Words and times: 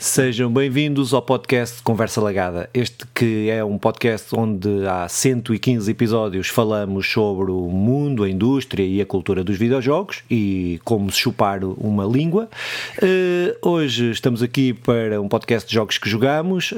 Sejam 0.00 0.50
bem-vindos 0.50 1.12
ao 1.12 1.20
podcast 1.20 1.82
Conversa 1.82 2.18
Lagada. 2.20 2.68
Este 2.72 3.06
que 3.14 3.50
é 3.50 3.62
um 3.62 3.76
podcast 3.76 4.34
onde 4.34 4.86
há 4.86 5.06
115 5.06 5.90
episódios 5.90 6.48
falamos 6.48 7.06
sobre 7.06 7.50
o 7.50 7.68
mundo, 7.68 8.24
a 8.24 8.28
indústria 8.30 8.84
e 8.84 9.02
a 9.02 9.06
cultura 9.06 9.44
dos 9.44 9.58
videojogos 9.58 10.24
e 10.30 10.80
como 10.82 11.10
se 11.10 11.18
chupar 11.18 11.62
uma 11.62 12.06
língua. 12.06 12.48
Uh, 13.02 13.68
hoje 13.68 14.10
estamos 14.10 14.42
aqui 14.42 14.72
para 14.72 15.20
um 15.20 15.28
podcast 15.28 15.68
de 15.68 15.74
jogos 15.74 15.98
que 15.98 16.08
jogamos 16.08 16.72
uh, 16.72 16.76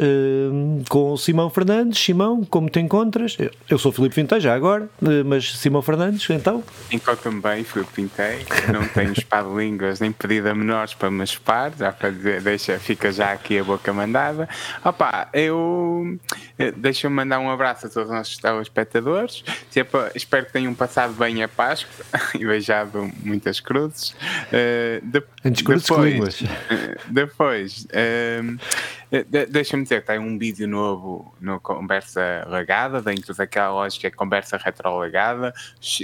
com 0.89 1.17
Simão 1.17 1.49
Fernandes. 1.51 2.03
Simão, 2.03 2.45
como 2.45 2.69
te 2.69 2.81
encontras? 2.81 3.37
Eu 3.71 3.79
sou 3.79 3.93
Filipe 3.93 4.17
Vintei 4.17 4.41
já 4.41 4.55
agora, 4.55 4.89
uh, 5.01 5.25
mas 5.25 5.57
Simão 5.59 5.83
Fernandes, 5.83 6.29
então? 6.31 6.65
Encontro-me 6.91 7.41
bem, 7.41 7.63
Filipe 7.63 7.91
Vintei. 7.95 8.45
Não 8.73 8.87
tenho 8.89 9.13
espado 9.17 9.57
línguas 9.57 10.01
nem 10.01 10.11
pedido 10.11 10.49
a 10.49 10.55
menores 10.55 10.95
para 10.95 11.11
me 11.11 11.25
chupar, 11.25 11.73
já 11.79 11.93
para 11.93 12.11
dizer, 12.11 12.41
deixa, 12.41 12.77
fica 12.79 13.04
já 13.13 13.33
aqui 13.33 13.59
a 13.59 13.65
boca 13.65 13.93
mandada. 13.93 14.49
Opa, 14.85 15.29
eu 15.33 16.19
eh, 16.59 16.73
deixa-me 16.73 17.15
mandar 17.15 17.39
um 17.39 17.51
abraço 17.51 17.87
a 17.87 17.91
todos 17.91 18.09
os 18.09 18.15
nossos 18.15 18.39
telespectadores. 18.39 19.45
espero 20.15 20.47
que 20.47 20.53
tenham 20.53 20.75
passado 20.75 21.15
bem 21.15 21.43
a 21.43 21.49
Páscoa 21.49 22.05
e 22.35 22.45
beijado 22.45 23.11
muitas 23.23 23.61
cruzes. 23.61 24.11
Uh, 24.49 25.01
de, 25.03 25.23
depois, 25.45 26.43
depois 27.11 27.87
uh, 27.87 28.59
deixa-me 29.51 29.83
dizer 29.83 30.01
que 30.01 30.07
tem 30.07 30.19
um 30.19 30.39
vídeo 30.39 30.67
novo 30.67 31.35
no 31.41 31.61
Conversa 31.61 32.47
Legada, 32.49 33.01
dentro 33.01 33.35
daquela 33.35 33.73
lógica 33.73 34.11
Conversa 34.11 34.57
Retrolegada 34.57 35.53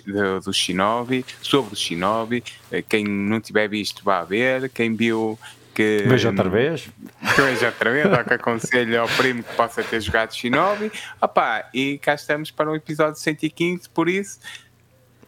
do, 0.07 0.41
do 0.41 0.53
Shinobi, 0.53 1.25
sobre 1.43 1.73
o 1.73 1.77
Shinobi. 1.77 2.45
Quem 2.89 3.05
não 3.05 3.41
tiver 3.41 3.69
visto, 3.69 4.05
vá 4.05 4.23
ver. 4.25 4.69
Quem 4.70 4.95
viu 4.95 5.39
que. 5.81 6.05
Veja 6.06 6.28
outra 6.28 6.48
vez. 6.48 6.89
Que 7.34 7.42
veja 7.42 7.67
outra 7.67 7.91
vez, 7.91 8.06
ou 8.06 8.25
que 8.25 8.34
aconselho 8.34 9.00
ao 9.00 9.09
primo 9.09 9.42
que 9.42 9.55
possa 9.55 9.83
ter 9.83 10.00
jogado 10.00 10.34
Shinobi. 10.34 10.92
Opá, 11.20 11.69
e 11.73 11.98
cá 11.98 12.14
estamos 12.14 12.50
para 12.50 12.70
o 12.70 12.77
episódio 12.77 13.19
115, 13.19 13.89
por 13.89 14.08
isso. 14.08 14.39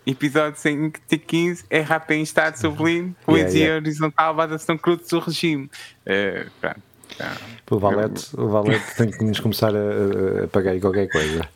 Episódio 0.04 0.58
115 0.58 1.64
é 1.70 1.80
rap 1.80 2.10
em 2.10 2.22
estado 2.22 2.56
sublime, 2.56 3.14
poesia 3.24 3.46
yeah, 3.46 3.58
yeah. 3.58 3.76
horizontal, 3.76 4.34
vadação 4.34 4.76
cruz 4.76 5.08
do 5.08 5.20
regime. 5.20 5.70
Uh, 6.04 6.50
pronto. 6.60 6.82
Então, 7.14 7.76
o 7.76 7.78
Valete, 7.78 8.36
o 8.36 8.48
Valete 8.48 8.96
tem 8.96 9.10
que 9.10 9.22
nos 9.22 9.38
começar 9.38 9.72
a, 9.74 10.44
a 10.44 10.48
pagar 10.48 10.78
qualquer 10.80 11.08
coisa. 11.08 11.48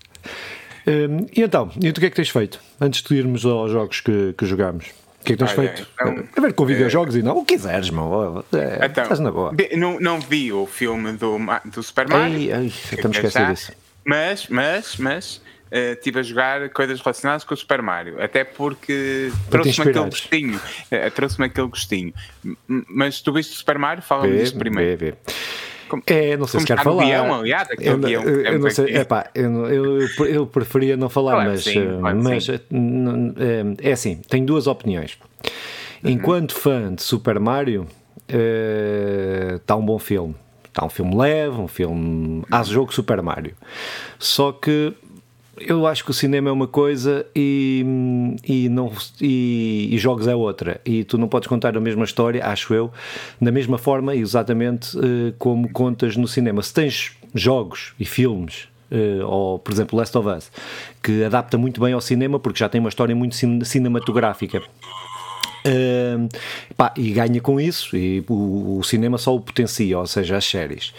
Um, 0.86 1.27
e 1.34 1.42
então, 1.42 1.70
e 1.83 1.92
tu 1.92 1.98
o 1.98 2.00
que 2.00 2.06
é 2.06 2.11
que 2.11 2.17
tens 2.17 2.28
feito? 2.28 2.61
Antes 2.80 3.02
de 3.02 3.17
irmos 3.17 3.44
aos 3.44 3.72
jogos 3.72 4.00
que, 4.00 4.33
que 4.39 4.47
jogamos 4.47 4.92
que 5.27 5.32
é 5.32 5.36
que 5.36 5.44
tens 5.44 5.52
feito? 5.52 5.86
Então, 5.94 6.24
a 6.36 6.41
ver 6.41 6.52
com 6.52 6.64
videojogos 6.64 7.16
é, 7.16 7.19
e 7.19 7.22
não, 7.22 7.38
o 7.38 7.44
que 7.44 7.56
quiseres, 7.56 7.91
meu. 7.91 8.44
É, 8.52 8.86
então, 8.86 9.02
estás 9.02 9.20
na 9.20 9.30
boa. 9.30 9.52
Não, 9.77 9.98
não 9.98 10.20
vi 10.20 10.52
o 10.52 10.66
filme 10.66 11.12
do, 11.12 11.38
do 11.64 11.83
Super 11.83 12.08
Mario. 12.08 12.36
Ai, 12.36 12.52
ai, 12.52 12.66
estamos 12.66 13.16
esquecidos 13.16 13.48
disso. 13.48 13.72
Mas, 14.05 14.46
mas, 14.48 14.96
mas, 14.98 15.36
uh, 15.72 15.94
estive 15.94 16.20
a 16.20 16.22
jogar 16.22 16.70
coisas 16.70 17.00
relacionadas 17.00 17.42
com 17.42 17.55
o 17.55 17.56
Super 17.56 17.83
Mario. 17.83 18.22
Até 18.22 18.44
porque 18.44 19.33
trouxe-me 19.50 19.91
aquele 19.91 20.05
gostinho. 20.05 20.56
Uh, 20.56 21.10
trouxe-me 21.10 21.46
aquele 21.46 21.66
gostinho. 21.66 22.14
Mas 22.68 23.20
tu 23.20 23.33
viste 23.33 23.52
o 23.52 23.56
Super 23.56 23.78
Mario? 23.78 24.02
Fala-me 24.02 24.38
disso 24.38 24.56
primeiro. 24.56 24.96
Vê, 24.96 25.11
vê. 25.11 25.16
Como, 25.89 26.03
é, 26.06 26.37
não 26.37 26.47
sei 26.47 26.61
se 26.61 26.67
quer 26.67 26.83
falar. 26.83 27.05
Guião, 27.05 27.34
aliás, 27.34 27.69
eu, 27.79 27.98
guião, 27.98 28.23
eu, 28.23 28.41
eu 28.41 28.59
não 28.59 28.70
sei, 28.70 28.97
epá, 28.97 29.31
eu, 29.34 29.67
eu, 29.67 30.27
eu 30.27 30.47
preferia 30.47 30.97
não 30.97 31.09
falar, 31.09 31.45
mas, 31.45 31.65
sim, 31.65 31.79
eh, 31.79 32.15
mas 32.15 32.48
eh, 32.48 32.61
é 33.81 33.92
assim, 33.92 34.20
tenho 34.29 34.45
duas 34.47 34.67
opiniões. 34.67 35.19
Uhum. 36.03 36.11
Enquanto 36.11 36.55
fã 36.55 36.95
de 36.95 37.03
Super 37.03 37.39
Mario, 37.39 37.87
está 39.57 39.77
uh, 39.77 39.79
um 39.79 39.86
bom 39.86 39.98
filme. 39.98 40.35
Está 40.64 40.85
um 40.85 40.91
filme 40.91 41.17
leve, 41.17 41.57
um 41.57 41.69
filme. 41.69 42.45
Há 42.51 42.63
jogo 42.63 42.92
Super 42.92 43.23
Mario. 43.23 43.55
Só 44.19 44.52
que 44.52 44.92
eu 45.58 45.86
acho 45.86 46.05
que 46.05 46.11
o 46.11 46.14
cinema 46.14 46.48
é 46.48 46.52
uma 46.52 46.67
coisa 46.67 47.27
e, 47.34 47.84
e, 48.46 48.68
não, 48.68 48.92
e, 49.20 49.89
e, 49.92 49.98
jogos 49.98 50.27
é 50.27 50.34
outra. 50.34 50.80
E 50.84 51.05
tu 51.05 51.17
não 51.17 51.28
podes 51.28 51.48
contar 51.48 51.77
a 51.77 51.80
mesma 51.80 52.05
história, 52.05 52.44
acho 52.44 52.74
eu, 52.74 52.92
da 53.40 53.50
mesma 53.50 53.78
forma 53.78 54.14
e 54.14 54.20
exatamente 54.20 54.96
uh, 54.98 55.33
como 55.39 55.70
contas 55.70 56.16
no 56.16 56.28
cinema. 56.28 56.62
Se 56.62 56.74
tens 56.74 57.16
jogos 57.34 57.95
e 57.98 58.05
filmes 58.05 58.68
Uh, 58.89 59.27
ou 59.27 59.58
por 59.58 59.72
exemplo 59.72 59.98
Last 59.98 60.16
of 60.16 60.28
Us, 60.28 60.48
que 61.02 61.24
adapta 61.24 61.58
muito 61.58 61.80
bem 61.80 61.92
ao 61.92 62.00
cinema 62.00 62.39
porque 62.39 62.61
já 62.61 62.68
tem 62.68 62.78
uma 62.78 62.89
história 62.89 63.16
muito 63.16 63.34
cinematográfica. 63.66 64.62
Uh, 65.66 66.28
pá, 66.77 66.94
e 66.96 67.10
ganha 67.10 67.40
com 67.40 67.60
isso, 67.60 67.96
e 67.96 68.24
o, 68.28 68.78
o, 68.78 68.84
cinema 68.84 69.18
só 69.18 69.34
o 69.34 69.40
potencia, 69.40 69.98
ou 69.98 70.06
seja, 70.06 70.36
as 70.36 70.44
séries. 70.44 70.92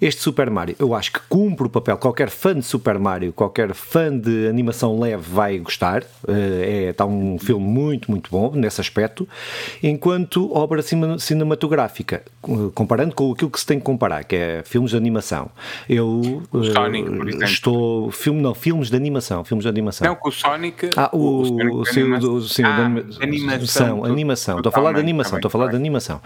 Este 0.00 0.20
Super 0.20 0.50
Mario, 0.50 0.76
eu 0.78 0.94
acho 0.94 1.12
que 1.12 1.20
cumpre 1.28 1.66
o 1.66 1.70
papel. 1.70 1.96
Qualquer 1.96 2.28
fã 2.28 2.54
de 2.54 2.62
Super 2.62 2.98
Mario, 2.98 3.32
qualquer 3.32 3.72
fã 3.72 4.16
de 4.16 4.46
animação 4.48 4.98
leve 4.98 5.22
vai 5.26 5.58
gostar. 5.58 6.02
Uh, 6.24 6.60
é, 6.62 6.90
está 6.90 7.06
um 7.06 7.38
filme 7.38 7.64
muito, 7.64 8.10
muito 8.10 8.30
bom 8.30 8.52
nesse 8.54 8.80
aspecto. 8.80 9.28
Enquanto 9.82 10.54
obra 10.54 10.82
cinematográfica, 11.18 12.22
comparando 12.74 13.14
com 13.14 13.32
aquilo 13.32 13.50
que 13.50 13.60
se 13.60 13.66
tem 13.66 13.78
que 13.78 13.84
comparar, 13.84 14.24
que 14.24 14.36
é 14.36 14.62
filmes 14.64 14.90
de 14.90 14.96
animação, 14.96 15.50
eu 15.88 16.42
uh, 16.52 16.64
Sonic, 16.64 17.10
por 17.10 17.28
exemplo. 17.28 17.44
estou. 17.46 18.10
Filme, 18.10 18.42
não, 18.42 18.54
filmes 18.54 18.90
de 18.90 18.96
animação. 18.96 19.44
Filmes 19.44 19.62
de 19.64 19.68
animação. 19.68 20.06
Não, 20.06 20.14
com 20.14 20.28
o 20.28 20.32
Sonic. 20.32 20.90
Ah, 20.96 21.10
o, 21.12 21.18
o, 21.18 21.78
o, 21.78 21.80
o, 21.80 21.86
sim, 22.44 22.64
ah, 22.64 22.90
animação 24.12 24.40
animação. 24.40 24.58
Estou 24.58 24.70
a 24.70 24.72
falar 24.72 24.92
de 24.92 25.00
animação. 25.00 25.38
Estou 25.38 25.48
a 25.48 25.50
falar 25.50 25.68
de 25.68 25.76
animação. 25.76 26.20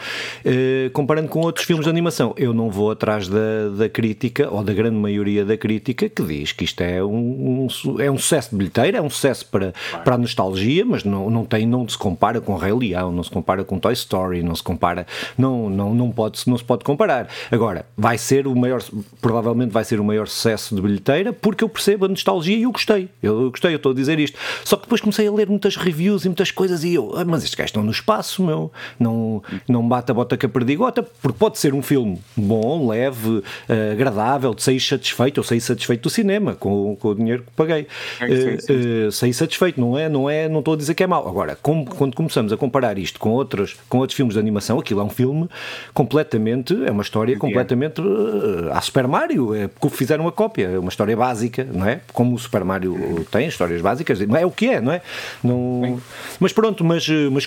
Uh, 0.44 0.90
comparando 0.92 1.28
com 1.28 1.40
outros 1.40 1.64
filmes 1.64 1.84
de 1.84 1.90
animação, 1.90 2.34
eu 2.36 2.52
não 2.52 2.70
vou 2.70 2.90
atrás 2.90 3.28
da, 3.28 3.68
da 3.76 3.88
crítica, 3.88 4.48
ou 4.50 4.62
da 4.62 4.72
grande 4.72 4.96
maioria 4.96 5.44
da 5.44 5.56
crítica, 5.56 6.08
que 6.08 6.22
diz 6.22 6.52
que 6.52 6.64
isto 6.64 6.80
é 6.80 7.02
um, 7.02 7.66
um 7.66 8.00
é 8.00 8.10
um 8.10 8.18
sucesso 8.18 8.50
de 8.50 8.56
bilheteira, 8.56 8.98
é 8.98 9.02
um 9.02 9.10
sucesso 9.10 9.46
para, 9.46 9.72
para 10.04 10.14
a 10.14 10.18
nostalgia, 10.18 10.84
mas 10.84 11.04
não, 11.04 11.30
não, 11.30 11.44
tem, 11.44 11.66
não 11.66 11.88
se 11.88 11.98
compara 11.98 12.40
com 12.40 12.56
Rei 12.56 12.72
Leão, 12.72 13.12
não 13.12 13.22
se 13.22 13.30
compara 13.30 13.64
com 13.64 13.78
Toy 13.78 13.92
Story, 13.92 14.42
não 14.42 14.54
se 14.54 14.62
compara, 14.62 15.06
não, 15.36 15.68
não, 15.68 15.94
não, 15.94 16.10
pode, 16.10 16.40
não 16.46 16.56
se 16.56 16.64
pode 16.64 16.84
comparar. 16.84 17.28
Agora, 17.50 17.86
vai 17.96 18.18
ser 18.18 18.46
o 18.46 18.54
maior, 18.54 18.82
provavelmente 19.20 19.70
vai 19.70 19.84
ser 19.84 20.00
o 20.00 20.04
maior 20.04 20.28
sucesso 20.28 20.74
de 20.74 20.80
bilheteira, 20.80 21.32
porque 21.32 21.64
eu 21.64 21.68
percebo 21.68 22.06
a 22.06 22.08
nostalgia 22.08 22.56
e 22.56 22.62
eu 22.62 22.72
gostei. 22.72 23.08
Eu 23.22 23.50
gostei, 23.50 23.72
eu 23.72 23.76
estou 23.76 23.92
a 23.92 23.94
dizer 23.94 24.18
isto. 24.18 24.38
Só 24.64 24.76
que 24.76 24.82
depois 24.82 25.00
comecei 25.00 25.26
a 25.26 25.32
ler 25.32 25.48
muitas 25.48 25.76
reviews 25.76 26.24
e 26.24 26.28
muitas 26.28 26.50
coisas 26.50 26.84
e 26.84 26.94
eu, 26.94 27.12
ah, 27.16 27.24
mas 27.24 27.44
este 27.44 27.56
gajo 27.56 27.73
estão 27.74 27.82
no 27.82 27.90
espaço, 27.90 28.42
meu. 28.42 28.70
Não, 28.98 29.42
não 29.68 29.86
bate 29.86 30.10
a 30.10 30.14
bota 30.14 30.36
com 30.36 30.46
a 30.46 30.48
perdigota, 30.48 31.02
porque 31.02 31.38
pode 31.38 31.58
ser 31.58 31.74
um 31.74 31.82
filme 31.82 32.20
bom, 32.36 32.88
leve, 32.88 33.38
uh, 33.38 33.44
agradável, 33.92 34.54
de 34.54 34.62
sair 34.62 34.80
satisfeito. 34.80 35.40
Eu 35.40 35.44
saí 35.44 35.60
satisfeito 35.60 36.02
do 36.02 36.10
cinema 36.10 36.54
com, 36.54 36.96
com 36.96 37.08
o 37.08 37.14
dinheiro 37.14 37.42
que 37.42 37.50
paguei. 37.56 37.86
Uh, 38.22 39.08
uh, 39.08 39.12
saí 39.12 39.34
satisfeito, 39.34 39.80
não 39.80 39.98
é? 39.98 40.08
Não 40.08 40.30
é? 40.30 40.48
Não 40.48 40.60
estou 40.60 40.74
a 40.74 40.76
dizer 40.76 40.94
que 40.94 41.02
é 41.02 41.06
mau. 41.06 41.28
Agora, 41.28 41.58
com, 41.60 41.84
quando 41.84 42.14
começamos 42.14 42.52
a 42.52 42.56
comparar 42.56 42.96
isto 42.98 43.18
com 43.18 43.30
outros, 43.30 43.76
com 43.88 43.98
outros 43.98 44.16
filmes 44.16 44.34
de 44.34 44.40
animação, 44.40 44.78
aquilo 44.78 45.00
é 45.00 45.04
um 45.04 45.10
filme 45.10 45.48
completamente, 45.92 46.74
é 46.84 46.90
uma 46.90 47.02
história 47.02 47.36
completamente 47.36 48.00
uh, 48.00 48.72
a 48.72 48.80
Super 48.80 49.08
Mario, 49.08 49.54
é 49.54 49.68
porque 49.68 49.96
fizeram 49.96 50.24
uma 50.24 50.32
cópia, 50.32 50.68
é 50.68 50.78
uma 50.78 50.88
história 50.88 51.16
básica, 51.16 51.66
não 51.72 51.86
é? 51.86 52.00
Como 52.12 52.34
o 52.34 52.38
Super 52.38 52.64
Mario 52.64 53.26
tem, 53.30 53.48
histórias 53.48 53.80
básicas, 53.80 54.20
não 54.20 54.36
é 54.36 54.46
o 54.46 54.50
que 54.50 54.68
é, 54.68 54.80
não 54.80 54.92
é? 54.92 55.02
Não, 55.42 56.00
mas 56.38 56.52
pronto, 56.52 56.84
mas, 56.84 57.08
mas 57.30 57.46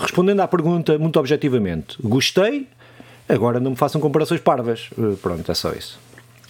respondendo 0.00 0.40
à 0.40 0.48
pergunta 0.48 0.98
muito 0.98 1.18
objetivamente, 1.18 1.96
gostei, 2.02 2.66
agora 3.28 3.60
não 3.60 3.72
me 3.72 3.76
façam 3.76 4.00
comparações 4.00 4.40
parvas. 4.40 4.88
Eh, 4.98 5.16
pronto, 5.20 5.50
é 5.50 5.54
só 5.54 5.72
isso. 5.72 5.98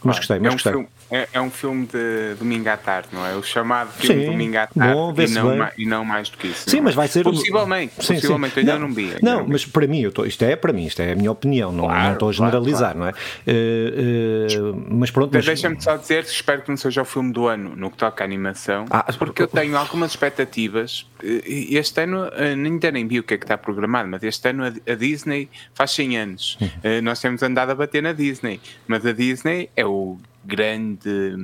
Mas 0.04 0.18
gostei, 0.18 0.38
mas 0.38 0.46
é 0.46 0.48
um 0.48 0.52
gostei. 0.52 0.72
Filme, 0.72 0.88
é, 1.10 1.28
é, 1.32 1.40
um 1.40 1.50
filme 1.50 1.86
de 1.86 2.34
domingo 2.38 2.68
à 2.68 2.76
tarde, 2.76 3.08
não 3.12 3.26
é? 3.26 3.34
O 3.34 3.42
chamado 3.42 3.90
filme 3.92 4.24
Sim, 4.24 4.30
domingo 4.30 4.56
à 4.58 4.66
tarde 4.66 4.94
bom, 4.94 5.14
e, 5.16 5.28
não, 5.30 5.70
e 5.78 5.86
não 5.86 6.04
mais 6.04 6.28
do 6.28 6.36
que 6.36 6.48
isso. 6.48 6.70
Sim, 6.70 6.82
mas 6.82 6.94
vai 6.94 7.08
ser. 7.08 7.24
Possivelmente, 7.24 7.94
sim, 7.98 8.14
possivelmente, 8.14 8.54
sim. 8.54 8.60
ainda 8.60 8.78
não, 8.78 8.88
não 8.88 8.94
vi. 8.94 9.14
Não, 9.22 9.46
mas 9.46 9.64
para 9.64 9.86
mim, 9.86 10.00
eu 10.00 10.12
tô, 10.12 10.24
isto 10.24 10.44
é 10.44 10.54
para 10.54 10.72
mim, 10.72 10.86
isto 10.86 11.00
é 11.00 11.12
a 11.12 11.16
minha 11.16 11.32
opinião, 11.32 11.72
não, 11.72 11.84
claro, 11.84 12.04
não 12.04 12.12
estou 12.12 12.28
a 12.28 12.32
generalizar, 12.32 12.94
claro, 12.94 13.14
claro. 13.14 13.16
não 13.46 13.52
é? 13.52 14.70
Uh, 14.70 14.74
uh, 14.74 14.86
mas 14.90 15.10
pronto. 15.10 15.30
Mas, 15.32 15.46
mas... 15.46 15.60
Deixa-me 15.60 15.80
só 15.80 15.96
dizer, 15.96 16.24
espero 16.24 16.62
que 16.62 16.68
não 16.68 16.76
seja 16.76 17.02
o 17.02 17.04
filme 17.04 17.32
do 17.32 17.46
ano 17.46 17.74
no 17.74 17.90
que 17.90 17.96
toca 17.96 18.22
à 18.22 18.24
animação, 18.24 18.84
ah, 18.90 19.04
porque 19.18 19.42
eu 19.42 19.48
tenho 19.48 19.76
algumas 19.76 20.12
expectativas. 20.12 21.06
Este 21.20 22.02
ano, 22.02 22.30
ainda 22.36 22.92
nem 22.92 23.08
vi 23.08 23.18
o 23.18 23.22
que 23.24 23.34
é 23.34 23.38
que 23.38 23.44
está 23.44 23.58
programado, 23.58 24.08
mas 24.08 24.22
este 24.22 24.50
ano 24.50 24.64
a 24.64 24.94
Disney 24.94 25.48
faz 25.74 25.90
100 25.92 26.18
anos. 26.18 26.58
Uhum. 26.60 27.02
Nós 27.02 27.20
temos 27.20 27.42
andado 27.42 27.70
a 27.70 27.74
bater 27.74 28.02
na 28.02 28.12
Disney, 28.12 28.60
mas 28.86 29.04
a 29.04 29.12
Disney 29.12 29.68
é 29.74 29.87
o 29.88 30.18
grande 30.44 31.36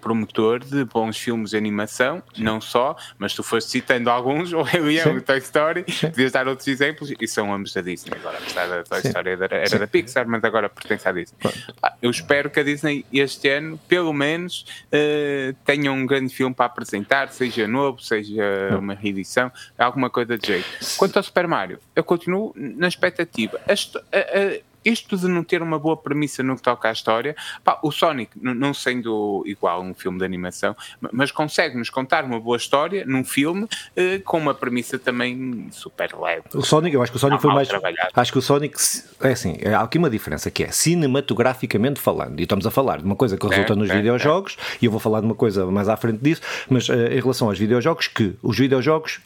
promotor 0.00 0.58
de 0.58 0.84
bons 0.84 1.16
filmes 1.16 1.50
de 1.50 1.56
animação, 1.56 2.20
Sim. 2.34 2.42
não 2.42 2.60
só, 2.60 2.96
mas 3.16 3.32
tu 3.34 3.42
foste 3.42 3.70
citando 3.70 4.10
alguns, 4.10 4.50
o 4.52 4.60
Rei 4.60 4.80
Leão 4.80 5.20
Toy 5.20 5.38
Story, 5.38 5.84
Sim. 5.88 6.10
podias 6.10 6.32
dar 6.32 6.48
outros 6.48 6.66
exemplos, 6.66 7.14
e 7.18 7.28
são 7.28 7.54
ambos 7.54 7.72
da 7.72 7.80
Disney. 7.80 8.12
Agora, 8.16 8.38
apesar 8.38 8.66
da 8.66 8.82
Toy 8.82 9.00
Sim. 9.00 9.08
Story 9.08 9.30
era, 9.30 9.56
era 9.56 9.78
da 9.78 9.86
Pixar, 9.86 10.26
mas 10.26 10.42
agora 10.42 10.68
pertence 10.68 11.08
à 11.08 11.12
Disney. 11.12 11.38
Ah, 11.80 11.94
eu 12.02 12.10
espero 12.10 12.50
que 12.50 12.58
a 12.58 12.64
Disney 12.64 13.06
este 13.12 13.48
ano, 13.48 13.78
pelo 13.86 14.12
menos, 14.12 14.66
uh, 14.88 15.54
tenha 15.64 15.92
um 15.92 16.04
grande 16.04 16.34
filme 16.34 16.52
para 16.52 16.66
apresentar, 16.66 17.28
seja 17.28 17.68
novo, 17.68 18.02
seja 18.02 18.76
uma 18.76 18.94
reedição, 18.94 19.52
alguma 19.78 20.10
coisa 20.10 20.36
de 20.36 20.44
jeito. 20.44 20.66
Quanto 20.96 21.16
ao 21.16 21.22
Super 21.22 21.46
Mario, 21.46 21.78
eu 21.94 22.02
continuo 22.02 22.52
na 22.56 22.88
expectativa. 22.88 23.60
A, 23.68 23.72
a, 23.72 24.18
a, 24.18 24.71
isto 24.84 25.16
de 25.16 25.28
não 25.28 25.44
ter 25.44 25.62
uma 25.62 25.78
boa 25.78 25.96
premissa 25.96 26.42
no 26.42 26.56
que 26.56 26.62
toca 26.62 26.88
à 26.88 26.92
história, 26.92 27.36
pá, 27.64 27.78
o 27.82 27.90
Sonic, 27.90 28.32
não 28.40 28.74
sendo 28.74 29.42
igual 29.46 29.82
um 29.82 29.94
filme 29.94 30.18
de 30.18 30.24
animação, 30.24 30.76
mas 31.12 31.30
consegue-nos 31.30 31.90
contar 31.90 32.24
uma 32.24 32.40
boa 32.40 32.56
história 32.56 33.04
num 33.06 33.24
filme 33.24 33.64
uh, 33.64 34.22
com 34.24 34.38
uma 34.38 34.54
premissa 34.54 34.98
também 34.98 35.68
super 35.70 36.14
leve. 36.18 36.44
O 36.54 36.62
Sonic, 36.62 36.94
eu 36.94 37.02
acho 37.02 37.12
que 37.12 37.16
o 37.16 37.20
Sonic 37.20 37.40
foi 37.40 37.52
mais. 37.52 37.68
Trabalhado. 37.68 38.10
Acho 38.14 38.32
que 38.32 38.38
o 38.38 38.42
Sonic, 38.42 38.76
é 39.20 39.32
assim, 39.32 39.56
há 39.74 39.80
aqui 39.80 39.98
uma 39.98 40.10
diferença 40.10 40.50
que 40.50 40.64
é 40.64 40.70
cinematograficamente 40.70 42.00
falando, 42.00 42.38
e 42.40 42.42
estamos 42.42 42.66
a 42.66 42.70
falar 42.70 42.98
de 42.98 43.04
uma 43.04 43.16
coisa 43.16 43.36
que 43.36 43.46
resulta 43.46 43.72
é, 43.72 43.76
nos 43.76 43.90
é, 43.90 43.96
videojogos, 43.96 44.56
é. 44.58 44.78
e 44.82 44.86
eu 44.86 44.90
vou 44.90 45.00
falar 45.00 45.20
de 45.20 45.26
uma 45.26 45.34
coisa 45.34 45.64
mais 45.66 45.88
à 45.88 45.96
frente 45.96 46.18
disso, 46.20 46.42
mas 46.68 46.88
uh, 46.88 46.94
em 46.94 47.20
relação 47.20 47.48
aos 47.48 47.58
videojogos, 47.58 48.08
que 48.08 48.34
os 48.42 48.58
videojogos 48.58 49.20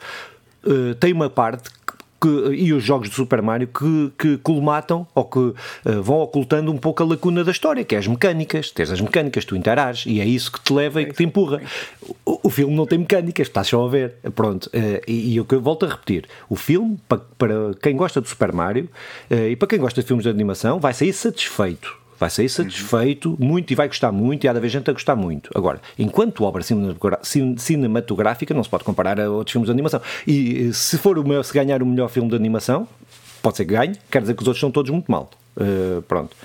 uh, 0.65 0.95
têm 0.97 1.13
uma 1.13 1.31
parte 1.31 1.71
que, 2.21 2.29
e 2.55 2.73
os 2.73 2.83
jogos 2.83 3.09
de 3.09 3.15
Super 3.15 3.43
Mario 3.43 3.69
que, 3.69 4.13
que 4.19 4.37
colmatam 4.39 5.07
ou 5.15 5.25
que 5.25 5.39
uh, 5.39 5.55
vão 6.03 6.21
ocultando 6.21 6.73
um 6.73 6.79
pouco 6.79 7.03
a 7.03 7.07
lacuna 7.07 7.45
da 7.45 7.51
história, 7.51 7.85
que 7.85 7.95
é 7.95 7.99
as 7.99 8.07
mecânicas. 8.07 8.71
Tens 8.71 8.91
as 8.91 9.01
mecânicas, 9.01 9.45
tu 9.45 9.57
interages 9.57 10.07
e 10.07 10.21
é 10.21 10.25
isso 10.25 10.53
que 10.53 10.61
te 10.61 10.73
leva 10.73 11.03
e 11.03 11.07
que 11.07 11.15
te 11.15 11.25
empurra. 11.25 11.61
O, 12.25 12.41
o 12.45 12.51
filme 12.51 12.75
não 12.75 12.87
tem 12.87 12.99
mecânicas, 12.99 13.47
estás 13.47 13.69
só 13.69 13.85
a 13.85 13.89
ver. 13.89 14.15
Pronto, 14.35 14.67
uh, 14.67 15.03
e, 15.07 15.35
e 15.35 15.37
eu 15.37 15.47
volto 15.61 15.87
a 15.87 15.89
repetir: 15.89 16.27
o 16.49 16.57
filme, 16.57 16.99
para, 17.09 17.21
para 17.39 17.55
quem 17.83 17.97
gosta 17.97 18.21
de 18.21 18.29
Super 18.29 18.53
Mario 18.53 18.89
uh, 19.31 19.49
e 19.49 19.57
para 19.57 19.69
quem 19.69 19.79
gosta 19.79 20.01
de 20.01 20.07
filmes 20.07 20.25
de 20.25 20.31
animação, 20.31 20.81
vai 20.81 20.93
sair 20.93 21.13
satisfeito 21.13 22.06
vai 22.19 22.31
sair 22.31 22.49
satisfeito 22.49 23.31
uhum. 23.31 23.37
muito 23.39 23.73
e 23.73 23.75
vai 23.75 23.89
gostar 23.89 24.13
muito 24.13 24.45
e 24.45 24.49
há 24.49 24.53
de 24.53 24.59
haver 24.59 24.71
gente 24.71 24.91
a 24.91 24.93
gostar 24.93 25.17
muito. 25.17 25.51
Agora, 25.55 25.81
enquanto 25.99 26.45
obra 26.45 26.63
cinematográfica 27.57 28.55
não 28.55 28.65
se 28.65 28.71
pode 28.71 28.85
comparar 28.85 29.21
a 29.21 29.31
outros 29.31 29.53
filmes 29.53 29.67
de 29.67 29.73
animação. 29.73 30.01
E 30.27 30.73
se 30.73 30.99
for 30.99 31.19
o 31.19 31.27
meu, 31.27 31.43
se 31.43 31.53
ganhar 31.53 31.83
o 31.83 31.87
melhor 31.87 32.09
filme 32.09 32.29
de 32.29 32.37
animação, 32.37 32.89
pode 33.43 33.57
ser 33.57 33.65
que 33.65 33.75
ganhe, 33.75 33.95
quer 34.11 34.21
dizer 34.21 34.35
que 34.35 34.43
os 34.43 34.49
outros 34.49 34.61
são 34.61 34.71
todos 34.71 34.91
muito 34.91 35.11
mal. 35.11 35.31
Uh, 35.57 36.03
pronto. 36.03 36.37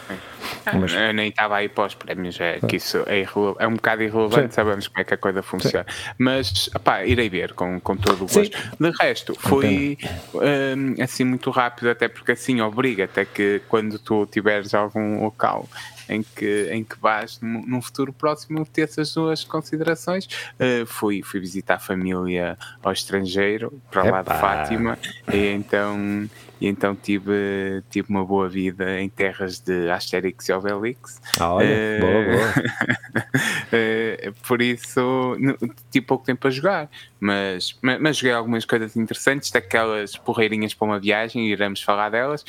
Ah, 0.66 0.78
Mas... 0.78 0.94
Eu 0.94 1.14
nem 1.14 1.30
estava 1.30 1.58
aí 1.58 1.68
para 1.68 1.86
os 1.86 1.96
prémios, 1.96 2.40
é 2.40 2.60
que 2.60 2.78
isso 2.78 3.04
é, 3.08 3.26
é 3.60 3.68
um 3.68 3.74
bocado 3.74 4.04
irrelevante, 4.04 4.50
Sim. 4.50 4.56
sabemos 4.56 4.88
como 4.88 5.02
é 5.02 5.04
que 5.04 5.14
a 5.14 5.18
coisa 5.18 5.44
funciona. 5.44 5.86
Sim. 5.88 6.14
Mas, 6.18 6.70
opá, 6.74 7.04
irei 7.06 7.30
ver 7.30 7.54
com, 7.54 7.80
com 7.80 7.98
todo 7.98 8.24
o 8.24 8.28
gosto. 8.28 8.58
De 8.80 8.92
resto, 9.02 9.36
foi 9.38 9.98
um, 10.34 11.02
assim 11.04 11.24
muito 11.26 11.50
rápido, 11.52 11.90
até 11.90 12.08
porque 12.08 12.32
assim 12.32 12.62
obriga-te 12.62 13.20
a 13.20 13.26
que 13.26 13.62
quando 13.68 14.00
tu 14.00 14.26
tiveres 14.26 14.74
algum 14.74 15.22
local 15.24 15.68
em 16.08 16.24
que, 16.24 16.70
em 16.72 16.84
que 16.84 17.00
vais 17.00 17.40
num 17.42 17.82
futuro 17.82 18.14
próximo 18.14 18.66
ter 18.66 18.84
essas 18.84 19.14
duas 19.14 19.44
considerações. 19.44 20.26
Uh, 20.26 20.86
fui, 20.86 21.22
fui 21.24 21.40
visitar 21.40 21.76
a 21.76 21.80
família 21.80 22.58
ao 22.84 22.92
estrangeiro, 22.92 23.82
para 23.90 24.04
lá 24.04 24.22
de 24.22 24.30
Fátima, 24.30 24.98
e 25.32 25.48
então 25.48 26.30
e 26.62 26.68
então 26.68 26.96
tive, 26.96 27.84
tive 27.90 28.08
uma 28.10 28.24
boa 28.24 28.48
vida 28.48 29.02
em 29.02 29.10
terras 29.10 29.60
de 29.60 29.90
Asterix 29.90 30.48
e 30.48 30.54
Obelix. 30.54 31.20
Ah, 31.40 31.56
olha, 31.56 31.68
uh, 31.68 32.00
boa, 32.00 32.24
boa. 32.24 32.50
uh, 34.30 34.34
por 34.48 34.62
isso, 34.62 35.36
tive 35.90 36.06
pouco 36.06 36.24
tempo 36.24 36.48
a 36.48 36.52
jogar, 36.52 36.88
mas, 37.22 37.78
mas, 37.84 38.02
mas, 38.02 38.18
joguei 38.18 38.34
algumas 38.34 38.66
coisas 38.66 38.98
interessantes, 38.98 39.52
daquelas 39.52 40.18
porreirinhas 40.18 40.74
para 40.74 40.86
uma 40.88 41.00
viagem, 41.00 41.46
e 41.46 41.52
iremos 41.52 41.84
falar 41.84 42.10
delas. 42.10 42.44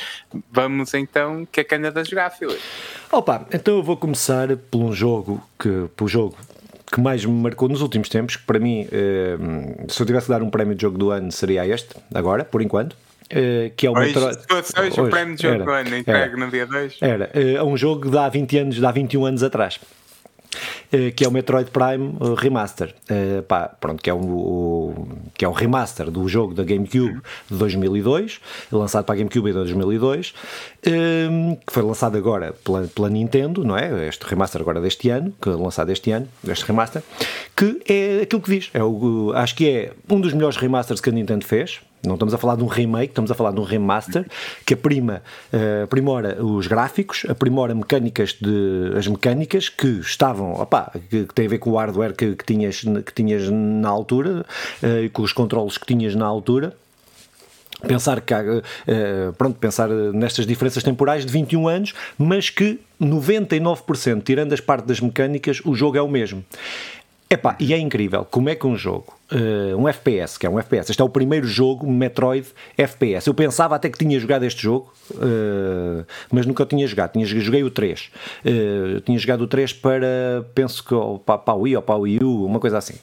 Vamos 0.51 0.95
então, 0.95 1.47
que 1.53 1.61
é 1.61 1.65
que 1.65 1.75
anda 1.75 1.93
a 1.95 2.03
jogar, 2.03 2.31
Filipe? 2.31 2.63
Opa, 3.11 3.47
então 3.53 3.77
eu 3.77 3.83
vou 3.83 3.99
começar 3.99 4.49
por 4.71 4.79
um 4.79 4.91
jogo 4.91 5.47
que, 5.59 5.89
por 5.95 6.09
jogo 6.09 6.37
que 6.91 7.01
mais 7.01 7.23
me 7.25 7.33
marcou 7.33 7.69
nos 7.69 7.83
últimos 7.83 8.09
tempos, 8.09 8.37
que 8.37 8.45
para 8.45 8.59
mim, 8.59 8.89
eh, 8.91 9.37
se 9.89 10.01
eu 10.01 10.07
tivesse 10.07 10.27
de 10.27 10.33
dar 10.33 10.43
um 10.43 10.51
prémio 10.51 10.75
de 10.75 10.81
jogo 10.81 10.97
do 10.97 11.11
ano, 11.11 11.31
seria 11.31 11.67
este, 11.67 11.95
agora, 12.15 12.45
por 12.45 12.63
enquanto. 12.63 12.95
Uh, 13.33 13.73
que 13.75 13.87
é 13.87 13.91
o 13.91 13.95
hoje, 13.95 14.09
Metroid. 14.09 14.39
Hoje, 14.53 15.01
o 15.01 15.09
prémio 15.09 15.37
de 15.37 15.43
jogo 15.43 15.71
era, 15.71 15.99
entregue 15.99 16.37
no 16.37 16.51
dia 16.51 16.67
2. 16.67 16.99
Era, 17.01 17.31
é 17.33 17.63
um 17.63 17.79
jogo 17.79 18.11
de 18.11 18.19
há 18.19 18.29
20 18.29 18.59
anos, 18.59 18.75
de 18.77 18.85
há 18.85 18.91
21 18.91 19.25
anos 19.25 19.43
atrás. 19.43 19.81
Uh, 20.93 21.11
que 21.15 21.25
é 21.25 21.29
o 21.29 21.31
Metroid 21.31 21.71
Prime 21.71 22.17
Remaster, 22.37 22.95
uh, 23.11 23.43
pá, 23.45 23.69
pronto, 23.69 24.03
que 24.03 24.11
é 24.11 24.15
o, 24.15 24.19
o, 24.19 25.09
que 25.35 25.45
é 25.45 25.49
o 25.49 25.53
remaster 25.53 26.11
do 26.11 26.29
jogo 26.29 26.53
da 26.53 26.63
GameCube 26.63 27.21
de 27.51 27.57
2002, 27.57 28.41
lançado 28.71 29.05
para 29.05 29.15
a 29.15 29.19
GameCube 29.19 29.51
em 29.51 29.53
2002, 29.55 30.35
um, 31.31 31.57
que 31.57 31.73
foi 31.73 31.83
lançado 31.83 32.17
agora 32.17 32.53
pela, 32.65 32.83
pela, 32.89 33.09
Nintendo, 33.09 33.65
não 33.65 33.77
é? 33.77 34.07
Este 34.07 34.25
remaster 34.27 34.61
agora 34.61 34.81
deste 34.81 35.09
ano, 35.09 35.33
que 35.41 35.49
é 35.49 35.53
lançado 35.53 35.91
este 35.91 36.11
ano, 36.11 36.29
este 36.47 36.65
remaster, 36.67 37.03
que 37.57 37.81
é 37.89 38.23
aquilo 38.23 38.43
que 38.43 38.51
diz, 38.51 38.71
é 38.75 38.83
o, 38.83 39.33
acho 39.35 39.55
que 39.55 39.69
é 39.69 39.93
um 40.11 40.21
dos 40.21 40.33
melhores 40.33 40.57
remasters 40.57 41.01
que 41.01 41.09
a 41.09 41.13
Nintendo 41.13 41.45
fez, 41.45 41.81
não 42.05 42.15
estamos 42.15 42.35
a 42.35 42.39
falar 42.39 42.57
de 42.57 42.65
um 42.65 42.67
remake, 42.67 43.11
estamos 43.11 43.31
a 43.31 43.35
falar 43.35 43.53
de 43.53 43.61
um 43.61 43.63
remaster 43.63 44.27
que 44.67 44.75
aprima, 44.75 45.23
uh, 45.53 45.85
aprimora 45.85 46.43
os 46.45 46.67
gráficos, 46.67 47.25
aprimora 47.29 47.75
mecânicas 47.75 48.37
de, 48.41 48.93
as 48.97 49.07
mecânicas 49.07 49.69
que 49.69 49.87
estavam, 50.01 50.55
que, 51.09 51.25
que 51.27 51.35
tem 51.35 51.47
a 51.47 51.49
ver 51.49 51.59
com 51.59 51.71
o 51.71 51.77
hardware 51.77 52.15
que, 52.15 52.35
que 52.35 52.45
tinhas, 52.45 52.81
que 52.81 53.15
tinhas 53.15 53.49
na 53.49 53.89
altura 53.89 54.45
uh, 54.83 55.05
e 55.05 55.09
com 55.09 55.23
os 55.23 55.33
controles 55.33 55.79
que 55.79 55.87
tinhas 55.87 56.15
na 56.15 56.27
altura 56.27 56.75
pensar 57.87 58.21
que 58.21 58.33
uh, 58.35 59.33
pronto, 59.37 59.59
pensar 59.59 59.89
nestas 59.89 60.47
diferenças 60.47 60.83
temporais 60.83 61.27
de 61.27 61.33
21 61.33 61.69
anos, 61.69 61.95
mas 62.17 62.49
que 62.49 62.79
99%, 63.01 64.23
tirando 64.23 64.53
as 64.53 64.61
partes 64.61 64.87
das 64.87 65.01
mecânicas, 65.01 65.61
o 65.65 65.75
jogo 65.75 65.97
é 65.97 66.03
o 66.03 66.09
mesmo. 66.09 66.45
Epá, 67.33 67.57
e 67.59 67.73
é 67.73 67.79
incrível 67.79 68.27
como 68.31 68.51
é 68.51 68.55
que 68.55 68.67
um 68.67 68.77
jogo, 68.77 69.15
uh, 69.33 69.75
um 69.79 69.89
FPS, 69.89 70.39
que 70.39 70.45
é 70.45 70.51
um 70.51 70.59
FPS, 70.59 70.91
este 70.91 71.01
é 71.01 71.05
o 71.05 71.09
primeiro 71.09 71.47
jogo 71.47 71.91
Metroid 71.91 72.47
FPS. 72.77 73.27
Eu 73.27 73.33
pensava 73.33 73.75
até 73.75 73.89
que 73.89 73.97
tinha 73.97 74.21
jogado 74.21 74.43
este 74.43 74.61
jogo, 74.61 74.93
uh, 75.13 76.05
mas 76.31 76.45
nunca 76.45 76.67
tinha 76.67 76.87
jogado. 76.87 77.13
Tinha, 77.13 77.25
joguei 77.25 77.65
o 77.65 77.71
3. 77.71 78.01
Uh, 78.03 78.09
eh, 78.45 79.01
tinha 79.07 79.19
jogado 79.19 79.41
o 79.41 79.47
3 79.47 79.73
para, 79.73 80.45
penso 80.55 80.85
que 80.85 80.95
para, 81.25 81.55
o 81.55 81.61
Wii 81.61 81.77
ou 81.77 81.83
para 81.83 81.95
o 81.97 82.01
Wii 82.01 82.23
U, 82.23 82.45
uma 82.45 82.61
coisa 82.61 82.77
assim. 82.77 82.97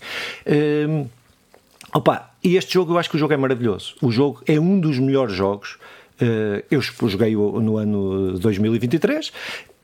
Opa, 1.92 2.30
e 2.44 2.56
este 2.56 2.76
jogo, 2.76 2.94
eu 2.94 3.00
acho 3.00 3.10
que 3.10 3.16
o 3.16 3.20
jogo 3.20 3.34
é 3.34 3.38
maravilhoso. 3.38 3.96
O 4.00 4.12
jogo 4.12 4.44
é 4.46 4.60
um 4.60 4.80
dos 4.80 5.00
melhores 5.00 5.34
jogos. 5.34 5.80
eu 6.70 6.80
joguei 6.82 7.36
no 7.36 7.78
ano 7.78 8.38
2023, 8.38 9.32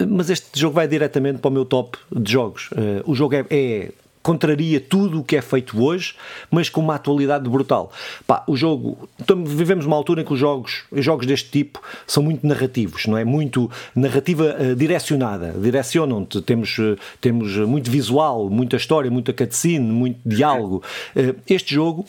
mas 0.07 0.29
este 0.29 0.59
jogo 0.59 0.75
vai 0.75 0.87
diretamente 0.87 1.39
para 1.39 1.49
o 1.49 1.51
meu 1.51 1.65
top 1.65 1.97
de 2.15 2.31
jogos. 2.31 2.69
o 3.05 3.15
jogo 3.15 3.33
é, 3.33 3.45
é 3.49 3.91
contraria 4.25 4.81
tudo 4.81 5.19
o 5.19 5.23
que 5.23 5.35
é 5.35 5.41
feito 5.41 5.79
hoje, 5.79 6.15
mas 6.49 6.67
com 6.67 6.81
uma 6.81 6.95
atualidade 6.95 7.47
brutal. 7.47 7.91
Pá, 8.25 8.43
o 8.47 8.57
jogo, 8.57 9.07
vivemos 9.45 9.85
uma 9.85 9.95
altura 9.95 10.23
em 10.23 10.25
que 10.25 10.33
os 10.33 10.39
jogos, 10.39 10.83
os 10.89 11.05
jogos 11.05 11.27
deste 11.27 11.51
tipo 11.51 11.79
são 12.07 12.23
muito 12.23 12.45
narrativos, 12.45 13.05
não 13.05 13.15
é? 13.15 13.23
Muito 13.23 13.69
narrativa 13.95 14.57
uh, 14.59 14.75
direcionada, 14.75 15.51
direcionam-te, 15.51 16.41
temos, 16.41 16.75
uh, 16.79 16.97
temos 17.21 17.55
muito 17.57 17.91
visual, 17.91 18.49
muita 18.49 18.77
história, 18.77 19.11
muita 19.11 19.31
cutscene, 19.31 19.85
muito 19.85 20.19
diálogo. 20.25 20.81
Uh, 21.15 21.35
este 21.47 21.75
jogo 21.75 22.03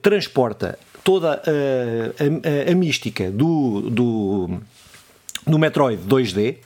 transporta 0.00 0.78
toda 1.04 1.34
a, 1.34 2.68
a, 2.68 2.72
a, 2.72 2.74
mística 2.74 3.30
do, 3.30 3.90
do 5.46 5.58
Metroid 5.58 6.02
2D, 6.02 6.56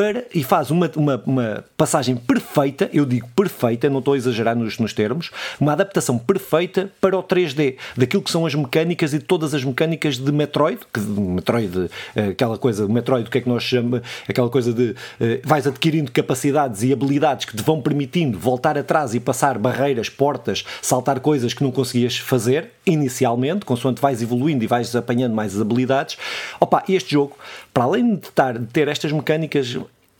para, 0.00 0.24
e 0.34 0.42
faz 0.42 0.70
uma, 0.70 0.90
uma, 0.96 1.22
uma, 1.26 1.64
passagem 1.76 2.16
perfeita, 2.16 2.88
eu 2.90 3.04
digo 3.04 3.28
perfeita, 3.36 3.90
não 3.90 3.98
estou 3.98 4.14
a 4.14 4.16
exagerar 4.16 4.56
nos, 4.56 4.78
nos 4.78 4.94
termos, 4.94 5.30
uma 5.60 5.72
adaptação 5.72 6.16
perfeita 6.16 6.90
para 7.02 7.18
o 7.18 7.22
3D, 7.22 7.76
daquilo 7.94 8.22
que 8.22 8.30
são 8.30 8.46
as 8.46 8.54
mecânicas 8.54 9.12
e 9.12 9.18
todas 9.18 9.52
as 9.52 9.62
mecânicas 9.62 10.16
de 10.16 10.32
Metroid, 10.32 10.80
que 10.90 11.00
Metroid, 11.00 11.90
eh, 12.16 12.28
aquela 12.28 12.56
coisa, 12.56 12.88
Metroid, 12.88 13.28
o 13.28 13.30
que 13.30 13.36
é 13.36 13.40
que 13.42 13.48
nós 13.50 13.62
chamamos, 13.62 14.00
aquela 14.26 14.48
coisa 14.48 14.72
de 14.72 14.92
uh, 14.92 14.96
vais 15.44 15.66
adquirindo 15.66 16.10
capacidades 16.10 16.82
e 16.82 16.94
habilidades 16.94 17.44
que 17.44 17.54
te 17.54 17.62
vão 17.62 17.82
permitindo 17.82 18.38
voltar 18.38 18.78
atrás 18.78 19.14
e 19.14 19.20
passar 19.20 19.58
barreiras, 19.58 20.08
portas, 20.08 20.64
saltar 20.80 21.20
coisas 21.20 21.52
que 21.52 21.62
não 21.62 21.70
conseguias 21.70 22.16
fazer 22.16 22.70
inicialmente, 22.86 23.66
consoante 23.66 24.00
vais 24.00 24.22
evoluindo 24.22 24.64
e 24.64 24.66
vais 24.66 24.96
apanhando 24.96 25.34
mais 25.34 25.60
habilidades. 25.60 26.16
Opa, 26.58 26.82
este 26.88 27.12
jogo, 27.12 27.36
para 27.72 27.84
além 27.84 28.16
de, 28.16 28.26
estar, 28.26 28.58
de 28.58 28.66
ter 28.66 28.88
estas 28.88 29.12
mecânicas 29.12 29.76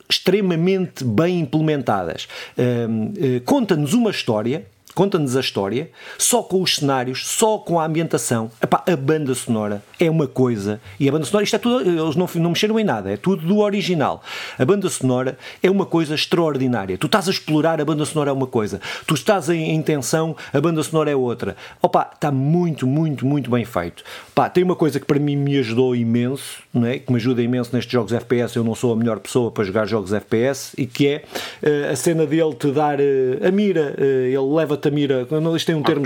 extremamente 0.08 1.04
bem 1.04 1.40
implementadas. 1.40 2.28
Uh, 2.58 3.40
Conta-nos 3.44 3.94
uma 3.94 4.10
história 4.10 4.66
conta-nos 5.00 5.34
a 5.34 5.40
história, 5.40 5.88
só 6.18 6.42
com 6.42 6.60
os 6.60 6.76
cenários, 6.76 7.26
só 7.26 7.56
com 7.56 7.80
a 7.80 7.86
ambientação. 7.86 8.50
Epá, 8.62 8.84
a 8.86 8.94
banda 8.94 9.34
sonora 9.34 9.82
é 9.98 10.10
uma 10.10 10.26
coisa, 10.26 10.78
e 10.98 11.08
a 11.08 11.12
banda 11.12 11.24
sonora, 11.24 11.44
isto 11.44 11.56
é 11.56 11.58
tudo, 11.58 11.88
eles 11.88 12.16
não, 12.16 12.28
não 12.34 12.50
mexeram 12.50 12.78
em 12.78 12.84
nada, 12.84 13.10
é 13.10 13.16
tudo 13.16 13.46
do 13.46 13.60
original. 13.60 14.22
A 14.58 14.64
banda 14.66 14.90
sonora 14.90 15.38
é 15.62 15.70
uma 15.70 15.86
coisa 15.86 16.14
extraordinária. 16.14 16.98
Tu 16.98 17.06
estás 17.06 17.28
a 17.28 17.30
explorar, 17.30 17.80
a 17.80 17.84
banda 17.84 18.04
sonora 18.04 18.28
é 18.28 18.32
uma 18.34 18.46
coisa. 18.46 18.78
Tu 19.06 19.14
estás 19.14 19.48
em, 19.48 19.70
em 19.70 19.80
tensão, 19.80 20.36
a 20.52 20.60
banda 20.60 20.82
sonora 20.82 21.10
é 21.10 21.16
outra. 21.16 21.56
Opa, 21.80 22.10
está 22.12 22.30
muito, 22.30 22.86
muito, 22.86 23.24
muito 23.24 23.50
bem 23.50 23.64
feito. 23.64 24.04
Pá, 24.34 24.50
tem 24.50 24.62
uma 24.62 24.76
coisa 24.76 25.00
que 25.00 25.06
para 25.06 25.18
mim 25.18 25.34
me 25.34 25.56
ajudou 25.56 25.96
imenso, 25.96 26.58
não 26.74 26.86
é? 26.86 26.98
que 26.98 27.10
me 27.10 27.16
ajuda 27.16 27.40
imenso 27.40 27.70
nestes 27.72 27.90
jogos 27.90 28.12
FPS, 28.12 28.54
eu 28.54 28.64
não 28.64 28.74
sou 28.74 28.92
a 28.92 28.96
melhor 28.96 29.18
pessoa 29.18 29.50
para 29.50 29.64
jogar 29.64 29.86
jogos 29.86 30.12
FPS, 30.12 30.74
e 30.76 30.84
que 30.84 31.08
é 31.08 31.24
uh, 31.62 31.92
a 31.92 31.96
cena 31.96 32.26
dele 32.26 32.54
te 32.54 32.70
dar 32.70 33.00
uh, 33.00 33.48
a 33.48 33.50
mira, 33.50 33.94
uh, 33.98 34.02
ele 34.02 34.54
leva-te 34.54 34.89
mira, 34.90 35.26
isto 35.56 35.66
tem 35.66 35.74
um 35.74 35.82
termo 35.82 36.04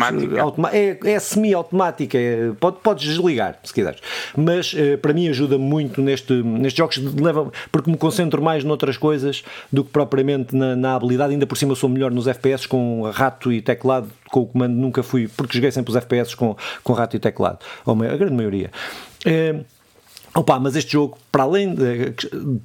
é, 0.73 0.99
é 1.05 1.19
semi-automática, 1.19 2.19
é, 2.19 2.53
pode, 2.61 2.77
podes 2.83 3.05
desligar 3.05 3.59
se 3.63 3.73
quiseres. 3.73 4.01
Mas 4.37 4.73
uh, 4.73 4.99
para 4.99 5.13
mim 5.13 5.29
ajuda 5.29 5.59
muito 5.59 6.01
neste, 6.01 6.33
nestes 6.33 6.79
jogos, 6.79 6.99
leva, 7.15 7.51
porque 7.73 7.91
me 7.91 7.97
concentro 7.97 8.43
mais 8.43 8.65
noutras 8.65 8.97
coisas 8.97 9.43
do 9.73 9.85
que 9.85 9.91
propriamente 9.91 10.55
na, 10.55 10.77
na 10.77 10.95
habilidade. 10.95 11.33
Ainda 11.33 11.47
por 11.47 11.57
cima 11.57 11.75
sou 11.75 11.89
melhor 11.89 12.11
nos 12.11 12.27
FPS 12.27 12.67
com 12.67 13.03
rato 13.11 13.53
e 13.53 13.61
teclado, 13.61 14.09
com 14.31 14.41
o 14.41 14.47
comando 14.47 14.75
nunca 14.75 15.03
fui, 15.03 15.29
porque 15.29 15.55
joguei 15.55 15.71
sempre 15.71 15.91
os 15.91 15.97
FPS 15.97 16.35
com, 16.35 16.57
com 16.83 16.93
rato 16.93 17.17
e 17.17 17.19
teclado, 17.19 17.59
ou 17.85 17.95
a 17.95 18.17
grande 18.17 18.35
maioria. 18.35 18.71
Uh, 19.27 19.65
Opa, 20.37 20.59
mas 20.59 20.75
este 20.75 20.93
jogo, 20.93 21.17
para 21.31 21.45
além 21.45 21.73
de, 21.73 22.13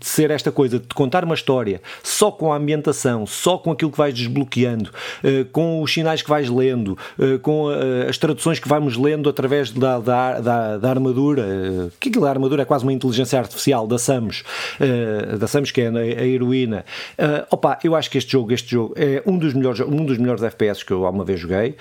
ser 0.02 0.32
esta 0.32 0.52
coisa 0.52 0.80
de 0.80 0.88
contar 0.88 1.24
uma 1.24 1.36
história 1.36 1.80
só 2.02 2.32
com 2.32 2.52
a 2.52 2.58
ambientação, 2.58 3.28
só 3.28 3.60
com 3.60 3.72
aquilo 3.72 3.92
que 3.92 3.98
vais 3.98 4.12
desbloqueando, 4.12 4.90
uh, 5.24 5.46
com 5.52 5.80
os 5.84 5.94
sinais 5.94 6.24
que 6.24 6.30
vais 6.30 6.50
lendo, 6.50 6.98
uh, 7.20 7.38
com 7.40 7.68
uh, 7.68 8.10
as 8.10 8.18
traduções 8.18 8.58
que 8.58 8.68
vamos 8.68 8.98
lendo 8.98 9.30
através 9.30 9.70
da, 9.70 10.00
da, 10.00 10.40
da, 10.40 10.78
da 10.80 10.90
armadura, 10.90 11.92
que 12.00 12.10
aquilo, 12.10 12.26
a 12.26 12.30
armadura 12.32 12.64
é 12.64 12.66
quase 12.66 12.84
uma 12.84 12.92
inteligência 12.92 13.38
artificial 13.38 13.86
da 13.86 14.00
Samus, 14.00 14.44
da 15.40 15.46
Samus 15.46 15.70
que 15.70 15.82
é 15.82 15.88
a, 15.90 15.92
a 15.92 16.26
heroína. 16.26 16.84
opa, 17.52 17.78
eu 17.84 17.96
acho 17.96 18.10
que 18.10 18.18
este 18.18 18.32
jogo, 18.32 18.52
este 18.52 18.72
jogo 18.72 18.96
é 18.98 19.22
um 19.28 19.38
dos 19.38 19.54
melhores, 19.54 19.80
um 19.82 20.06
dos 20.06 20.18
melhores 20.18 20.42
FPS 20.42 20.84
que 20.84 20.92
eu 20.92 21.06
alguma 21.06 21.24
vez 21.24 21.40
joguei. 21.40 21.76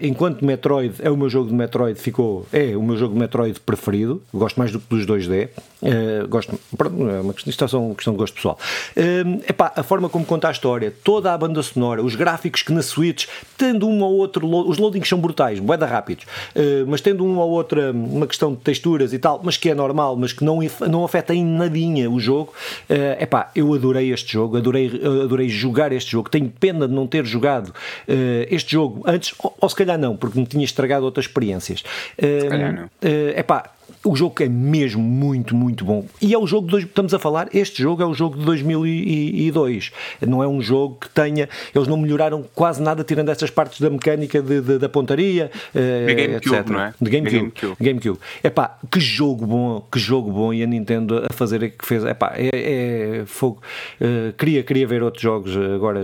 enquanto 0.00 0.44
Metroid 0.44 0.94
é 1.00 1.10
o 1.10 1.16
meu 1.16 1.28
jogo 1.28 1.48
de 1.48 1.54
Metroid, 1.54 1.98
ficou, 1.98 2.46
é 2.52 2.76
o 2.76 2.82
meu 2.82 2.96
jogo 2.96 3.14
de 3.14 3.20
Metroid 3.20 3.58
preferido, 3.60 4.22
gosto 4.32 4.56
mais 4.56 4.70
do 4.70 4.78
que 4.78 4.86
dos 4.88 5.04
dois 5.04 5.15
2D. 5.16 5.48
Uh, 5.82 6.26
gosto, 6.28 6.52
é 6.52 7.20
uma 7.20 7.34
questão, 7.34 7.50
isto 7.50 7.64
é 7.64 7.68
só 7.68 7.80
uma 7.80 7.94
questão 7.94 8.12
de 8.14 8.18
gosto 8.18 8.34
pessoal. 8.34 8.58
Uh, 8.96 9.42
epá, 9.48 9.72
a 9.76 9.82
forma 9.82 10.08
como 10.08 10.24
conta 10.24 10.48
a 10.48 10.50
história, 10.50 10.92
toda 11.04 11.32
a 11.32 11.38
banda 11.38 11.62
sonora, 11.62 12.02
os 12.02 12.14
gráficos 12.14 12.62
que 12.62 12.72
na 12.72 12.82
Switch, 12.82 13.26
tendo 13.56 13.86
um 13.86 14.02
ou 14.02 14.14
outro, 14.14 14.46
os 14.68 14.78
loadings 14.78 15.08
são 15.08 15.18
brutais, 15.18 15.60
boeda 15.60 15.86
rápidos, 15.86 16.24
uh, 16.24 16.86
mas 16.86 17.00
tendo 17.00 17.24
um 17.24 17.36
ou 17.38 17.50
outra, 17.50 17.92
uma 17.92 18.26
questão 18.26 18.52
de 18.54 18.60
texturas 18.60 19.12
e 19.12 19.18
tal, 19.18 19.40
mas 19.44 19.56
que 19.56 19.70
é 19.70 19.74
normal, 19.74 20.16
mas 20.16 20.32
que 20.32 20.44
não, 20.44 20.60
não 20.88 21.04
afeta 21.04 21.34
em 21.34 21.44
nadinha 21.44 22.10
o 22.10 22.18
jogo. 22.18 22.52
Uh, 22.88 23.22
epá, 23.22 23.50
eu 23.54 23.72
adorei 23.74 24.12
este 24.12 24.32
jogo, 24.32 24.56
adorei, 24.56 24.90
adorei 25.24 25.48
jogar 25.48 25.92
este 25.92 26.12
jogo. 26.12 26.30
Tenho 26.30 26.48
pena 26.48 26.88
de 26.88 26.94
não 26.94 27.06
ter 27.06 27.24
jogado 27.24 27.68
uh, 27.68 28.46
este 28.50 28.72
jogo 28.72 29.02
antes, 29.06 29.34
ou, 29.38 29.54
ou, 29.60 29.68
se 29.68 29.76
calhar 29.76 29.98
não, 29.98 30.16
porque 30.16 30.38
me 30.38 30.46
tinha 30.46 30.64
estragado 30.64 31.04
outras 31.04 31.26
experiências. 31.26 31.80
Uh, 32.18 32.40
se 32.40 32.48
calhar 32.48 32.72
não. 32.74 32.84
Uh, 32.84 33.38
epá, 33.38 33.70
o 34.06 34.14
jogo 34.14 34.40
é 34.40 34.48
mesmo 34.48 35.02
muito, 35.02 35.54
muito 35.54 35.84
bom. 35.84 36.06
E 36.22 36.32
é 36.32 36.38
o 36.38 36.46
jogo 36.46 36.68
que 36.68 36.76
estamos 36.76 37.12
a 37.12 37.18
falar, 37.18 37.48
este 37.52 37.82
jogo 37.82 38.02
é 38.02 38.06
o 38.06 38.14
jogo 38.14 38.38
de 38.38 38.44
2002. 38.44 39.90
Não 40.26 40.42
é 40.42 40.46
um 40.46 40.62
jogo 40.62 40.98
que 41.00 41.08
tenha. 41.08 41.48
Eles 41.74 41.88
não 41.88 41.96
melhoraram 41.96 42.44
quase 42.54 42.80
nada, 42.80 43.02
tirando 43.02 43.30
essas 43.30 43.50
partes 43.50 43.80
da 43.80 43.90
mecânica 43.90 44.40
de, 44.40 44.60
de, 44.60 44.78
da 44.78 44.88
pontaria, 44.88 45.50
uh, 45.74 46.06
GameCube, 46.06 46.34
etc. 46.34 46.68
Não 46.68 46.80
é? 46.80 46.94
De 47.00 47.10
GameCube. 47.10 47.52
GameCube. 47.60 47.76
GameCube. 47.80 48.18
Epá, 48.44 48.78
que 48.90 49.00
jogo 49.00 49.44
bom, 49.44 49.84
que 49.90 49.98
jogo 49.98 50.30
bom. 50.30 50.54
E 50.54 50.62
a 50.62 50.66
Nintendo 50.66 51.24
a 51.28 51.32
fazer 51.32 51.62
o 51.64 51.70
que 51.70 51.84
fez. 51.84 52.04
Epá, 52.04 52.34
é, 52.36 52.50
é 52.52 53.26
fogo. 53.26 53.60
Uh, 54.00 54.32
queria, 54.34 54.62
queria 54.62 54.86
ver 54.86 55.02
outros 55.02 55.22
jogos 55.22 55.56
agora. 55.74 56.02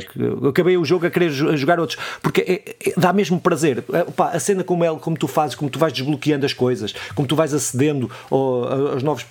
Acabei 0.49 0.76
o 0.76 0.85
jogo 0.85 1.06
a 1.06 1.11
querer 1.11 1.30
jogar 1.30 1.78
outros, 1.78 1.99
porque 2.21 2.40
é, 2.40 2.88
é, 2.90 2.94
dá 2.97 3.12
mesmo 3.12 3.40
prazer. 3.40 3.85
Epá, 4.09 4.30
a 4.30 4.40
cena 4.40 4.64
como, 4.64 4.82
ela, 4.82 4.99
como 4.99 5.16
tu 5.16 5.28
fazes, 5.28 5.54
como 5.54 5.71
tu 5.71 5.78
vais 5.78 5.92
desbloqueando 5.92 6.44
as 6.44 6.52
coisas, 6.52 6.92
como 7.14 7.28
tu 7.28 7.37
vais 7.37 7.54
acedendo 7.54 7.91
acedendo 7.92 8.11
aos 8.30 9.02
novos. 9.02 9.25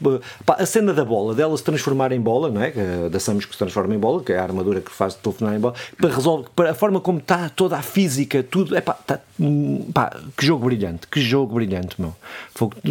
Pá, 0.46 0.56
a 0.60 0.66
cena 0.66 0.94
da 0.94 1.04
bola, 1.04 1.34
dela 1.34 1.56
se 1.58 1.64
transformar 1.64 2.12
em 2.12 2.22
bola, 2.22 2.50
não 2.50 2.62
é? 2.62 2.72
Da 3.10 3.20
Samus 3.20 3.46
que 3.46 3.54
se 3.54 3.58
transforma 3.58 3.94
em 3.94 4.00
bola, 4.00 4.24
que 4.24 4.32
é 4.32 4.40
a 4.40 4.44
armadura 4.44 4.80
que 4.82 4.92
faz 4.92 5.14
de 5.14 5.20
telefonar 5.20 5.56
em 5.56 5.60
bola, 5.60 5.74
para 5.98 6.10
resolver, 6.10 6.50
para 6.56 6.72
a 6.72 6.74
forma 6.74 7.00
como 7.00 7.20
está 7.20 7.50
toda 7.50 7.78
a 7.78 7.82
física, 7.82 8.44
tudo. 8.44 8.76
É 8.76 8.82
pá, 8.82 8.94
tá, 8.94 9.20
pá, 9.94 10.18
que 10.38 10.46
jogo 10.46 10.66
brilhante, 10.66 11.08
que 11.08 11.20
jogo 11.20 11.56
brilhante, 11.56 12.00
meu. 12.00 12.16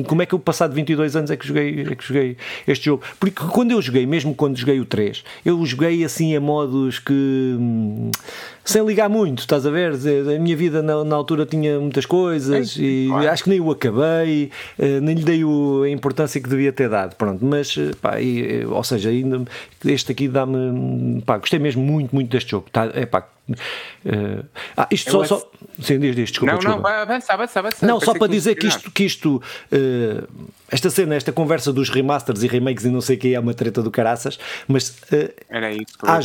Como 0.06 0.22
é 0.22 0.26
que 0.26 0.34
eu, 0.34 0.38
passado 0.38 0.74
22 0.74 1.16
anos, 1.16 1.30
é 1.30 1.36
que 1.36 1.46
joguei, 1.46 1.82
é 1.82 1.94
que 1.94 2.04
joguei 2.04 2.36
este 2.66 2.86
jogo? 2.86 3.02
Porque 3.18 3.44
quando 3.44 3.70
eu 3.70 3.80
joguei, 3.80 4.06
mesmo 4.06 4.34
quando 4.34 4.56
joguei 4.56 4.80
o 4.80 4.84
3, 4.84 5.22
eu 5.44 5.64
joguei 5.64 6.04
assim 6.04 6.34
a 6.34 6.40
modos 6.40 6.98
que. 6.98 7.12
Hum, 7.12 8.10
sem 8.64 8.84
ligar 8.84 9.08
muito, 9.08 9.40
estás 9.40 9.66
a 9.66 9.70
ver? 9.70 9.92
A 9.94 10.38
minha 10.38 10.56
vida 10.56 10.82
na, 10.82 11.02
na 11.02 11.16
altura 11.16 11.44
tinha 11.44 11.80
muitas 11.80 12.06
coisas 12.06 12.78
é, 12.78 12.82
e 12.82 13.06
claro. 13.08 13.30
acho 13.30 13.44
que 13.44 13.50
nem 13.50 13.60
o 13.60 13.70
acabei, 13.70 14.50
eh, 14.78 15.00
nem 15.00 15.16
lhe 15.16 15.24
dei 15.24 15.44
o, 15.44 15.50
a 15.84 15.90
importância 15.90 16.40
que 16.40 16.48
devia 16.48 16.72
ter 16.72 16.88
dado. 16.88 17.16
Pronto, 17.16 17.44
mas, 17.44 17.76
eh, 17.76 17.92
pá, 18.00 18.20
e, 18.20 18.62
eh, 18.62 18.66
ou 18.66 18.82
seja, 18.84 19.10
ainda, 19.10 19.42
este 19.84 20.12
aqui 20.12 20.28
dá-me. 20.28 21.22
Pá, 21.22 21.38
gostei 21.38 21.58
mesmo 21.58 21.82
muito, 21.82 22.14
muito 22.14 22.30
deste 22.30 22.50
jogo. 22.50 22.66
Tá, 22.70 22.90
é 22.94 23.06
pá, 23.06 23.26
Uh, 24.04 24.44
ah, 24.76 24.88
isto 24.90 25.10
só, 25.10 25.24
só. 25.24 25.50
Sim, 25.80 25.98
diz, 25.98 26.14
diz, 26.14 26.30
desculpa. 26.30 26.52
Não, 26.52 26.58
desculpa. 26.58 26.88
não, 26.88 26.96
avança, 26.98 27.32
avança, 27.32 27.58
avança. 27.58 27.86
Não, 27.86 28.00
só 28.00 28.14
para 28.14 28.28
dizer 28.28 28.54
que 28.54 28.66
isto, 28.66 28.90
que 28.90 29.04
isto 29.04 29.42
uh, 29.72 30.50
esta 30.70 30.88
cena, 30.88 31.14
esta 31.16 31.32
conversa 31.32 31.72
dos 31.72 31.90
remasters 31.90 32.42
e 32.42 32.46
remakes 32.46 32.84
e 32.84 32.90
não 32.90 33.00
sei 33.00 33.16
o 33.16 33.18
que 33.18 33.34
é 33.34 33.40
uma 33.40 33.52
treta 33.52 33.82
do 33.82 33.90
caraças, 33.90 34.38
mas 34.68 34.90
uh, 34.90 35.32
Era 35.48 35.72
isso 35.72 35.98
que 35.98 36.06
há, 36.06 36.20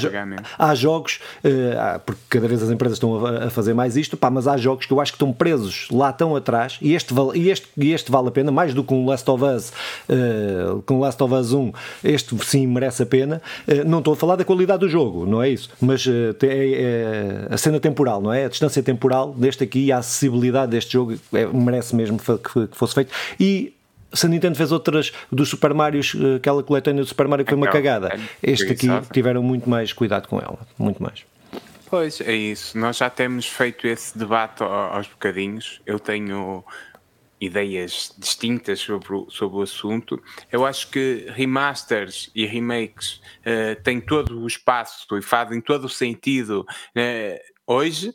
há 0.59 0.75
jogos, 0.75 1.19
uh, 1.43 1.99
porque 2.05 2.21
cada 2.29 2.47
vez 2.47 2.61
as 2.61 2.69
empresas 2.69 2.97
estão 2.97 3.25
a, 3.25 3.45
a, 3.45 3.49
fazer 3.49 3.73
mais 3.73 3.97
isto, 3.97 4.15
pá, 4.15 4.29
mas 4.29 4.47
há 4.47 4.55
jogos 4.55 4.85
que 4.85 4.93
eu 4.93 5.01
acho 5.01 5.11
que 5.11 5.15
estão 5.15 5.33
presos 5.33 5.87
lá 5.91 6.13
tão 6.13 6.35
atrás 6.35 6.77
e 6.81 6.93
este, 6.93 7.13
e 7.33 7.49
este, 7.49 7.67
e 7.75 7.91
este 7.91 8.11
vale 8.11 8.27
a 8.27 8.31
pena, 8.31 8.51
mais 8.51 8.73
do 8.73 8.83
que 8.83 8.93
um 8.93 9.05
Last 9.05 9.29
of 9.29 9.43
Us, 9.43 9.73
uh, 10.09 10.81
com 10.83 10.99
Last 10.99 11.21
of 11.23 11.33
Us 11.33 11.51
1, 11.51 11.71
este 12.03 12.45
sim 12.45 12.67
merece 12.67 13.03
a 13.03 13.05
pena. 13.05 13.41
não 13.85 13.99
estou 13.99 14.13
a 14.13 14.17
falar 14.17 14.35
da 14.35 14.45
qualidade 14.45 14.81
do 14.81 14.89
jogo, 14.89 15.25
não 15.25 15.41
é 15.41 15.49
isso, 15.49 15.69
mas 15.81 16.05
é, 16.07 16.35
é, 16.43 17.14
a 17.49 17.57
cena 17.57 17.79
temporal, 17.79 18.21
não 18.21 18.31
é? 18.33 18.45
A 18.45 18.49
distância 18.49 18.81
temporal 18.81 19.33
deste 19.33 19.63
aqui 19.63 19.85
e 19.85 19.91
a 19.91 19.97
acessibilidade 19.97 20.71
deste 20.71 20.93
jogo 20.93 21.15
é, 21.33 21.45
merece 21.45 21.95
mesmo 21.95 22.17
que, 22.17 22.67
que 22.67 22.77
fosse 22.77 22.93
feito. 22.93 23.13
E 23.39 23.73
se 24.13 24.25
a 24.25 24.29
Nintendo 24.29 24.55
fez 24.55 24.71
outras 24.71 25.11
dos 25.31 25.49
Super 25.49 25.73
Mario, 25.73 26.01
eh, 26.01 26.35
aquela 26.37 26.63
coletânea 26.63 27.03
do 27.03 27.07
Super 27.07 27.27
Mario 27.27 27.45
que 27.45 27.51
foi 27.51 27.57
uma 27.57 27.67
cagada, 27.67 28.17
este 28.41 28.71
aqui 28.71 28.87
tiveram 29.11 29.43
muito 29.43 29.69
mais 29.69 29.91
cuidado 29.91 30.27
com 30.27 30.39
ela, 30.39 30.57
muito 30.77 31.01
mais. 31.03 31.25
Pois 31.89 32.19
é 32.21 32.33
isso, 32.33 32.77
nós 32.77 32.97
já 32.97 33.09
temos 33.09 33.45
feito 33.45 33.87
esse 33.87 34.17
debate 34.17 34.63
aos 34.63 35.07
bocadinhos. 35.07 35.81
Eu 35.85 35.99
tenho 35.99 36.63
ideias 37.39 38.13
distintas 38.17 38.79
sobre 38.79 39.13
o, 39.13 39.29
sobre 39.29 39.57
o 39.57 39.61
assunto. 39.61 40.21
Eu 40.51 40.65
acho 40.65 40.89
que 40.89 41.27
remasters 41.29 42.31
e 42.33 42.45
remakes 42.45 43.21
uh, 43.41 43.81
têm 43.83 43.99
todo 43.99 44.39
o 44.39 44.47
espaço 44.47 45.17
e 45.17 45.21
fazem 45.21 45.61
todo 45.61 45.85
o 45.85 45.89
sentido 45.89 46.61
uh, 46.61 47.39
hoje, 47.67 48.13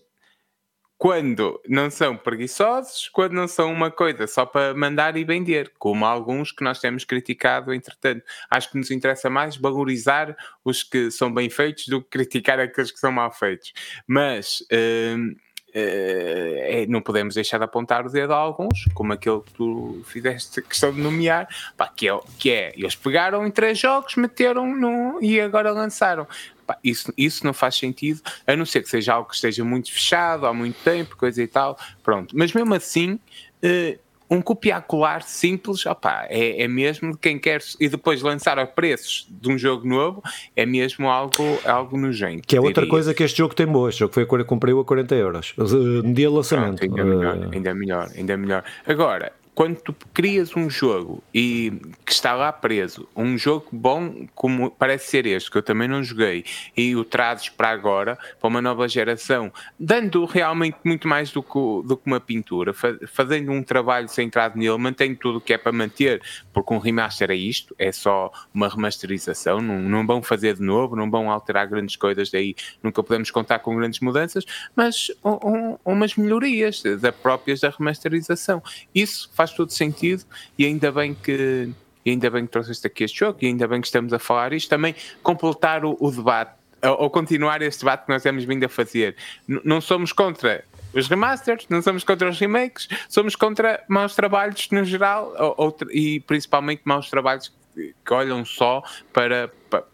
quando 0.97 1.59
não 1.67 1.91
são 1.91 2.15
preguiçosos, 2.15 3.09
quando 3.09 3.33
não 3.33 3.49
são 3.49 3.73
uma 3.73 3.91
coisa 3.91 4.27
só 4.27 4.45
para 4.45 4.75
mandar 4.75 5.17
e 5.17 5.25
vender, 5.25 5.73
como 5.79 6.05
alguns 6.05 6.53
que 6.53 6.63
nós 6.63 6.79
temos 6.79 7.05
criticado, 7.05 7.73
entretanto. 7.73 8.23
Acho 8.51 8.71
que 8.71 8.77
nos 8.77 8.91
interessa 8.91 9.31
mais 9.31 9.57
valorizar 9.57 10.37
os 10.63 10.83
que 10.83 11.11
são 11.11 11.33
bem 11.33 11.49
feitos 11.49 11.87
do 11.89 12.03
que 12.03 12.11
criticar 12.11 12.61
aqueles 12.61 12.93
que 12.93 12.99
são 12.99 13.13
mal 13.13 13.31
feitos. 13.31 13.73
Mas. 14.07 14.61
Uh, 14.71 15.35
é, 15.75 16.87
não 16.89 17.01
podemos 17.01 17.35
deixar 17.35 17.59
de 17.59 17.65
apontar 17.65 18.07
o 18.07 18.11
dedo 18.11 18.33
a 18.33 18.37
alguns, 18.37 18.85
como 18.95 19.13
aquele 19.13 19.41
que 19.41 19.53
tu 19.53 20.03
fizeste 20.05 20.61
questão 20.63 20.93
de 20.93 21.01
nomear, 21.01 21.49
pá, 21.77 21.89
que, 21.89 22.09
é, 22.09 22.19
que 22.39 22.51
é, 22.51 22.73
eles 22.77 22.95
pegaram 22.95 23.47
em 23.47 23.51
três 23.51 23.79
jogos, 23.79 24.17
meteram 24.17 24.67
no, 24.67 25.23
e 25.23 25.41
agora 25.41 25.71
lançaram. 25.71 26.27
Pá, 26.67 26.79
isso, 26.83 27.13
isso 27.17 27.45
não 27.45 27.53
faz 27.53 27.77
sentido, 27.77 28.21
a 28.47 28.57
não 28.57 28.67
ser 28.67 28.83
que 28.83 28.89
seja 28.89 29.15
algo 29.15 29.29
que 29.29 29.35
esteja 29.35 29.65
muito 29.65 29.93
fechado 29.93 30.47
há 30.47 30.53
muito 30.53 30.77
tempo, 30.83 31.17
coisa 31.17 31.43
e 31.43 31.47
tal, 31.47 31.79
pronto. 32.03 32.37
Mas 32.37 32.53
mesmo 32.53 32.75
assim, 32.75 33.15
uh, 33.63 33.99
um 34.31 34.41
copiar-colar 34.41 35.23
simples, 35.23 35.85
opa, 35.85 36.27
é, 36.29 36.63
é 36.63 36.69
mesmo 36.69 37.17
quem 37.17 37.39
quer 37.39 37.61
e 37.81 37.89
depois 37.89 38.23
lançar 38.23 38.59
a 38.59 38.67
preços 38.67 39.27
de 39.29 39.51
um 39.51 39.59
jogo 39.59 39.87
novo, 39.87 40.23
é 40.55 40.65
mesmo 40.65 41.09
algo, 41.09 41.35
algo 41.65 41.99
nojento. 41.99 42.47
Que 42.47 42.57
é 42.57 42.61
outra 42.61 42.83
diria. 42.83 42.91
coisa 42.91 43.13
que 43.13 43.25
este 43.25 43.39
jogo 43.39 43.55
tem 43.55 43.67
boa. 43.67 43.89
Este 43.89 43.99
jogo 43.99 44.15
foi 44.15 44.23
a, 44.23 44.45
comprei-o 44.45 44.79
a 44.79 44.85
40 44.85 45.15
euros 45.17 45.53
no 45.57 46.15
dia 46.15 46.29
de 46.29 46.35
lançamento. 46.35 46.79
Pronto, 46.79 47.01
ainda, 47.01 47.03
uh... 47.03 47.19
melhor, 47.19 47.49
ainda 47.53 47.75
melhor, 47.75 48.11
ainda 48.17 48.37
melhor. 48.37 48.65
Agora, 48.87 49.33
quando 49.55 49.77
tu 49.77 49.95
crias 50.15 50.57
um 50.57 50.71
jogo 50.71 51.23
e 51.35 51.73
que 52.05 52.13
está 52.13 52.35
lá 52.35 52.53
preso, 52.53 53.09
um 53.15 53.37
jogo 53.37 53.67
bom 53.73 54.27
como 54.35 54.71
parece 54.71 55.09
ser 55.09 55.27
este, 55.27 55.51
que 55.51 55.59
eu 55.59 55.63
também 55.63 55.89
não 55.89 56.03
joguei, 56.03 56.45
e 56.77 56.95
o 56.97 57.05
trazes 57.05 57.49
para 57.49 57.69
agora, 57.71 58.19
para 58.39 58.49
uma 58.49 58.63
nova 58.63 58.89
geração, 58.89 59.53
dando 59.79 60.25
realmente 60.25 60.79
muito 60.85 61.07
mais 61.07 61.31
do 61.31 61.43
que, 61.43 61.59
do 61.87 61.97
que 61.97 62.07
uma 62.07 62.21
pintura, 62.21 62.73
fazendo 63.09 63.53
um 63.53 63.63
trabalho 63.63 64.09
centrado 64.09 64.59
nele, 64.59 64.79
mantendo 64.79 65.17
tudo 65.17 65.39
o 65.39 65.41
que 65.41 65.53
é 65.53 65.59
para 65.59 65.73
manter, 65.73 66.23
porque 66.53 66.73
um 66.73 66.79
remaster 66.79 67.31
é 67.31 67.37
isto, 67.37 67.75
é 67.79 67.93
só 67.93 68.33
uma 68.55 68.69
remasterização, 68.69 69.61
não, 69.61 69.79
não 69.79 70.07
vão 70.07 70.23
fazer 70.23 70.55
de 70.55 70.63
novo, 70.63 70.97
não 70.97 71.11
vão 71.11 71.31
alterar 71.31 71.67
grandes 71.69 71.97
coisas, 71.97 72.31
daí 72.31 72.55
nunca 72.83 73.03
podemos 73.03 73.31
contar 73.31 73.59
com 73.59 73.77
grandes 73.77 74.01
mudanças, 74.01 74.45
mas 74.75 75.11
um, 75.25 75.39
um, 75.49 75.79
umas 75.85 76.17
melhorias 76.17 76.83
da 77.01 77.13
próprias 77.13 77.61
da 77.61 77.71
remasterização. 77.71 78.63
Isso 78.95 79.31
faz 79.41 79.53
todo 79.53 79.73
sentido 79.73 80.23
e 80.59 80.67
ainda 80.67 80.93
bem 80.93 81.15
que 81.15 81.71
e 82.05 82.11
ainda 82.11 82.29
bem 82.29 82.45
que 82.45 82.53
trouxeste 82.53 82.87
aqui 82.87 83.05
este 83.05 83.21
jogo 83.21 83.39
e 83.41 83.47
ainda 83.47 83.67
bem 83.67 83.81
que 83.81 83.87
estamos 83.87 84.13
a 84.13 84.19
falar 84.19 84.53
isto, 84.53 84.69
também 84.69 84.95
completar 85.23 85.83
o, 85.83 85.97
o 85.99 86.11
debate 86.11 86.53
ou 86.83 87.09
continuar 87.09 87.63
este 87.63 87.81
debate 87.81 88.05
que 88.05 88.13
nós 88.13 88.23
temos 88.23 88.45
vindo 88.45 88.65
a 88.65 88.69
fazer. 88.69 89.17
N 89.49 89.61
não 89.65 89.81
somos 89.81 90.13
contra 90.13 90.63
os 90.93 91.09
remasters, 91.09 91.67
não 91.71 91.81
somos 91.81 92.05
contra 92.05 92.29
os 92.29 92.39
remakes, 92.39 92.87
somos 93.09 93.35
contra 93.35 93.83
maus 93.89 94.15
trabalhos 94.15 94.69
no 94.71 94.85
geral 94.85 95.35
ou, 95.39 95.55
ou, 95.57 95.77
e 95.91 96.21
principalmente 96.21 96.83
maus 96.85 97.09
trabalhos 97.09 97.51
que, 97.75 97.95
que 98.05 98.13
olham 98.13 98.45
só 98.45 98.83
para, 99.11 99.51
para 99.71 99.85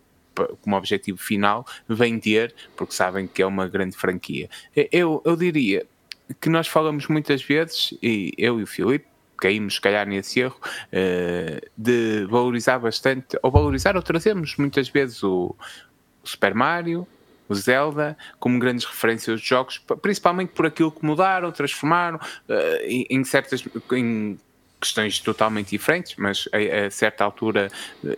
como 0.61 0.77
objetivo 0.77 1.19
final 1.19 1.65
vender, 1.89 2.53
porque 2.77 2.95
sabem 2.95 3.29
que 3.29 3.43
é 3.43 3.47
uma 3.47 3.69
grande 3.69 3.97
franquia. 3.97 4.49
Eu, 4.91 5.23
eu 5.25 5.37
diria 5.37 5.87
que 6.41 6.49
nós 6.49 6.67
falamos 6.67 7.07
muitas 7.07 7.43
vezes, 7.43 7.95
e 8.03 8.33
eu 8.37 8.59
e 8.61 8.65
o 8.65 8.67
Filipe, 8.67 9.07
caímos, 9.37 9.75
se 9.75 9.81
calhar, 9.81 10.07
nesse 10.07 10.41
erro 10.41 10.57
uh, 10.61 11.71
de 11.77 12.27
valorizar 12.29 12.79
bastante, 12.79 13.39
ou 13.43 13.51
valorizar 13.51 13.97
ou 13.97 14.03
trazemos 14.03 14.57
muitas 14.57 14.89
vezes 14.89 15.23
o, 15.23 15.55
Super 16.27 16.55
Mario, 16.55 17.07
o 17.49 17.55
Zelda, 17.55 18.17
como 18.41 18.59
grandes 18.59 18.85
referências 18.85 19.41
de 19.41 19.47
jogos, 19.47 19.79
principalmente 20.03 20.51
por 20.51 20.67
aquilo 20.67 20.91
que 20.91 21.05
mudaram, 21.05 21.53
transformaram 21.53 22.19
em, 22.83 23.07
em, 23.09 23.25
certas. 23.25 23.65
Em, 23.93 24.37
questões 24.79 25.19
totalmente 25.21 25.71
diferentes, 25.71 26.15
mas 26.17 26.49
a, 26.53 26.87
a 26.87 26.91
certa 26.91 27.25
altura 27.25 27.69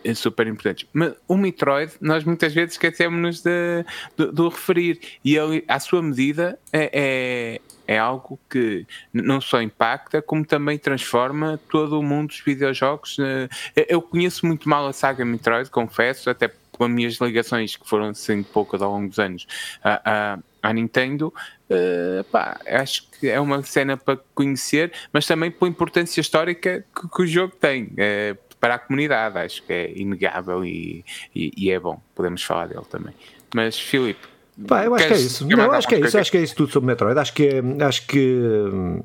é 0.04 0.12
super 0.12 0.46
importantes. 0.46 0.88
Mas 0.92 1.14
o 1.26 1.36
Metroid, 1.36 1.92
nós 2.00 2.24
muitas 2.24 2.52
vezes 2.52 2.72
esquecemos-nos 2.72 3.42
de, 3.42 3.84
de, 4.16 4.32
de, 4.32 4.42
o 4.42 4.48
referir, 4.48 5.00
e 5.24 5.36
ele, 5.36 5.64
à 5.68 5.78
sua 5.78 6.02
medida, 6.02 6.58
é, 6.72 6.90
é 6.92 7.60
é 7.88 7.98
algo 7.98 8.38
que 8.50 8.86
não 9.10 9.40
só 9.40 9.62
impacta, 9.62 10.20
como 10.20 10.44
também 10.44 10.78
transforma 10.78 11.58
todo 11.70 11.98
o 11.98 12.02
mundo 12.02 12.28
dos 12.28 12.40
videojogos. 12.40 13.16
Eh, 13.18 13.86
eu 13.88 14.02
conheço 14.02 14.46
muito 14.46 14.68
mal 14.68 14.86
a 14.86 14.92
saga 14.92 15.24
Metroid, 15.24 15.70
confesso, 15.70 16.28
até 16.28 16.52
com 16.70 16.84
as 16.84 16.90
minhas 16.90 17.14
ligações, 17.14 17.76
que 17.76 17.88
foram 17.88 18.12
sendo 18.12 18.44
poucas 18.44 18.82
ao 18.82 18.92
longo 18.92 19.08
dos 19.08 19.18
anos, 19.18 19.46
à, 19.82 20.38
à, 20.62 20.72
Nintendo. 20.72 21.32
Uh, 21.68 22.22
pá, 22.24 22.60
acho 22.66 23.10
que 23.10 23.28
é 23.28 23.40
uma 23.40 23.62
cena 23.62 23.96
para 23.96 24.18
conhecer, 24.34 24.92
mas 25.12 25.26
também 25.26 25.50
pela 25.50 25.70
importância 25.70 26.20
histórica 26.20 26.84
que, 26.94 27.08
que 27.08 27.22
o 27.22 27.26
jogo 27.26 27.54
tem. 27.56 27.84
Uh, 27.84 28.38
para 28.60 28.74
a 28.74 28.78
comunidade, 28.78 29.38
acho 29.38 29.62
que 29.62 29.72
é 29.72 29.92
inegável 29.96 30.64
e, 30.64 31.04
e, 31.34 31.52
e 31.56 31.70
é 31.70 31.78
bom, 31.78 32.00
podemos 32.14 32.42
falar 32.42 32.66
dele 32.66 32.84
também. 32.90 33.14
Mas, 33.54 33.78
Filipe, 33.78 34.26
Pá, 34.66 34.84
eu 34.84 34.94
acho 34.94 35.06
que 35.06 35.14
é 35.14 35.16
isso. 35.16 35.46
Não, 35.46 35.72
acho 35.72 35.86
que 35.86 35.94
é 35.94 36.00
isso. 36.00 36.18
Acho 36.18 36.30
que 36.30 36.38
é 36.38 36.42
isso 36.42 36.54
tudo 36.56 36.72
sobre 36.72 36.86
Metroid. 36.88 37.18
Acho 37.18 37.32
que, 37.32 37.46
é, 37.46 37.84
acho 37.84 38.06
que 38.06 38.42
hum, 38.72 39.02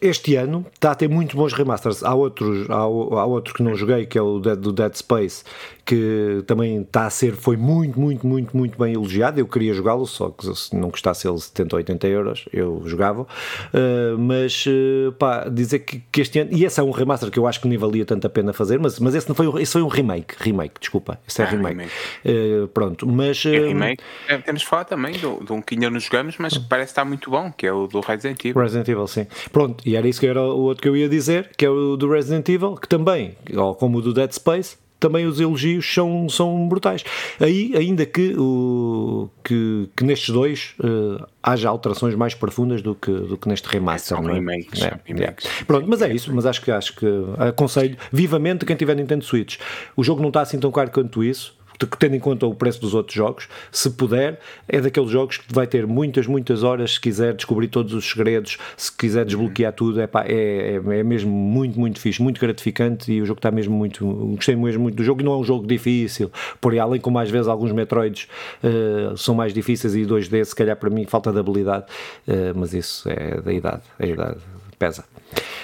este 0.00 0.36
ano 0.36 0.64
está 0.72 0.92
a 0.92 0.94
ter 0.94 1.08
muito 1.08 1.36
bons 1.36 1.52
remasters. 1.52 2.02
Há 2.02 2.14
outros, 2.14 2.68
há, 2.70 2.76
há 2.76 2.86
outro 3.26 3.54
que 3.54 3.62
não 3.62 3.74
joguei, 3.74 4.06
que 4.06 4.18
é 4.18 4.22
o 4.22 4.38
Dead, 4.38 4.58
do 4.58 4.72
Dead 4.72 4.94
Space, 4.94 5.44
que 5.84 6.42
também 6.46 6.80
está 6.80 7.06
a 7.06 7.10
ser, 7.10 7.34
foi 7.34 7.56
muito, 7.56 7.98
muito, 7.98 8.26
muito, 8.26 8.56
muito 8.56 8.78
bem 8.78 8.94
elogiado. 8.94 9.38
Eu 9.40 9.46
queria 9.46 9.74
jogá-lo, 9.74 10.06
só 10.06 10.30
que 10.30 10.54
se 10.54 10.74
não 10.74 10.90
custasse 10.90 11.28
ele 11.28 11.38
70 11.38 11.76
ou 11.76 11.78
80 11.78 12.06
euros, 12.06 12.44
eu 12.52 12.82
jogava. 12.86 13.22
Uh, 13.22 14.18
mas, 14.18 14.64
uh, 14.66 15.12
pá, 15.12 15.48
dizer 15.48 15.80
que, 15.80 16.02
que, 16.10 16.20
este 16.20 16.38
ano, 16.38 16.50
e 16.52 16.64
esse 16.64 16.78
é 16.78 16.82
um 16.82 16.90
remaster 16.90 17.30
que 17.30 17.38
eu 17.38 17.46
acho 17.46 17.60
que 17.60 17.68
nem 17.68 17.76
valia 17.76 18.04
tanto 18.04 18.26
a 18.26 18.30
pena 18.30 18.52
fazer, 18.52 18.78
mas, 18.78 18.98
mas 18.98 19.14
esse, 19.14 19.28
não 19.28 19.34
foi, 19.34 19.62
esse 19.62 19.72
foi 19.72 19.82
um 19.82 19.88
remake. 19.88 20.34
Remake, 20.38 20.74
desculpa. 20.80 21.18
Esse 21.26 21.42
é 21.42 21.44
ah, 21.44 21.48
remake. 21.48 21.76
remake. 21.76 21.92
Uh, 22.24 22.68
pronto, 22.68 23.06
mas. 23.06 23.44
É 23.44 23.50
remake. 23.50 24.02
É, 24.28 24.38
temos 24.38 24.62
de 24.62 24.66
falar 24.66 24.84
também 24.84 25.12
de 25.12 25.26
um 25.26 25.60
que 25.60 25.74
ainda 25.74 25.90
não 25.90 26.00
jogamos, 26.00 26.36
mas 26.38 26.56
que 26.56 26.64
parece 26.68 26.92
estar 26.92 27.04
muito 27.04 27.30
bom, 27.30 27.52
que 27.52 27.66
é 27.66 27.72
o 27.72 27.86
do 27.86 28.00
Resident 28.00 28.44
Evil. 28.44 28.62
Resident 28.62 28.88
Evil, 28.88 29.06
sim. 29.06 29.26
Pronto, 29.52 29.81
e 29.84 29.96
era 29.96 30.08
isso 30.08 30.20
que 30.20 30.26
era 30.26 30.40
o 30.40 30.60
outro 30.60 30.82
que 30.82 30.88
eu 30.88 30.96
ia 30.96 31.08
dizer, 31.08 31.50
que 31.56 31.64
é 31.64 31.70
o 31.70 31.96
do 31.96 32.08
Resident 32.08 32.48
Evil, 32.48 32.74
que 32.74 32.88
também, 32.88 33.36
como 33.78 33.98
o 33.98 34.02
do 34.02 34.12
Dead 34.12 34.32
Space, 34.32 34.76
também 35.02 35.26
os 35.26 35.40
elogios 35.40 35.92
são, 35.92 36.28
são 36.28 36.68
brutais. 36.68 37.02
Aí, 37.40 37.74
ainda 37.76 38.06
que, 38.06 38.34
o, 38.38 39.28
que, 39.42 39.88
que 39.96 40.04
nestes 40.04 40.30
dois 40.32 40.74
uh, 40.78 41.26
haja 41.42 41.68
alterações 41.68 42.14
mais 42.14 42.34
profundas 42.34 42.80
do 42.80 42.94
que, 42.94 43.10
do 43.10 43.36
que 43.36 43.48
neste 43.48 43.68
remaster. 43.68 44.16
É, 44.16 44.20
é? 44.20 44.32
remakes, 44.34 44.82
é, 44.82 45.00
remakes. 45.04 45.46
É. 45.46 45.64
Pronto, 45.64 45.88
mas 45.88 46.02
é 46.02 46.14
isso, 46.14 46.32
mas 46.32 46.46
acho 46.46 46.62
que, 46.62 46.70
acho 46.70 46.94
que 46.94 47.06
aconselho 47.36 47.96
vivamente 48.12 48.64
quem 48.64 48.76
tiver 48.76 48.94
Nintendo 48.94 49.24
Switch. 49.24 49.58
O 49.96 50.04
jogo 50.04 50.22
não 50.22 50.28
está 50.28 50.42
assim 50.42 50.60
tão 50.60 50.70
caro 50.70 50.92
quanto 50.92 51.24
isso 51.24 51.60
tendo 51.86 52.16
em 52.16 52.20
conta 52.20 52.46
o 52.46 52.54
preço 52.54 52.80
dos 52.80 52.94
outros 52.94 53.14
jogos, 53.14 53.48
se 53.70 53.90
puder, 53.90 54.40
é 54.68 54.80
daqueles 54.80 55.10
jogos 55.10 55.38
que 55.38 55.52
vai 55.52 55.66
ter 55.66 55.86
muitas, 55.86 56.26
muitas 56.26 56.62
horas 56.62 56.94
se 56.94 57.00
quiser 57.00 57.34
descobrir 57.34 57.68
todos 57.68 57.92
os 57.94 58.08
segredos, 58.08 58.58
se 58.76 58.90
quiser 58.96 59.24
desbloquear 59.24 59.72
tudo, 59.72 60.00
é, 60.00 60.06
pá, 60.06 60.24
é, 60.26 60.80
é, 60.86 60.98
é 60.98 61.02
mesmo 61.02 61.30
muito, 61.30 61.78
muito 61.78 62.00
fixe, 62.00 62.22
muito 62.22 62.40
gratificante 62.40 63.12
e 63.12 63.20
o 63.20 63.26
jogo 63.26 63.38
está 63.38 63.50
mesmo 63.50 63.74
muito. 63.74 64.04
Gostei 64.36 64.56
mesmo 64.56 64.82
muito 64.82 64.96
do 64.96 65.04
jogo 65.04 65.20
e 65.20 65.24
não 65.24 65.32
é 65.32 65.36
um 65.36 65.44
jogo 65.44 65.66
difícil, 65.66 66.30
por 66.60 66.72
aí, 66.72 66.78
além 66.78 67.00
como 67.00 67.18
às 67.18 67.30
vezes 67.30 67.48
alguns 67.48 67.72
Metroids 67.72 68.28
uh, 68.62 69.16
são 69.16 69.34
mais 69.34 69.52
difíceis 69.52 69.94
e 69.94 70.02
2D, 70.02 70.44
se 70.44 70.54
calhar 70.54 70.76
para 70.76 70.90
mim 70.90 71.04
falta 71.06 71.32
de 71.32 71.38
habilidade, 71.38 71.86
uh, 72.28 72.52
mas 72.54 72.74
isso 72.74 73.08
é 73.08 73.40
da 73.40 73.52
idade, 73.52 73.82
a 73.98 74.06
idade 74.06 74.38
pesa. 74.82 75.04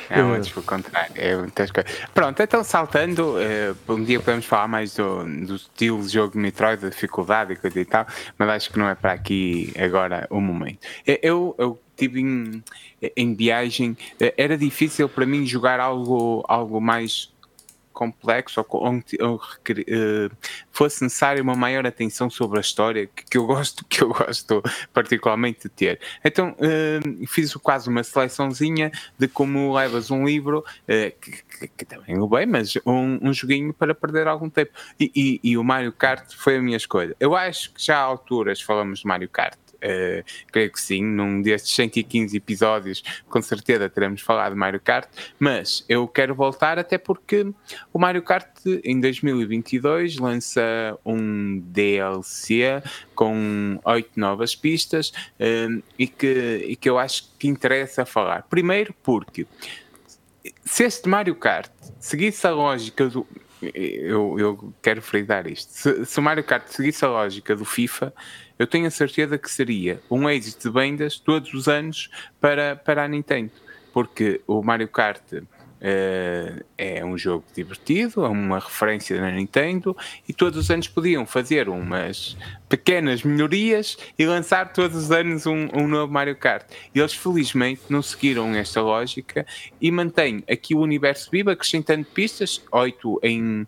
É 0.09 0.21
antes 0.21 0.49
pelo 0.51 0.65
contrário. 0.65 1.13
É 1.17 1.37
muitas 1.37 1.73
coisas. 1.73 1.93
Pronto, 2.15 2.41
então 2.41 2.63
saltando, 2.63 3.35
uh, 3.35 3.93
um 3.93 4.05
dia 4.05 4.21
podemos 4.21 4.47
falar 4.47 4.69
mais 4.69 4.95
do, 4.95 5.25
do 5.45 5.57
estilo 5.57 6.01
de 6.03 6.09
jogo 6.09 6.35
de 6.35 6.39
Metroid, 6.39 6.81
da 6.81 6.89
dificuldade 6.89 7.53
e 7.53 7.57
coisa 7.57 7.81
e 7.81 7.85
tal, 7.85 8.07
mas 8.39 8.49
acho 8.49 8.71
que 8.71 8.79
não 8.79 8.89
é 8.89 8.95
para 8.95 9.13
aqui 9.13 9.73
agora 9.77 10.27
o 10.31 10.41
momento. 10.41 10.87
Eu, 11.05 11.55
eu 11.59 11.79
tive 11.97 12.21
em, 12.21 12.63
em 13.17 13.35
viagem, 13.35 13.97
eh, 14.21 14.33
era 14.37 14.57
difícil 14.57 15.09
para 15.09 15.27
mim 15.27 15.45
jogar 15.45 15.81
algo, 15.81 16.45
algo 16.49 16.81
mais 16.81 17.31
complexo 17.99 18.65
ou, 18.69 18.85
ou, 19.21 19.35
uh, 19.35 20.37
fosse 20.71 21.03
necessária 21.03 21.43
uma 21.43 21.57
maior 21.57 21.85
atenção 21.85 22.31
sobre 22.31 22.59
a 22.59 22.61
história 22.61 23.09
que, 23.09 23.25
que, 23.25 23.37
eu 23.37 23.45
gosto 23.45 23.85
que 23.87 24.05
eu 24.05 24.09
gosto 24.15 24.63
particularmente 24.93 25.63
de 25.65 25.69
ter. 25.69 26.01
Então 26.25 26.53
uh, 26.53 27.27
fiz 27.27 27.53
quase 27.55 27.89
uma 27.89 28.05
seleçãozinha 28.05 28.93
de 29.19 29.27
como 29.27 29.75
levas 29.75 30.13
um 30.13 30.25
livro 30.25 30.61
uh, 30.61 31.21
que, 31.21 31.43
que, 31.43 31.69
que, 31.77 31.85
também 31.85 32.17
o 32.21 32.29
bem, 32.29 32.47
mas 32.47 32.77
um, 32.87 33.19
um 33.21 33.33
joguinho 33.33 33.75
para 33.75 33.93
perder 33.93 34.29
algum 34.29 34.49
tempo. 34.49 34.71
E, 35.01 35.11
e, 35.17 35.41
e 35.43 35.59
o 35.59 35.65
Mario 35.65 35.93
Kart 35.93 36.33
foi 36.37 36.59
a 36.59 36.63
minha 36.63 36.77
escolha. 36.77 37.17
Eu 37.19 37.35
acho 37.35 37.73
que 37.75 37.85
já 37.85 37.99
há 37.99 38.03
alturas 38.03 38.61
falamos 38.61 39.01
de 39.01 39.07
Mario 39.09 39.29
Kart 39.29 39.59
Uh, 39.79 40.25
creio 40.51 40.73
que 40.73 40.81
sim, 40.81 41.03
num 41.03 41.41
destes 41.41 41.73
115 41.75 42.37
episódios, 42.37 43.03
com 43.29 43.41
certeza 43.41 43.89
teremos 43.89 44.21
falado 44.21 44.53
de 44.53 44.59
Mario 44.59 44.81
Kart, 44.81 45.09
mas 45.39 45.85
eu 45.89 46.07
quero 46.09 46.35
voltar 46.35 46.79
até 46.79 46.99
porque 46.99 47.47
o 47.93 47.99
Mario 47.99 48.23
Kart 48.23 48.49
em 48.83 49.01
2022 49.01 50.19
lança 50.19 50.99
um 51.05 51.61
DLC 51.61 52.83
com 53.15 53.79
oito 53.85 54.11
novas 54.17 54.57
pistas 54.57 55.11
uh, 55.11 55.83
e, 55.99 56.07
que, 56.07 56.67
e 56.69 56.77
que 56.77 56.89
eu 56.89 56.99
acho 56.99 57.31
que 57.39 57.47
interessa 57.47 58.05
falar. 58.05 58.43
Primeiro 58.45 58.93
porque 59.03 59.47
se 60.65 60.85
este 60.85 61.09
Mario 61.09 61.35
Kart 61.35 61.71
seguisse 61.99 62.47
a 62.47 62.51
lógica 62.51 63.09
do. 63.09 63.27
Eu, 63.61 64.39
eu 64.39 64.73
quero 64.81 65.03
frisar 65.03 65.47
isto. 65.49 65.73
Se, 65.73 66.05
se 66.05 66.21
o 66.21 66.23
Mario 66.23 66.45
Kart 66.45 66.69
seguisse 66.69 67.05
a 67.05 67.09
lógica 67.09 67.57
do 67.57 67.65
FIFA, 67.65 68.13
eu 68.59 68.67
tenho 68.67 68.87
a 68.87 68.91
certeza 68.91 69.39
que 69.39 69.51
seria 69.51 70.01
um 70.11 70.29
êxito 70.29 70.69
de 70.69 70.75
vendas 70.75 71.19
todos 71.19 71.53
os 71.55 71.69
anos 71.69 72.11
para, 72.41 72.77
para 72.77 73.05
a 73.05 73.09
Nintendo, 73.09 73.53
porque 73.93 74.41
o 74.47 74.63
Mario 74.63 74.89
Kart 74.89 75.23
Uh, 75.79 76.65
é 76.77 77.05
um 77.05 77.17
jogo 77.17 77.45
divertido, 77.55 78.25
é 78.25 78.29
uma 78.29 78.59
referência 78.59 79.17
da 79.17 79.31
Nintendo 79.31 79.97
e 80.29 80.33
todos 80.33 80.59
os 80.59 80.71
anos 80.73 80.89
podiam 80.89 81.25
fazer 81.25 81.69
umas 81.69 82.37
pequenas 82.69 83.23
melhorias 83.23 83.97
e 84.19 84.27
lançar 84.27 84.73
todos 84.73 84.97
os 84.97 85.13
anos 85.13 85.47
um, 85.47 85.69
um 85.73 85.87
novo 85.87 86.13
Mario 86.13 86.35
Kart. 86.35 86.67
Eles 86.93 87.15
felizmente 87.15 87.83
não 87.89 88.03
seguiram 88.03 88.57
esta 88.57 88.83
lógica 88.83 89.47
e 89.81 89.89
mantêm 89.93 90.43
aqui 90.51 90.75
o 90.75 90.81
universo 90.81 91.31
vivo, 91.31 91.51
acrescentando 91.51 92.05
pistas, 92.07 92.61
8, 92.73 93.21
em, 93.23 93.65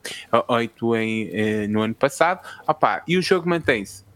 8 0.49 0.97
em, 0.97 1.29
uh, 1.29 1.69
no 1.69 1.81
ano 1.81 1.95
passado, 1.95 2.45
Opa, 2.67 3.05
e 3.07 3.17
o 3.17 3.23
jogo 3.23 3.49
mantém-se 3.49 4.10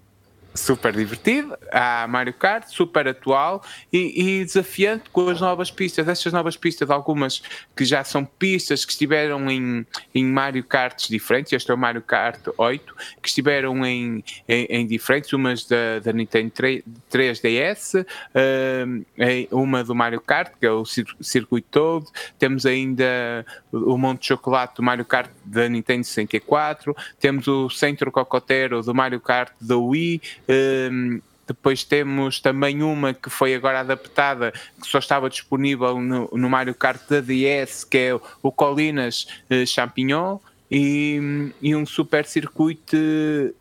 super 0.54 0.92
divertido, 0.92 1.56
há 1.72 2.06
Mario 2.08 2.32
Kart, 2.32 2.68
super 2.68 3.08
atual 3.08 3.62
e, 3.92 4.40
e, 4.40 4.44
desafiante 4.44 5.10
com 5.10 5.28
as 5.28 5.40
novas 5.40 5.70
pistas. 5.70 6.06
Estas 6.06 6.32
novas 6.32 6.56
pistas, 6.56 6.90
algumas 6.90 7.42
que 7.76 7.84
já 7.84 8.04
são 8.04 8.24
pistas 8.24 8.84
que 8.84 8.92
estiveram 8.92 9.50
em, 9.50 9.84
em 10.14 10.24
Mario 10.24 10.62
Karts 10.62 11.08
diferentes, 11.08 11.52
este 11.52 11.70
é 11.70 11.74
o 11.74 11.78
Mario 11.78 12.02
Kart 12.02 12.38
8, 12.56 12.94
que 13.20 13.28
estiveram 13.28 13.84
em, 13.84 14.22
em, 14.48 14.66
em 14.70 14.86
diferentes, 14.86 15.32
umas 15.32 15.66
da, 15.66 15.98
da 15.98 16.12
Nintendo 16.12 16.50
3, 16.50 16.82
3DS, 17.10 18.04
uh, 18.04 19.04
uma 19.50 19.82
do 19.82 19.94
Mario 19.94 20.20
Kart, 20.20 20.52
que 20.58 20.66
é 20.66 20.70
o 20.70 20.84
circuito 20.84 21.66
todo, 21.70 22.06
temos 22.38 22.64
ainda 22.64 23.44
o 23.72 23.98
Monte 23.98 24.20
de 24.20 24.26
Chocolate 24.28 24.76
do 24.76 24.82
Mario 24.82 25.04
Kart 25.04 25.30
da 25.44 25.68
Nintendo 25.68 26.04
64, 26.04 26.94
temos 27.18 27.48
o 27.48 27.68
Centro 27.68 28.12
Cocotero 28.12 28.82
do 28.82 28.94
Mario 28.94 29.20
Kart 29.20 29.52
da 29.60 29.76
Wii, 29.76 30.20
um, 30.48 31.20
depois 31.46 31.84
temos 31.84 32.40
também 32.40 32.82
uma 32.82 33.12
que 33.12 33.28
foi 33.28 33.54
agora 33.54 33.80
adaptada, 33.80 34.52
que 34.80 34.86
só 34.86 34.98
estava 34.98 35.28
disponível 35.28 36.00
no, 36.00 36.28
no 36.32 36.48
Mario 36.48 36.74
Kart 36.74 37.00
da 37.08 37.20
DS, 37.20 37.84
que 37.84 37.98
é 37.98 38.14
o 38.42 38.50
Colinas 38.50 39.26
uh, 39.50 39.66
Champignon. 39.66 40.38
e, 40.70 41.52
e 41.60 41.76
um 41.76 41.84
super 41.84 42.24
circuito. 42.24 42.96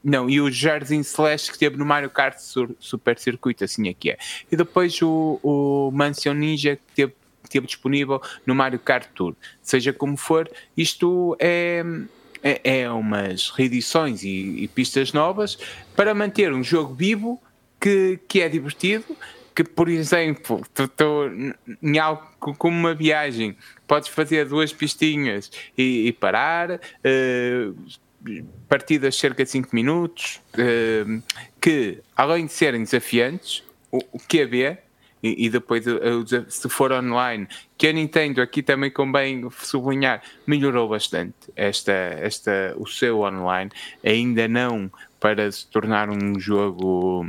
Não, 0.03 0.29
e 0.29 0.39
o 0.39 0.49
Jardim 0.49 1.01
Slash 1.01 1.51
que 1.51 1.59
teve 1.59 1.77
no 1.77 1.85
Mario 1.85 2.09
Kart 2.09 2.37
Super 2.79 3.19
Circuito, 3.19 3.63
assim 3.63 3.89
é 3.89 3.93
que 3.93 4.11
é. 4.11 4.17
E 4.51 4.55
depois 4.55 5.01
o, 5.01 5.39
o 5.43 5.91
Mansion 5.91 6.33
Ninja 6.33 6.77
que 6.77 6.81
teve, 6.95 7.13
teve 7.49 7.67
disponível 7.67 8.21
no 8.45 8.55
Mario 8.55 8.79
Kart 8.79 9.09
Tour. 9.13 9.35
Seja 9.61 9.91
como 9.91 10.15
for, 10.15 10.49
isto 10.77 11.35
é 11.39 11.83
é, 12.43 12.81
é 12.81 12.91
umas 12.91 13.49
reedições 13.49 14.23
e, 14.23 14.63
e, 14.63 14.67
pistas 14.67 15.13
novas 15.13 15.57
para 15.95 16.13
manter 16.13 16.51
um 16.51 16.63
jogo 16.63 16.93
vivo 16.93 17.41
que, 17.79 18.19
que 18.27 18.41
é 18.41 18.49
divertido. 18.49 19.05
Que, 19.55 19.63
por 19.63 19.87
exemplo, 19.87 20.61
em 21.81 21.99
algo 21.99 22.27
como 22.57 22.75
uma 22.75 22.95
viagem, 22.95 23.55
podes 23.87 24.09
fazer 24.09 24.47
duas 24.47 24.73
pistinhas 24.73 25.51
e, 25.77 26.07
e 26.07 26.11
parar, 26.11 26.71
uh, 26.71 27.75
partidas 28.67 29.15
cerca 29.15 29.43
de 29.43 29.51
5 29.51 29.69
minutos, 29.71 30.41
uh, 30.55 31.21
que 31.61 31.99
além 32.15 32.47
de 32.47 32.51
serem 32.51 32.81
desafiantes, 32.81 33.63
o, 33.91 33.99
o 34.11 34.19
QB 34.19 34.79
e, 35.23 35.45
e 35.45 35.49
depois 35.49 35.85
se 36.49 36.69
for 36.69 36.91
online, 36.91 37.47
que 37.77 37.87
a 37.87 37.93
Nintendo 37.93 38.41
aqui 38.41 38.61
também 38.61 38.91
convém 38.91 39.49
sublinhar, 39.51 40.21
melhorou 40.45 40.89
bastante 40.89 41.33
esta, 41.55 41.91
esta, 41.91 42.75
o 42.77 42.85
seu 42.85 43.21
online, 43.21 43.71
ainda 44.03 44.47
não 44.47 44.91
para 45.19 45.49
se 45.49 45.65
tornar 45.67 46.09
um 46.09 46.37
jogo, 46.37 47.25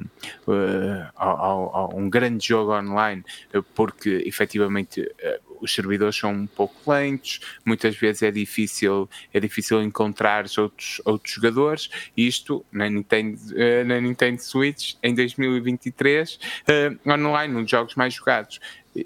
uh, 0.49 1.97
um 1.97 2.11
grande 2.11 2.49
jogo 2.49 2.77
online, 2.77 3.25
porque 3.73 4.25
efetivamente 4.27 5.01
uh, 5.01 5.54
os 5.65 5.75
servidores 5.75 6.17
são 6.17 6.31
um 6.33 6.47
pouco 6.47 6.93
lentos, 6.93 7.41
muitas 7.65 7.97
vezes 7.97 8.23
é 8.23 8.31
difícil, 8.31 9.09
é 9.33 9.41
difícil 9.41 9.83
encontrar 9.83 10.45
outros, 10.59 11.01
outros 11.05 11.35
jogadores. 11.35 11.89
Isto 12.17 12.65
na 12.71 12.89
Nintendo, 12.89 13.39
uh, 13.53 13.85
na 13.87 14.01
Nintendo 14.01 14.43
Switch 14.43 14.95
em 15.03 15.15
2023, 15.15 16.39
uh, 16.69 17.11
online, 17.11 17.55
nos 17.55 17.71
jogos 17.71 17.95
mais 17.95 18.13
jogados. 18.13 18.61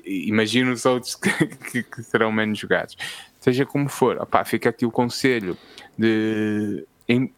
Imagino 0.04 0.72
os 0.72 0.84
outros 0.84 1.14
que, 1.16 1.46
que, 1.46 1.82
que, 1.82 2.02
serão 2.02 2.32
menos 2.32 2.58
jogados. 2.58 2.96
Seja 3.40 3.64
como 3.64 3.88
for, 3.88 4.20
opá, 4.20 4.44
fica 4.44 4.68
aqui 4.68 4.84
o 4.84 4.90
conselho 4.90 5.56
de. 5.96 6.84
Em, 7.08 7.32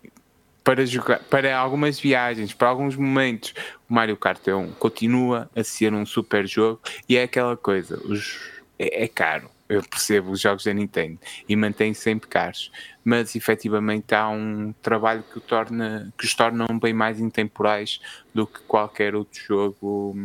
para, 0.65 0.85
jogar, 0.85 1.21
para 1.21 1.57
algumas 1.57 1.99
viagens, 1.99 2.53
para 2.53 2.69
alguns 2.69 2.97
momentos, 2.97 3.55
o 3.89 3.95
Mario 3.95 4.17
Kart 4.17 4.47
1 4.47 4.65
é 4.65 4.69
continua 4.79 5.51
a 5.55 5.63
ser 5.63 5.93
um 5.93 6.05
super 6.05 6.47
jogo 6.47 6.81
e 7.09 7.17
é 7.17 7.23
aquela 7.23 7.57
coisa, 7.57 8.01
os 8.05 8.60
é, 8.81 9.05
é 9.05 9.09
caro. 9.09 9.51
Eu 9.69 9.83
percebo 9.83 10.33
os 10.33 10.41
jogos 10.41 10.65
da 10.65 10.73
Nintendo 10.73 11.19
e 11.49 11.55
mantém 11.55 11.95
sempre 11.95 12.29
caros, 12.29 12.73
mas 13.05 13.37
efetivamente 13.37 14.15
há 14.15 14.29
um 14.29 14.75
trabalho 14.83 15.23
que, 15.33 15.39
torna, 15.39 16.13
que 16.19 16.25
os 16.25 16.35
tornam 16.35 16.67
bem 16.81 16.93
mais 16.93 17.21
intemporais 17.21 18.01
do 18.35 18.47
que 18.47 18.61
qualquer 18.63 19.15
outro 19.15 19.41
jogo. 19.41 20.17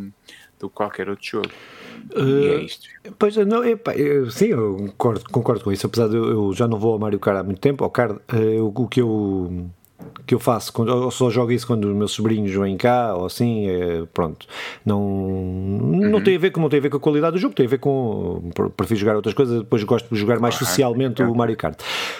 Do 0.57 0.69
que 0.69 0.75
qualquer 0.75 1.09
outro 1.09 1.25
jogo. 1.25 1.51
Uh, 2.15 2.27
e 2.27 2.47
é 2.47 2.61
isto. 2.63 2.87
Pois, 3.19 3.35
não, 3.35 3.63
epa, 3.63 3.93
eu, 3.93 4.31
sim, 4.31 4.47
eu 4.47 4.77
concordo, 4.77 5.29
concordo 5.29 5.63
com 5.63 5.71
isso. 5.71 5.85
Apesar 5.85 6.07
de 6.07 6.15
eu, 6.15 6.25
eu, 6.25 6.53
já 6.53 6.65
não 6.65 6.79
vou 6.79 6.93
ao 6.93 6.99
Mario 6.99 7.19
Kart 7.19 7.37
há 7.37 7.43
muito 7.43 7.59
tempo, 7.59 7.83
ao 7.83 7.89
Kart, 7.89 8.13
uh, 8.33 8.65
o 8.65 8.87
que 8.87 9.01
eu 9.01 9.69
que 10.25 10.33
eu 10.33 10.39
faço, 10.39 10.73
quando, 10.73 10.91
eu 10.91 11.11
só 11.11 11.29
jogo 11.29 11.51
isso 11.51 11.65
quando 11.67 11.85
os 11.85 11.95
meus 11.95 12.11
sobrinhos 12.11 12.51
vêm 12.51 12.75
cá 12.77 13.13
ou 13.15 13.25
assim, 13.25 13.69
é, 13.69 14.03
pronto. 14.13 14.47
Não, 14.85 14.99
não 14.99 16.17
uhum. 16.17 16.23
tem 16.23 16.35
a 16.35 16.39
ver 16.39 16.51
com 16.51 16.61
não 16.61 16.69
tem 16.69 16.79
a 16.79 16.81
ver 16.81 16.89
com 16.89 16.97
a 16.97 16.99
qualidade 16.99 17.33
do 17.33 17.39
jogo, 17.39 17.53
tem 17.53 17.65
a 17.65 17.69
ver 17.69 17.77
com 17.77 18.51
prefiro 18.75 18.99
jogar 18.99 19.15
outras 19.15 19.33
coisas, 19.33 19.59
depois 19.59 19.83
gosto 19.83 20.13
de 20.13 20.19
jogar 20.19 20.39
mais 20.39 20.55
socialmente 20.55 21.21
o 21.21 21.33
Mario 21.35 21.55
Kart. 21.55 21.79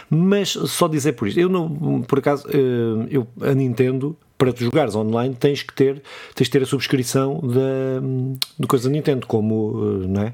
Mas 0.09 0.49
só 0.49 0.87
dizer 0.87 1.13
por 1.13 1.27
isto, 1.27 1.39
eu 1.39 1.49
não, 1.49 2.01
por 2.03 2.19
acaso, 2.19 2.47
eh, 2.49 3.07
eu, 3.09 3.27
a 3.41 3.53
Nintendo 3.53 4.15
para 4.37 4.53
tu 4.53 4.63
jogares 4.63 4.95
online 4.95 5.33
tens 5.33 5.63
que 5.63 5.73
ter 5.73 6.01
tens 6.33 6.47
que 6.47 6.51
ter 6.51 6.63
a 6.63 6.65
subscrição 6.65 7.39
da 7.39 8.01
do 8.59 8.67
coisa 8.67 8.87
da 8.87 8.93
Nintendo, 8.93 9.25
como 9.25 10.03
eh, 10.03 10.07
não 10.07 10.21
é? 10.21 10.33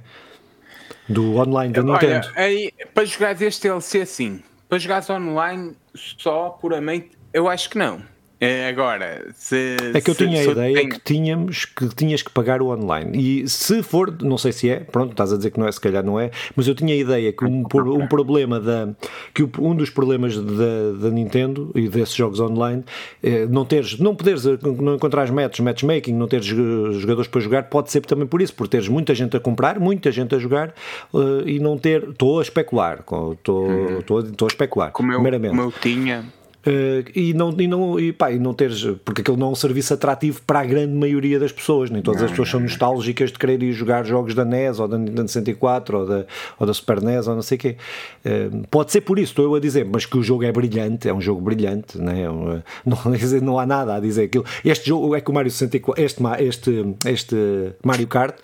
Do 1.07 1.37
online 1.37 1.73
da 1.73 1.81
Olha, 1.81 1.93
Nintendo. 1.93 2.27
Aí, 2.35 2.71
para 2.93 3.05
jogar 3.05 3.41
este 3.41 3.67
DLC 3.67 4.05
sim. 4.05 4.43
Para 4.67 4.77
jogares 4.77 5.09
online 5.09 5.73
só 5.93 6.49
puramente 6.49 7.20
eu 7.33 7.47
acho 7.47 7.69
que 7.69 7.77
não. 7.77 8.01
É, 8.43 8.67
agora, 8.67 9.27
se. 9.35 9.77
É 9.93 10.01
que 10.01 10.09
eu 10.09 10.15
se, 10.15 10.25
tinha 10.25 10.39
a 10.39 10.43
ideia 10.43 10.73
tem... 10.73 10.89
que 10.89 10.99
tínhamos 10.99 11.65
que 11.65 11.87
tinhas 11.89 12.23
que 12.23 12.31
pagar 12.31 12.59
o 12.59 12.69
online. 12.69 13.43
E 13.43 13.47
se 13.47 13.83
for, 13.83 14.11
não 14.19 14.35
sei 14.35 14.51
se 14.51 14.67
é, 14.67 14.79
pronto, 14.79 15.11
estás 15.11 15.31
a 15.31 15.37
dizer 15.37 15.51
que 15.51 15.59
não 15.59 15.67
é, 15.67 15.71
se 15.71 15.79
calhar 15.79 16.03
não 16.03 16.19
é, 16.19 16.31
mas 16.55 16.67
eu 16.67 16.73
tinha 16.73 16.91
a 16.91 16.97
ideia 16.97 17.31
que 17.31 17.45
um, 17.45 17.61
um 17.61 18.07
problema 18.07 18.59
da. 18.59 18.89
que 19.31 19.47
um 19.59 19.75
dos 19.75 19.91
problemas 19.91 20.35
da, 20.35 20.91
da 20.99 21.11
Nintendo 21.11 21.71
e 21.75 21.87
desses 21.87 22.15
jogos 22.15 22.39
online, 22.39 22.83
é 23.21 23.45
não 23.45 23.63
teres, 23.63 23.99
não 23.99 24.15
poderes, 24.15 24.43
não 24.43 24.95
encontrares 24.95 25.29
métodos, 25.29 25.59
matchmaking, 25.59 26.13
não 26.13 26.27
teres 26.27 26.47
jogadores 26.47 27.27
para 27.27 27.41
jogar, 27.41 27.63
pode 27.65 27.91
ser 27.91 28.01
também 28.01 28.25
por 28.25 28.41
isso, 28.41 28.55
por 28.55 28.67
teres 28.67 28.87
muita 28.87 29.13
gente 29.13 29.37
a 29.37 29.39
comprar, 29.39 29.79
muita 29.79 30.11
gente 30.11 30.33
a 30.33 30.39
jogar 30.39 30.73
uh, 31.13 31.47
e 31.47 31.59
não 31.59 31.77
ter. 31.77 32.09
Estou 32.09 32.39
a 32.39 32.41
especular, 32.41 33.01
estou 33.01 33.67
uhum. 33.67 33.99
a 34.41 34.47
especular. 34.47 34.91
Como 34.91 35.13
eu, 35.13 35.19
como 35.19 35.61
eu 35.61 35.71
tinha 35.79 36.25
Uh, 36.61 37.09
e 37.15 37.33
não, 37.33 37.55
e 37.59 37.67
não, 37.67 37.99
e, 37.99 38.13
pá, 38.13 38.31
e 38.31 38.37
não 38.37 38.53
teres, 38.53 38.85
porque 39.03 39.21
aquilo 39.21 39.35
não 39.35 39.47
é 39.47 39.49
um 39.51 39.55
serviço 39.55 39.95
atrativo 39.95 40.41
para 40.45 40.59
a 40.59 40.65
grande 40.65 40.93
maioria 40.93 41.39
das 41.39 41.51
pessoas, 41.51 41.89
nem 41.89 42.03
todas 42.03 42.21
não, 42.21 42.25
as 42.25 42.31
pessoas 42.31 42.47
não, 42.49 42.51
são 42.51 42.61
nostálgicas 42.61 43.31
de 43.31 43.39
querer 43.39 43.63
ir 43.63 43.73
jogar 43.73 44.05
jogos 44.05 44.35
da 44.35 44.45
NES 44.45 44.79
ou 44.79 44.87
da 44.87 44.97
Nintendo 44.97 45.27
64 45.27 45.97
ou 45.97 46.05
da, 46.05 46.25
ou 46.59 46.67
da 46.67 46.73
Super 46.73 47.01
NES 47.01 47.27
ou 47.27 47.33
não 47.33 47.41
sei 47.41 47.57
o 47.57 47.59
quê. 47.59 47.77
Uh, 48.23 48.67
pode 48.69 48.91
ser 48.91 49.01
por 49.01 49.17
isso, 49.17 49.31
estou 49.31 49.45
eu 49.45 49.55
a 49.55 49.59
dizer, 49.59 49.85
mas 49.91 50.05
que 50.05 50.17
o 50.17 50.21
jogo 50.21 50.43
é 50.43 50.51
brilhante, 50.51 51.09
é 51.09 51.13
um 51.13 51.21
jogo 51.21 51.41
brilhante, 51.41 51.97
né? 51.97 52.25
não, 52.85 52.97
não, 53.05 53.41
não 53.41 53.59
há 53.59 53.65
nada 53.65 53.95
a 53.95 53.99
dizer 53.99 54.25
aquilo. 54.25 54.45
Este 54.63 54.89
jogo 54.89 55.15
é 55.15 55.21
que 55.21 55.31
o 55.31 55.33
Mario 55.33 55.49
64, 55.49 56.03
este, 56.03 56.23
este, 56.39 56.95
este 57.05 57.35
Mario 57.83 58.07
Kart 58.07 58.35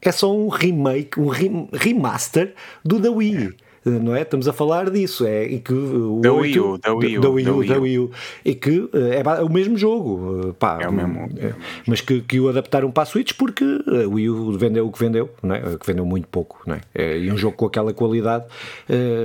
é 0.00 0.10
só 0.10 0.34
um 0.34 0.48
remake, 0.48 1.20
um 1.20 1.28
remaster 1.72 2.54
do 2.82 2.98
da 2.98 3.10
Wii 3.10 3.54
não 3.84 4.14
é? 4.14 4.22
Estamos 4.22 4.46
a 4.46 4.52
falar 4.52 4.90
disso, 4.90 5.26
é, 5.26 5.44
e 5.44 5.58
que 5.58 5.72
o 5.72 6.20
da 6.20 6.32
Wii 6.32 6.60
U, 6.60 6.78
da 6.78 6.94
Wii 6.94 7.18
U, 7.18 7.20
da 7.20 7.28
Wii 7.28 7.48
U, 7.48 7.66
da 7.66 7.78
Wii 7.78 7.98
U, 7.98 8.10
e 8.44 8.54
que 8.54 8.88
eh, 8.92 9.22
é 9.24 9.42
o 9.42 9.48
mesmo 9.48 9.76
jogo, 9.76 10.50
eh, 10.50 10.52
pá, 10.58 10.78
é 10.80 10.88
o 10.88 10.92
mesmo, 10.92 11.28
é, 11.38 11.52
mas 11.86 12.00
que, 12.00 12.20
que 12.20 12.38
o 12.38 12.48
adaptaram 12.48 12.90
para 12.90 13.02
a 13.02 13.06
Switch 13.06 13.32
porque 13.36 13.64
a 13.64 14.08
Wii 14.08 14.30
U 14.30 14.58
vendeu 14.58 14.86
o 14.86 14.92
que 14.92 14.98
vendeu, 14.98 15.30
não 15.42 15.54
é? 15.54 15.60
Que 15.76 15.86
vendeu 15.86 16.04
muito 16.04 16.28
pouco, 16.28 16.62
não 16.66 16.76
é? 16.76 17.18
E 17.18 17.30
um 17.30 17.36
jogo 17.36 17.56
com 17.56 17.66
aquela 17.66 17.92
qualidade, 17.92 18.44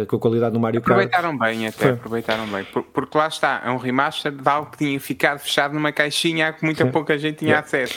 com 0.08 0.15
a 0.15 0.20
qualidade 0.20 0.54
do 0.54 0.60
Mario 0.60 0.82
Kart. 0.82 0.91
Aproveitaram 0.91 1.38
bem, 1.38 1.67
até, 1.67 1.78
Foi. 1.78 1.91
aproveitaram 1.91 2.48
bem, 2.48 2.65
porque 2.93 3.17
lá 3.17 3.28
está, 3.28 3.62
é 3.65 3.70
um 3.70 3.78
remaster 3.78 4.32
de 4.32 4.50
algo 4.50 4.72
que 4.72 4.78
tinha 4.78 5.00
ficado 5.00 5.39
fechado 5.39 5.74
numa 5.74 5.91
caixinha 5.91 6.52
que 6.54 6.65
muita 6.65 6.86
Sim. 6.86 6.91
pouca 6.91 7.17
gente 7.17 7.39
tinha 7.39 7.60
acesso. 7.60 7.93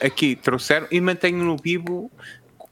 aqui 0.00 0.36
trouxeram 0.36 0.86
e 0.90 1.00
mantenho 1.00 1.44
no 1.44 1.56
vivo 1.56 2.10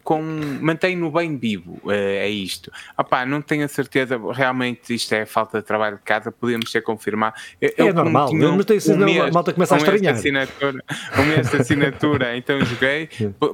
com 0.03 0.23
mantém-no 0.61 1.11
bem 1.11 1.37
vivo, 1.37 1.81
é, 1.91 2.27
é 2.27 2.29
isto. 2.29 2.71
Opá, 2.99 3.25
não 3.25 3.41
tenho 3.41 3.65
a 3.65 3.69
certeza, 3.69 4.19
realmente 4.33 4.95
isto 4.95 5.15
é 5.15 5.25
falta 5.25 5.61
de 5.61 5.65
trabalho 5.65 5.97
de 5.97 6.03
casa, 6.03 6.33
podemos 6.33 6.71
ser 6.71 6.83
confirmado. 6.83 7.37
Eu, 7.61 7.89
é 7.89 7.93
normal, 7.93 8.29
tinha, 8.29 8.51
mas 8.53 8.65
tem 8.65 8.95
um 8.95 8.99
mês, 8.99 9.21
a 9.21 9.31
malta 9.31 9.53
começa 9.53 9.75
a 9.75 9.79
estranhar. 9.79 10.15
Assinatura, 10.15 10.85
um 11.19 11.25
mês 11.25 11.51
de 11.51 11.57
assinatura, 11.57 12.37
então 12.37 12.65
joguei, 12.65 13.09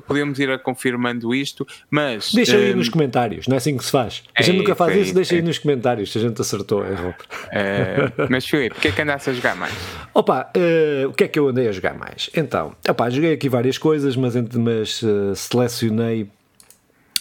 podemos 0.07 0.39
ir 0.39 0.51
a 0.51 0.59
confirmando 0.59 1.35
isto, 1.35 1.67
mas... 1.91 2.33
Deixa 2.33 2.57
aí 2.57 2.73
um, 2.73 2.77
nos 2.77 2.89
comentários, 2.89 3.47
não 3.47 3.55
é 3.55 3.59
assim 3.59 3.77
que 3.77 3.85
se 3.85 3.91
faz. 3.91 4.23
A 4.35 4.43
gente 4.43 4.57
é 4.57 4.59
nunca 4.59 4.75
faz 4.75 4.97
isso, 4.97 5.15
deixa 5.15 5.35
aí 5.35 5.41
é. 5.41 5.43
nos 5.43 5.59
comentários 5.59 6.13
se 6.13 6.19
a 6.19 6.21
gente 6.21 6.41
acertou, 6.41 6.85
errou. 6.85 7.15
É, 7.51 8.11
mas 8.31 8.47
Filipe, 8.47 8.77
o 8.77 8.81
que 8.81 8.89
é 8.89 8.93
que 8.93 9.03
andaste 9.03 9.31
a 9.31 9.33
jogar 9.33 9.55
mais? 9.55 9.75
Opa, 10.15 10.51
uh, 10.57 11.09
o 11.09 11.13
que 11.13 11.25
é 11.25 11.29
que 11.29 11.39
eu 11.39 11.49
andei 11.49 11.69
a 11.69 11.73
jogar 11.73 11.95
mais? 11.95 12.31
Então, 12.35 12.75
opa, 12.89 13.11
joguei 13.11 13.35
aqui 13.35 13.49
várias 13.49 13.77
coisas, 13.77 14.17
mas, 14.17 14.35
mas 14.35 15.03
uh, 15.03 15.35
selecionei 15.35 16.29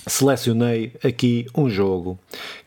selecionei 0.07 0.93
aqui 1.03 1.47
um 1.55 1.69
jogo 1.69 2.17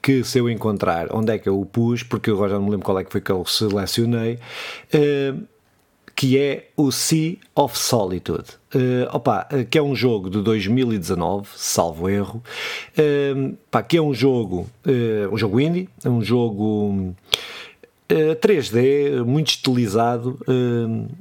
que 0.01 0.23
se 0.25 0.39
eu 0.39 0.49
encontrar 0.49 1.09
onde 1.15 1.33
é 1.33 1.39
que 1.39 1.49
eu 1.49 1.61
o 1.61 1.67
pus, 1.67 2.03
porque 2.03 2.31
agora 2.31 2.51
já 2.51 2.57
não 2.57 2.65
me 2.65 2.71
lembro 2.71 2.85
qual 2.85 2.99
é 2.99 3.05
que 3.05 3.11
foi 3.11 3.21
que 3.21 3.31
eu 3.31 3.45
selecionei, 3.45 4.39
uh, 4.95 5.47
que 6.21 6.37
é 6.39 6.69
o 6.77 6.93
Sea 6.93 7.37
of 7.57 7.79
Solitude. 7.79 8.45
Uh, 8.75 9.09
opa, 9.11 9.49
que 9.71 9.79
é 9.79 9.83
um 9.83 9.95
jogo 9.95 10.29
de 10.29 10.43
2019, 10.43 11.49
salvo 11.57 12.11
erro, 12.11 12.43
uh, 12.99 13.57
pá, 13.71 13.83
que 13.83 13.97
é 13.97 14.03
um 14.03 14.13
jogo, 14.13 14.69
uh, 14.87 15.33
um 15.33 15.39
jogo 15.39 15.59
indie, 15.59 15.89
um 16.05 16.23
jogo 16.23 17.15
3D, 18.07 19.25
muito 19.25 19.49
estilizado, 19.49 20.39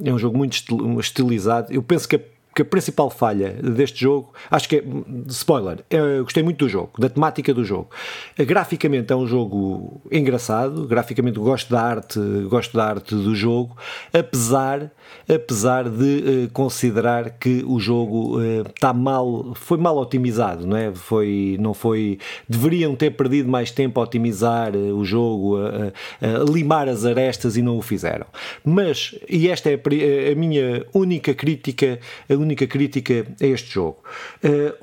é 0.03 0.12
um 0.12 0.17
jogo 0.17 0.38
muito 0.38 0.62
estilizado. 0.99 1.71
Eu 1.71 1.84
penso 1.84 2.10
que 2.10 2.15
a 2.15 2.19
a 2.62 2.65
principal 2.65 3.10
falha 3.10 3.54
deste 3.54 4.02
jogo, 4.02 4.34
acho 4.50 4.67
que 4.69 4.78
é, 4.78 4.84
spoiler, 5.28 5.80
eu 5.89 6.24
gostei 6.24 6.43
muito 6.43 6.65
do 6.65 6.69
jogo, 6.69 6.91
da 7.00 7.10
temática 7.10 7.54
do 7.54 7.63
jogo. 7.63 7.89
Graficamente 8.38 9.12
é 9.12 9.15
um 9.15 9.28
jogo 9.28 10.02
engraçado, 10.12 10.88
graficamente 10.88 11.39
gosto 11.39 11.69
da 11.69 11.82
arte, 11.82 12.19
gosto 12.50 12.76
da 12.76 12.86
arte 12.86 13.15
do 13.15 13.36
jogo, 13.36 13.78
apesar 14.13 14.91
apesar 15.28 15.89
de 15.89 16.45
uh, 16.45 16.52
considerar 16.52 17.32
que 17.32 17.63
o 17.65 17.80
jogo 17.80 18.41
está 18.41 18.91
uh, 18.91 18.95
mal, 18.95 19.54
foi 19.56 19.78
mal 19.78 19.98
otimizado, 19.98 20.65
não 20.65 20.76
é? 20.76 20.93
Foi, 20.93 21.58
não 21.60 21.74
foi, 21.74 22.17
deveriam 22.48 22.95
ter 22.95 23.12
perdido 23.12 23.48
mais 23.48 23.72
tempo 23.72 24.00
a 24.00 24.04
otimizar 24.04 24.76
uh, 24.76 24.95
o 24.95 25.06
jogo, 25.06 25.58
a, 25.58 26.52
limar 26.52 26.89
as 26.89 27.06
arestas 27.06 27.58
e 27.58 27.62
não 27.62 27.78
o 27.78 27.82
fizeram. 27.82 28.26
Mas, 28.63 29.15
e 29.30 29.50
esta 29.50 29.69
é 29.69 29.76
a, 29.76 30.32
a 30.32 30.36
minha 30.36 30.86
única 30.93 31.34
crítica, 31.34 32.00
a 32.30 32.34
única 32.34 32.65
crítica 32.65 33.28
a 33.41 33.45
este 33.45 33.72
jogo. 33.72 33.98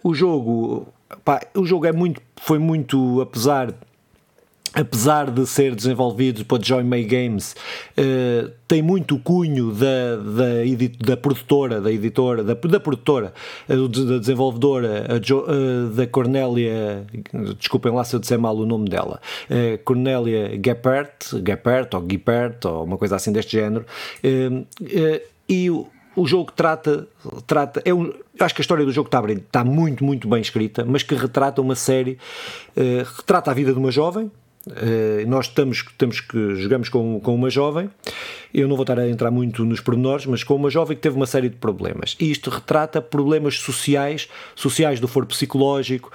o 0.03 0.15
jogo, 0.15 0.89
pá, 1.25 1.41
o 1.55 1.65
jogo 1.65 1.87
é 1.87 1.93
muito, 1.93 2.21
foi 2.37 2.59
muito, 2.59 3.21
apesar 3.21 3.75
apesar 4.77 5.31
de 5.31 5.47
ser 5.47 5.75
desenvolvido 5.75 6.45
pela 6.45 6.63
Joy 6.63 6.85
May 6.85 7.05
Games, 7.05 7.57
uh, 7.97 8.51
tem 8.69 8.83
muito 8.83 9.19
cunho 9.19 9.73
da, 9.73 10.17
da, 10.17 11.07
da 11.07 11.17
produtora, 11.17 11.81
da 11.81 11.91
editora, 11.91 12.45
da, 12.45 12.53
da 12.53 12.79
produtora, 12.79 13.33
uh, 13.71 13.89
da 13.89 14.19
desenvolvedora, 14.19 15.19
jo, 15.23 15.39
uh, 15.39 15.89
da 15.89 16.07
Cornélia, 16.07 17.07
desculpem 17.59 17.91
lá 17.91 18.05
se 18.05 18.15
eu 18.15 18.21
disser 18.21 18.39
mal 18.39 18.55
o 18.55 18.67
nome 18.67 18.91
dela, 18.91 19.19
Cornélia 19.85 20.61
Geppert, 20.63 21.31
Geppert 21.47 21.95
ou 21.95 22.05
Gippert 22.09 22.65
ou 22.67 22.85
uma 22.85 22.99
coisa 22.99 23.17
assim 23.17 23.33
deste 23.33 23.53
género, 23.53 23.87
e 25.49 25.71
o, 25.71 25.87
o 26.15 26.27
jogo 26.27 26.53
trata, 26.53 27.07
trata 27.47 27.81
é 27.85 27.95
um, 27.95 28.13
acho 28.39 28.55
que 28.55 28.61
a 28.61 28.65
história 28.65 28.85
do 28.85 28.93
jogo 28.93 29.09
está, 29.09 29.23
está 29.33 29.65
muito, 29.65 30.05
muito 30.05 30.29
bem 30.29 30.41
escrita, 30.41 30.85
mas 30.85 31.03
que 31.03 31.15
retrata 31.15 31.63
uma 31.63 31.75
série, 31.75 32.19
retrata 33.17 33.51
a 33.51 33.55
vida 33.55 33.73
de 33.73 33.79
uma 33.79 33.91
jovem, 33.91 34.31
nós 35.27 35.47
estamos, 35.47 35.85
temos 35.97 36.21
que 36.21 36.57
jogamos 36.57 36.89
com, 36.89 37.21
com 37.21 37.35
uma 37.35 37.49
jovem, 37.49 37.89
eu 38.53 38.67
não 38.67 38.75
vou 38.75 38.85
estar 38.85 38.99
a 38.99 39.09
entrar 39.09 39.31
muito 39.31 39.65
nos 39.65 39.81
pormenores, 39.81 40.25
mas 40.25 40.43
com 40.43 40.55
uma 40.55 40.71
jovem 40.71 40.97
que 40.97 41.03
teve 41.03 41.15
uma 41.15 41.27
série 41.27 41.51
de 41.51 41.57
problemas. 41.57 42.17
E 42.19 42.31
isto 42.31 42.49
retrata 42.49 43.03
problemas 43.03 43.59
sociais, 43.59 44.29
sociais 44.55 44.99
do 44.99 45.07
foro 45.07 45.27
psicológico, 45.27 46.11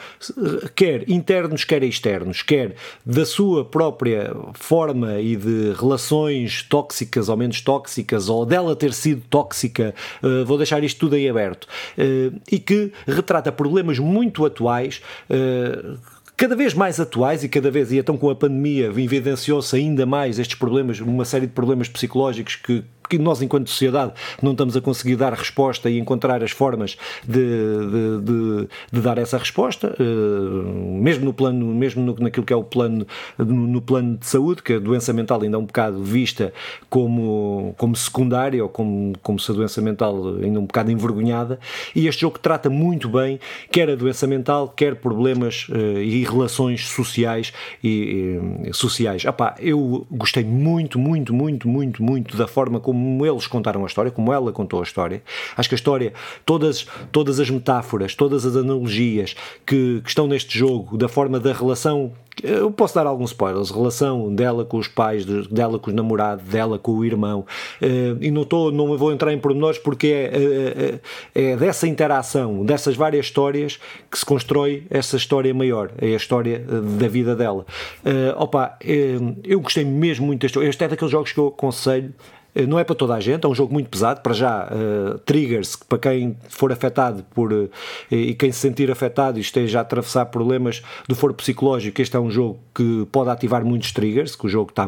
quer 0.75 1.07
internos, 1.07 1.63
quer 1.63 1.83
externos, 1.83 2.41
quer 2.41 2.75
da 3.05 3.25
sua 3.25 3.63
própria 3.63 4.35
forma 4.53 5.19
e 5.19 5.35
de 5.35 5.73
relações 5.79 6.63
tóxicas 6.63 7.29
ou 7.29 7.37
menos 7.37 7.61
tóxicas, 7.61 8.27
ou 8.27 8.45
dela 8.45 8.75
ter 8.75 8.93
sido 8.93 9.21
tóxica, 9.29 9.93
uh, 10.23 10.43
vou 10.43 10.57
deixar 10.57 10.83
isto 10.83 10.99
tudo 10.99 11.15
aí 11.15 11.29
aberto, 11.29 11.65
uh, 11.65 12.39
e 12.51 12.59
que 12.59 12.91
retrata 13.05 13.51
problemas 13.51 13.99
muito 13.99 14.45
atuais 14.45 15.01
cada 16.41 16.55
vez 16.55 16.73
mais 16.73 16.99
atuais 16.99 17.43
e 17.43 17.47
cada 17.47 17.69
vez, 17.69 17.91
e 17.91 17.99
então 17.99 18.17
com 18.17 18.27
a 18.27 18.35
pandemia 18.35 18.87
evidenciou-se 18.87 19.75
ainda 19.75 20.07
mais 20.07 20.39
estes 20.39 20.57
problemas, 20.57 20.99
uma 20.99 21.23
série 21.23 21.45
de 21.45 21.53
problemas 21.53 21.87
psicológicos 21.87 22.55
que 22.55 22.83
que 23.11 23.17
nós, 23.17 23.41
enquanto 23.41 23.69
sociedade, 23.69 24.13
não 24.41 24.53
estamos 24.53 24.77
a 24.77 24.81
conseguir 24.81 25.17
dar 25.17 25.33
resposta 25.33 25.89
e 25.89 25.99
encontrar 25.99 26.41
as 26.41 26.51
formas 26.51 26.97
de, 27.27 27.41
de, 27.41 28.21
de, 28.21 28.67
de 28.89 29.01
dar 29.01 29.17
essa 29.17 29.37
resposta, 29.37 29.93
uh, 29.99 31.01
mesmo 31.01 31.25
no 31.25 31.33
plano, 31.33 31.65
mesmo 31.65 32.01
no, 32.01 32.15
naquilo 32.17 32.45
que 32.45 32.53
é 32.53 32.55
o 32.55 32.63
plano, 32.63 33.05
no, 33.37 33.45
no, 33.67 33.81
plano 33.81 34.15
de 34.15 34.25
saúde, 34.25 34.63
que 34.63 34.73
a 34.73 34.79
doença 34.79 35.11
mental 35.11 35.41
ainda 35.41 35.57
é 35.57 35.59
um 35.59 35.65
bocado 35.65 36.01
vista 36.01 36.53
como, 36.89 37.75
como 37.77 37.93
secundária 37.97 38.63
ou 38.63 38.69
como, 38.69 39.11
como 39.21 39.37
se 39.37 39.51
a 39.51 39.53
doença 39.53 39.81
mental 39.81 40.35
ainda 40.41 40.57
é 40.57 40.61
um 40.61 40.65
bocado 40.65 40.89
envergonhada, 40.89 41.59
e 41.93 42.07
este 42.07 42.21
jogo 42.21 42.39
trata 42.39 42.69
muito 42.69 43.09
bem 43.09 43.41
quer 43.69 43.89
a 43.89 43.95
doença 43.95 44.25
mental, 44.25 44.69
quer 44.69 44.95
problemas 44.95 45.67
uh, 45.67 46.01
e 46.01 46.23
relações 46.23 46.87
sociais 46.87 47.51
e, 47.83 48.39
e 48.63 48.73
sociais. 48.73 49.25
Epá, 49.25 49.55
eu 49.59 50.07
gostei 50.09 50.45
muito, 50.45 50.97
muito, 50.97 51.33
muito, 51.33 51.67
muito, 51.67 52.01
muito 52.01 52.37
da 52.37 52.47
forma 52.47 52.79
como 52.79 53.00
como 53.01 53.25
eles 53.25 53.47
contaram 53.47 53.83
a 53.83 53.87
história, 53.87 54.11
como 54.11 54.31
ela 54.31 54.51
contou 54.51 54.79
a 54.79 54.83
história. 54.83 55.23
Acho 55.57 55.67
que 55.67 55.75
a 55.75 55.77
história, 55.77 56.13
todas, 56.45 56.85
todas 57.11 57.39
as 57.39 57.49
metáforas, 57.49 58.13
todas 58.13 58.45
as 58.45 58.55
analogias 58.55 59.35
que, 59.65 60.01
que 60.01 60.09
estão 60.09 60.27
neste 60.27 60.57
jogo, 60.57 60.97
da 60.97 61.09
forma 61.09 61.39
da 61.39 61.51
relação 61.51 62.13
eu 62.41 62.71
posso 62.71 62.95
dar 62.95 63.05
alguns 63.05 63.31
spoilers, 63.31 63.69
relação 63.69 64.33
dela 64.33 64.63
com 64.63 64.77
os 64.77 64.87
pais, 64.87 65.25
dela 65.25 65.77
com 65.77 65.89
os 65.89 65.95
namorados, 65.95 66.43
dela 66.45 66.79
com 66.79 66.93
o 66.93 67.05
irmão, 67.05 67.45
uh, 67.81 68.17
e 68.21 68.31
não, 68.31 68.45
tô, 68.45 68.71
não 68.71 68.97
vou 68.97 69.11
entrar 69.11 69.33
em 69.33 69.37
pormenores 69.37 69.77
porque 69.77 70.07
é, 70.07 70.99
é, 71.35 71.51
é, 71.51 71.57
dessa 71.57 71.87
interação, 71.87 72.65
dessas 72.65 72.95
várias 72.95 73.25
histórias 73.25 73.79
que 74.09 74.17
se 74.17 74.25
constrói 74.25 74.87
essa 74.89 75.17
história 75.17 75.53
maior, 75.53 75.91
é 75.99 76.13
a 76.13 76.15
história 76.15 76.59
da 76.59 77.07
vida 77.07 77.35
dela. 77.35 77.65
Uh, 78.03 78.41
opa, 78.41 78.77
eu 79.43 79.59
gostei 79.59 79.83
mesmo 79.83 80.25
muito 80.25 80.41
deste 80.41 80.55
jogo, 80.55 80.67
este 80.67 80.83
é 80.83 80.87
daqueles 80.87 81.11
jogos 81.11 81.33
que 81.33 81.37
eu 81.37 81.47
aconselho 81.47 82.13
eh, 82.21 82.40
não 82.67 82.77
é 82.77 82.83
para 82.83 82.95
toda 82.95 83.13
a 83.13 83.19
gente, 83.19 83.45
é 83.45 83.47
um 83.47 83.55
jogo 83.55 83.73
muito 83.73 83.89
pesado. 83.89 84.21
Para 84.21 84.33
já, 84.33 84.67
uh, 84.67 85.17
triggers, 85.19 85.75
para 85.75 85.97
quem 85.97 86.35
for 86.49 86.71
afetado 86.71 87.23
por, 87.33 87.51
uh, 87.51 87.69
e 88.09 88.33
quem 88.33 88.51
se 88.51 88.59
sentir 88.59 88.91
afetado 88.91 89.37
e 89.37 89.41
esteja 89.41 89.79
a 89.79 89.81
atravessar 89.81 90.25
problemas 90.25 90.81
do 91.07 91.15
foro 91.15 91.33
psicológico, 91.33 92.01
este 92.01 92.15
é 92.15 92.19
um 92.19 92.29
jogo 92.29 92.59
que 92.75 93.07
pode 93.11 93.29
ativar 93.29 93.63
muitos 93.63 93.91
triggers. 93.91 94.35
Que 94.35 94.45
o 94.45 94.49
jogo 94.49 94.71
está. 94.71 94.87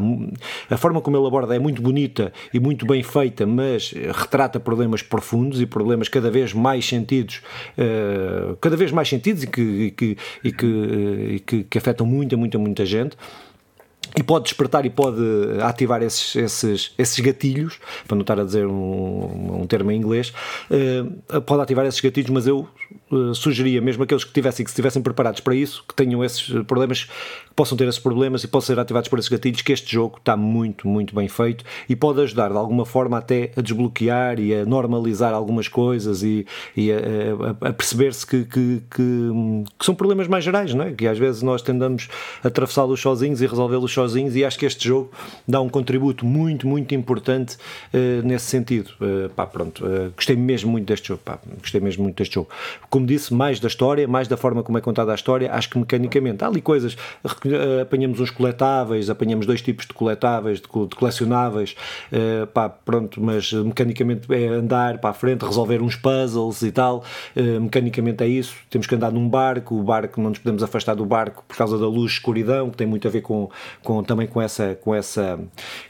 A 0.70 0.78
forma 0.78 1.02
como 1.02 1.18
ele 1.18 1.28
aborda 1.28 1.56
é 1.56 1.60
muito 1.60 1.82
bonita 1.82 2.34
e 2.54 2.60
muito 2.60 2.86
bem 2.86 3.04
feita, 3.04 3.46
mas 3.46 3.92
retrata 3.92 4.60
problemas 4.60 5.02
profundos 5.02 5.62
e 5.62 5.66
problemas 5.66 6.08
cada 6.08 6.30
vez 6.30 6.54
mais 6.54 6.86
sentidos, 6.88 7.42
uh, 7.78 8.56
cada 8.58 8.76
vez 8.76 8.92
mais 8.92 9.08
sentidos 9.08 9.44
e 9.44 9.48
que, 9.48 9.62
e 9.62 9.92
que, 9.92 10.18
e 10.44 10.52
que, 10.52 10.66
e 11.36 11.40
que, 11.40 11.64
que 11.64 11.78
afetam 11.78 12.06
muita, 12.06 12.36
muita, 12.36 12.58
muita 12.58 12.86
gente 12.86 13.16
e 14.16 14.22
pode 14.22 14.46
despertar 14.46 14.86
e 14.86 14.90
pode 14.90 15.22
ativar 15.62 16.02
esses, 16.04 16.36
esses, 16.36 16.94
esses 16.98 17.20
gatilhos, 17.20 17.80
para 18.08 18.16
não 18.16 18.22
estar 18.22 18.40
a 18.40 18.44
dizer 18.44 18.68
um, 18.68 19.62
um 19.62 19.68
termo 19.68 19.92
em 19.92 19.98
inglês, 19.98 20.34
uh, 20.70 21.42
pode 21.42 21.64
ativar 21.64 21.86
esses 21.86 22.00
gatilhos, 22.00 22.30
mas 22.30 22.46
eu 22.46 22.68
uh, 23.12 23.34
sugeria, 23.34 23.82
mesmo 23.82 24.04
aqueles 24.04 24.24
que 24.24 24.32
tivessem 24.32 24.64
que 24.64 24.70
estivessem 24.70 25.02
preparados 25.02 25.40
para 25.40 25.56
isso, 25.56 25.84
que 25.88 25.96
tenham 25.96 26.24
esses 26.24 26.48
problemas, 26.66 27.08
possam 27.56 27.78
ter 27.78 27.88
esses 27.88 28.00
problemas 28.00 28.44
e 28.44 28.48
possam 28.48 28.76
ser 28.76 28.80
ativados 28.80 29.10
por 29.10 29.20
esses 29.20 29.30
gatilhos, 29.30 29.62
que 29.62 29.72
este 29.72 29.92
jogo 29.92 30.18
está 30.18 30.36
muito, 30.36 30.88
muito 30.88 31.16
bem 31.16 31.28
feito 31.28 31.64
e 31.88 31.96
pode 31.96 32.22
ajudar 32.22 32.50
de 32.50 32.58
alguma 32.58 32.86
forma 32.86 33.18
até 33.18 33.52
a 33.56 33.62
desbloquear 33.62 34.40
e 34.40 34.54
a 34.54 34.66
normalizar 34.66 35.34
algumas 35.34 35.68
coisas 35.68 36.24
e, 36.24 36.46
e 36.76 36.92
a, 36.92 36.98
a, 36.98 37.70
a 37.70 37.74
perceber-se 37.74 38.26
que, 38.26 38.44
que, 38.46 38.82
que, 38.90 39.30
que, 39.80 39.86
são 39.86 39.94
problemas 39.94 40.28
mais 40.28 40.44
gerais, 40.44 40.74
não 40.74 40.86
é? 40.86 40.92
que 40.92 41.08
às 41.08 41.18
vezes 41.18 41.42
nós 41.42 41.62
tendamos 41.62 42.10
a 42.44 42.48
atravessá-los 42.48 43.00
sozinhos 43.00 43.42
e 43.42 43.48
resolvê-los 43.48 43.92
sozinhos 43.92 44.36
e 44.36 44.44
acho 44.44 44.58
que 44.58 44.66
este 44.66 44.88
jogo 44.88 45.12
dá 45.48 45.62
um 45.62 45.70
contributo 45.70 46.26
muito, 46.26 46.68
muito 46.68 46.96
importante 46.96 47.58
uh, 47.94 48.26
nesse 48.26 48.46
sentido. 48.46 48.92
Uh, 49.00 49.30
pá, 49.30 49.46
pronto, 49.46 49.86
uh, 49.86 50.12
gostei 50.16 50.36
mesmo 50.36 50.72
muito 50.72 50.86
deste 50.86 51.10
jogo, 51.10 51.22
pá, 51.24 51.40
gostei 51.60 51.82
mesmo 51.82 52.04
muito 52.04 52.18
deste 52.18 52.36
jogo. 52.36 52.50
Como 52.90 53.06
disse, 53.06 53.34
mais 53.34 53.60
da 53.60 53.68
história, 53.68 54.08
mais 54.08 54.28
da 54.28 54.38
forma 54.38 54.64
como 54.64 54.78
é 54.78 54.82
contada 54.82 55.12
a 55.12 55.16
história, 55.16 55.52
acho 55.54 55.70
que 55.70 55.78
mecanicamente 55.78 56.44
há 56.44 56.48
ali 56.48 56.62
coisas, 56.62 56.98
apanhamos 57.82 58.20
uns 58.20 58.30
coletáveis, 58.30 59.10
apanhamos 59.10 59.46
dois 59.46 59.62
tipos 59.62 59.86
de 59.86 59.94
coletáveis, 59.94 60.60
de, 60.60 60.68
de 60.68 60.96
colecionáveis, 60.96 61.76
pá, 62.54 62.70
pronto, 62.70 63.22
mas 63.22 63.52
mecanicamente 63.52 64.34
é 64.34 64.48
andar 64.48 65.00
para 65.00 65.10
a 65.10 65.14
frente, 65.14 65.46
resolver 65.46 65.82
uns 65.82 65.96
puzzles 65.96 66.62
e 66.62 66.72
tal, 66.72 67.04
mecanicamente 67.62 68.24
é 68.24 68.28
isso, 68.28 68.56
temos 68.70 68.88
que 68.88 68.96
andar 68.96 69.12
num 69.12 69.28
barco, 69.28 69.76
o 69.76 69.84
barco 69.84 70.22
não 70.22 70.30
nos 70.30 70.40
podemos 70.40 70.64
afastar 70.64 70.96
do 70.96 71.06
barco 71.06 71.44
por 71.48 71.58
causa 71.58 71.78
da 71.78 71.88
luz 71.88 72.14
escuridão, 72.14 72.70
que 72.70 72.78
tem 72.78 72.88
muito 72.88 73.08
a 73.08 73.12
ver 73.12 73.22
com, 73.22 73.50
com 73.84 74.04
também 74.04 74.28
com 74.28 74.42
essa, 74.42 74.76
com, 74.76 74.94
essa, 74.94 75.40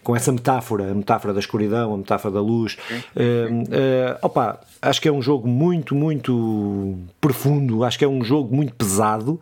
com 0.03 0.15
essa 0.15 0.31
metáfora, 0.31 0.91
a 0.91 0.93
metáfora 0.93 1.33
da 1.33 1.39
escuridão, 1.39 1.93
a 1.93 1.97
metáfora 1.97 2.33
da 2.33 2.41
luz. 2.41 2.77
Uh, 3.15 3.61
uh, 3.61 4.17
opa, 4.21 4.59
acho 4.81 5.01
que 5.01 5.07
é 5.07 5.11
um 5.11 5.21
jogo 5.21 5.47
muito, 5.47 5.95
muito 5.95 6.97
profundo, 7.19 7.83
acho 7.83 7.97
que 7.97 8.05
é 8.05 8.07
um 8.07 8.23
jogo 8.23 8.55
muito 8.55 8.73
pesado. 8.73 9.39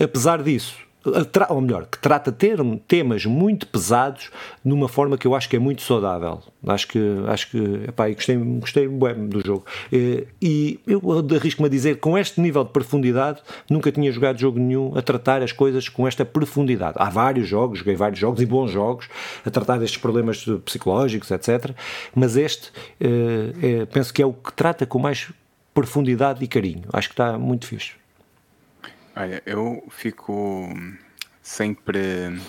Apesar 0.00 0.42
disso, 0.42 0.76
ou 1.48 1.60
melhor, 1.60 1.86
que 1.86 1.98
trata 1.98 2.30
ter 2.32 2.58
temas 2.86 3.24
muito 3.24 3.66
pesados 3.66 4.30
numa 4.64 4.88
forma 4.88 5.16
que 5.16 5.26
eu 5.26 5.34
acho 5.34 5.48
que 5.48 5.56
é 5.56 5.58
muito 5.58 5.82
saudável. 5.82 6.42
Acho 6.66 6.88
que, 6.88 6.98
acho 7.26 7.50
que 7.50 7.58
epá, 7.88 8.08
gostei, 8.10 8.36
gostei 8.36 8.88
bem 8.88 9.28
do 9.28 9.44
jogo. 9.44 9.64
E 9.92 10.80
eu 10.86 11.00
arrisco-me 11.36 11.66
a 11.66 11.70
dizer, 11.70 11.98
com 11.98 12.18
este 12.18 12.40
nível 12.40 12.64
de 12.64 12.70
profundidade, 12.70 13.40
nunca 13.70 13.92
tinha 13.92 14.10
jogado 14.10 14.38
jogo 14.38 14.58
nenhum 14.58 14.96
a 14.96 15.02
tratar 15.02 15.42
as 15.42 15.52
coisas 15.52 15.88
com 15.88 16.06
esta 16.06 16.24
profundidade. 16.24 16.94
Há 16.98 17.08
vários 17.08 17.48
jogos, 17.48 17.78
joguei 17.78 17.94
vários 17.94 18.18
jogos 18.18 18.40
e 18.40 18.46
bons 18.46 18.70
jogos 18.70 19.08
a 19.44 19.50
tratar 19.50 19.78
destes 19.78 20.00
problemas 20.00 20.44
psicológicos, 20.64 21.30
etc. 21.30 21.72
Mas 22.14 22.36
este, 22.36 22.72
é, 23.00 23.86
penso 23.86 24.12
que 24.12 24.22
é 24.22 24.26
o 24.26 24.32
que 24.32 24.52
trata 24.52 24.86
com 24.86 24.98
mais 24.98 25.30
profundidade 25.72 26.42
e 26.42 26.48
carinho. 26.48 26.82
Acho 26.92 27.08
que 27.08 27.14
está 27.14 27.38
muito 27.38 27.66
fixe. 27.66 27.92
Olha, 29.20 29.42
eu 29.44 29.84
fico 29.90 30.68
sempre 31.42 32.40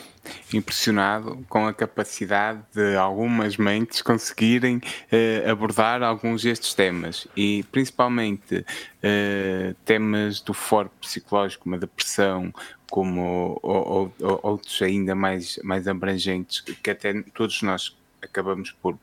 impressionado 0.53 1.43
com 1.49 1.65
a 1.65 1.73
capacidade 1.73 2.61
de 2.71 2.95
algumas 2.95 3.57
mentes 3.57 4.03
conseguirem 4.03 4.77
uh, 4.77 5.49
abordar 5.49 6.03
alguns 6.03 6.43
destes 6.43 6.75
temas 6.75 7.27
e 7.35 7.63
principalmente 7.71 8.57
uh, 8.57 9.73
temas 9.83 10.41
do 10.41 10.53
foro 10.53 10.91
psicológico, 11.01 11.63
como 11.63 11.75
a 11.75 11.79
depressão, 11.79 12.53
como 12.87 13.59
ou, 13.63 14.13
ou, 14.19 14.39
outros 14.43 14.79
ainda 14.83 15.15
mais, 15.15 15.59
mais 15.63 15.87
abrangentes 15.87 16.61
que 16.61 16.91
até 16.91 17.19
todos 17.33 17.63
nós 17.63 17.97
acabamos 18.21 18.69
por 18.73 18.95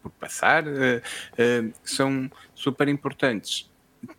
por 0.00 0.12
passar, 0.12 0.62
são 1.82 2.30
super 2.54 2.86
importantes 2.86 3.67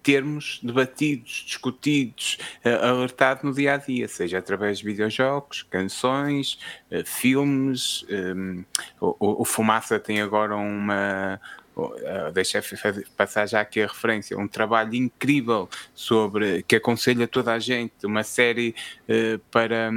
termos 0.03 0.59
debatidos, 0.63 1.43
discutidos, 1.45 2.37
uh, 2.65 2.85
alertado 2.85 3.45
no 3.45 3.53
dia 3.53 3.73
a 3.73 3.77
dia, 3.77 4.07
seja 4.07 4.37
através 4.37 4.79
de 4.79 4.85
videojogos, 4.85 5.63
canções, 5.63 6.59
uh, 6.91 7.05
filmes. 7.05 8.05
Um, 8.09 8.63
o, 8.99 9.45
Fumaça 9.45 9.99
tem 9.99 10.21
agora 10.21 10.55
uma. 10.55 11.39
Uh, 11.75 12.31
deixa 12.33 12.61
passar 13.15 13.45
já 13.45 13.61
aqui 13.61 13.81
a 13.81 13.87
referência, 13.87 14.37
um 14.37 14.49
trabalho 14.49 14.95
incrível 14.95 15.69
sobre 15.95 16.61
que 16.63 16.75
aconselha 16.75 17.25
toda 17.25 17.53
a 17.53 17.59
gente, 17.59 18.05
uma 18.05 18.21
série 18.21 18.75
para, 19.49 19.89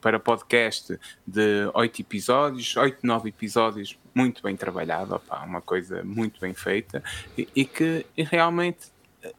para 0.00 0.18
podcast 0.18 0.98
de 1.26 1.70
oito 1.74 2.00
episódios, 2.00 2.74
oito, 2.76 3.06
nove 3.06 3.28
episódios, 3.28 3.98
muito 4.14 4.42
bem 4.42 4.56
trabalhado, 4.56 5.14
opa, 5.14 5.44
uma 5.44 5.60
coisa 5.60 6.02
muito 6.02 6.40
bem 6.40 6.54
feita 6.54 7.02
e, 7.36 7.46
e 7.54 7.66
que 7.66 8.06
realmente 8.16 8.90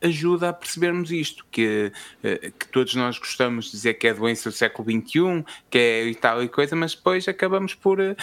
ajuda 0.02 0.50
a 0.50 0.54
percebermos 0.54 1.12
isto, 1.12 1.46
que, 1.52 1.92
eh, 2.24 2.52
que 2.58 2.68
todos 2.68 2.96
nós 2.96 3.18
gostamos 3.18 3.66
de 3.66 3.72
dizer 3.72 3.94
que 3.96 4.08
é 4.08 4.14
doença 4.14 4.50
do 4.50 4.56
século 4.56 4.90
XXI, 4.90 5.46
que 5.70 5.78
é 5.78 6.06
e 6.06 6.16
tal 6.16 6.44
e 6.44 6.50
coisa, 6.50 6.76
mas 6.76 6.94
depois 6.96 7.28
acabamos 7.28 7.74
por 7.74 8.00
uh, 8.00 8.16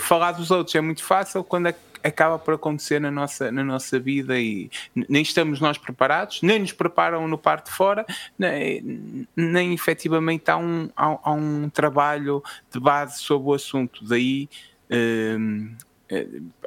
falar 0.00 0.32
dos 0.32 0.50
outros. 0.50 0.74
É 0.74 0.80
muito 0.80 1.04
fácil 1.04 1.44
quando 1.44 1.74
acaba 2.02 2.38
por 2.38 2.54
acontecer 2.54 3.00
na 3.00 3.10
nossa, 3.10 3.50
na 3.50 3.64
nossa 3.64 3.98
vida 3.98 4.38
e 4.38 4.70
nem 4.94 5.22
estamos 5.22 5.58
nós 5.60 5.78
preparados, 5.78 6.42
nem 6.42 6.58
nos 6.58 6.72
preparam 6.72 7.26
no 7.26 7.38
parte 7.38 7.66
de 7.66 7.72
fora, 7.72 8.04
nem, 8.38 9.26
nem 9.34 9.72
efetivamente 9.72 10.50
há 10.50 10.58
um, 10.58 10.90
há, 10.94 11.18
há 11.22 11.32
um 11.32 11.70
trabalho 11.70 12.42
de 12.70 12.78
base 12.78 13.20
sobre 13.20 13.48
o 13.48 13.54
assunto. 13.54 14.04
Daí. 14.04 14.48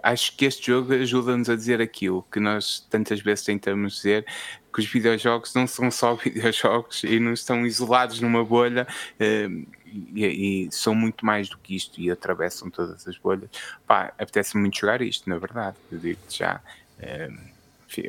Acho 0.03 0.36
que 0.36 0.45
este 0.45 0.67
jogo 0.67 0.93
ajuda-nos 0.93 1.49
a 1.49 1.55
dizer 1.55 1.81
aquilo 1.81 2.25
que 2.31 2.39
nós 2.39 2.86
tantas 2.89 3.21
vezes 3.21 3.43
tentamos 3.43 3.95
dizer 3.95 4.25
que 4.73 4.79
os 4.79 4.86
videojogos 4.86 5.53
não 5.53 5.65
são 5.65 5.89
só 5.89 6.15
videojogos 6.23 7.03
e 7.03 7.19
não 7.19 7.33
estão 7.33 7.65
isolados 7.65 8.21
numa 8.21 8.43
bolha 8.43 8.88
eh, 9.19 9.49
e, 9.86 10.65
e, 10.65 10.71
são 10.71 10.93
muito 10.93 11.25
mais 11.25 11.49
do 11.49 11.57
que 11.57 11.75
isto 11.75 11.99
e 11.99 12.12
atravessam 12.12 12.69
todas 12.69 13.07
as 13.07 13.17
bolhas. 13.17 13.49
Pá, 13.86 14.13
apetece 14.17 14.57
muito 14.57 14.77
jogar 14.79 15.01
isto, 15.01 15.29
na 15.29 15.38
verdade, 15.38 15.77
eu 15.91 15.97
digo 15.97 16.19
já. 16.29 16.62
Eh, 16.99 17.31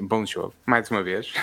bom 0.02 0.24
jogo, 0.26 0.54
mais 0.66 0.90
uma 0.90 1.02
vez. 1.02 1.32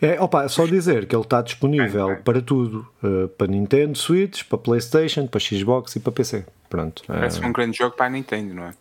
É, 0.00 0.20
opa, 0.20 0.46
só 0.48 0.66
dizer 0.66 1.06
que 1.06 1.16
ele 1.16 1.22
está 1.22 1.40
disponível 1.40 2.06
bem, 2.08 2.14
bem. 2.16 2.22
para 2.22 2.42
tudo: 2.42 2.86
uh, 3.02 3.28
para 3.28 3.46
Nintendo, 3.46 3.96
Switch, 3.96 4.44
para 4.44 4.58
PlayStation, 4.58 5.26
para 5.26 5.40
Xbox 5.40 5.96
e 5.96 6.00
para 6.00 6.12
PC. 6.12 6.44
Pronto. 6.68 7.02
Parece 7.06 7.40
uh... 7.40 7.46
um 7.46 7.52
grande 7.52 7.78
jogo 7.78 7.96
para 7.96 8.06
a 8.06 8.10
Nintendo, 8.10 8.54
não 8.54 8.64
é? 8.64 8.74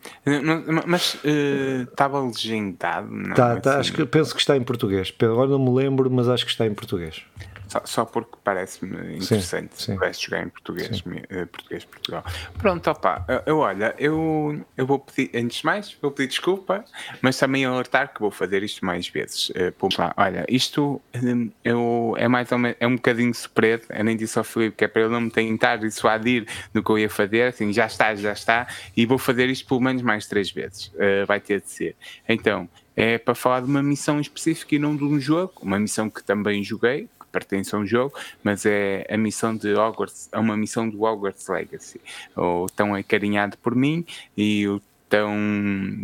Mas 0.85 1.13
uh, 1.15 1.83
estava 1.83 2.19
legendado? 2.19 3.09
Não, 3.09 3.33
tá, 3.33 3.55
tá, 3.59 3.71
assim... 3.71 3.79
acho 3.79 3.93
que, 3.93 4.05
penso 4.05 4.33
que 4.33 4.41
está 4.41 4.57
em 4.57 4.63
português. 4.63 5.13
Agora 5.21 5.49
não 5.49 5.59
me 5.59 5.71
lembro, 5.71 6.09
mas 6.11 6.27
acho 6.27 6.45
que 6.45 6.51
está 6.51 6.65
em 6.65 6.73
português. 6.73 7.23
Só, 7.67 7.81
só 7.85 8.05
porque 8.05 8.37
parece-me 8.43 9.15
interessante 9.15 9.81
sim, 9.81 9.97
sim. 9.97 10.13
jogar 10.21 10.43
em 10.43 10.49
português, 10.49 10.99
uh, 10.99 11.47
português 11.47 11.85
Portugal. 11.85 12.23
Pronto, 12.57 12.89
opa, 12.89 13.25
eu, 13.27 13.41
eu, 13.45 13.57
olha, 13.57 13.95
eu, 13.97 14.65
eu 14.77 14.85
vou 14.85 14.99
pedir, 14.99 15.31
antes 15.35 15.59
de 15.59 15.65
mais, 15.65 15.97
vou 16.01 16.11
pedir 16.11 16.29
desculpa, 16.29 16.85
mas 17.21 17.37
também 17.37 17.65
alertar 17.65 18.13
que 18.13 18.19
vou 18.19 18.31
fazer 18.31 18.63
isto 18.63 18.85
mais 18.85 19.07
vezes. 19.07 19.49
Uh, 19.49 19.73
lá. 19.97 20.13
Olha, 20.17 20.45
isto 20.49 21.01
um, 21.15 21.51
eu, 21.63 22.15
é 22.17 22.27
mais 22.27 22.51
ou 22.51 22.57
menos, 22.57 22.77
é 22.79 22.87
um 22.87 22.95
bocadinho 22.95 23.33
surpreso, 23.33 23.85
eu 23.89 24.03
nem 24.03 24.15
disse 24.15 24.37
ao 24.37 24.43
Filipe 24.43 24.77
que 24.77 24.85
é 24.85 24.87
para 24.87 25.03
ele 25.03 25.11
não 25.11 25.21
me 25.21 25.31
tentar 25.31 25.77
dissuadir 25.77 26.47
do 26.73 26.83
que 26.83 26.89
eu 26.91 26.99
ia 26.99 27.09
fazer, 27.09 27.43
assim, 27.43 27.71
já 27.71 27.85
está, 27.85 28.13
já 28.15 28.33
está, 28.33 28.67
e 28.95 29.05
vou 29.05 29.17
fazer 29.17 29.49
isto 29.49 29.67
pelo 29.67 29.81
menos 29.81 30.01
mais 30.01 30.27
três 30.27 30.51
vezes, 30.51 30.87
uh, 30.87 31.25
vai 31.27 31.39
ter 31.39 31.61
de 31.61 31.69
ser. 31.69 31.95
Então, 32.27 32.69
é 32.95 33.17
para 33.17 33.35
falar 33.35 33.61
de 33.61 33.67
uma 33.67 33.83
missão 33.83 34.19
específica 34.21 34.75
e 34.75 34.79
não 34.79 34.95
de 34.95 35.03
um 35.03 35.19
jogo, 35.19 35.53
uma 35.61 35.77
missão 35.77 36.09
que 36.09 36.23
também 36.23 36.63
joguei, 36.63 37.09
pertence 37.35 37.75
a 37.75 37.77
um 37.77 37.85
jogo, 37.85 38.17
mas 38.41 38.65
é 38.65 39.05
a 39.09 39.17
missão 39.17 39.55
de 39.55 39.73
Hogwarts, 39.73 40.29
é 40.31 40.39
uma 40.39 40.55
missão 40.55 40.89
do 40.89 41.03
Hogwarts 41.03 41.47
Legacy, 41.49 41.99
ou 42.33 42.69
tão 42.69 42.95
acarinhado 42.95 43.57
por 43.57 43.75
mim 43.75 44.05
e 44.37 44.65
o 44.67 44.81
tão 45.09 45.35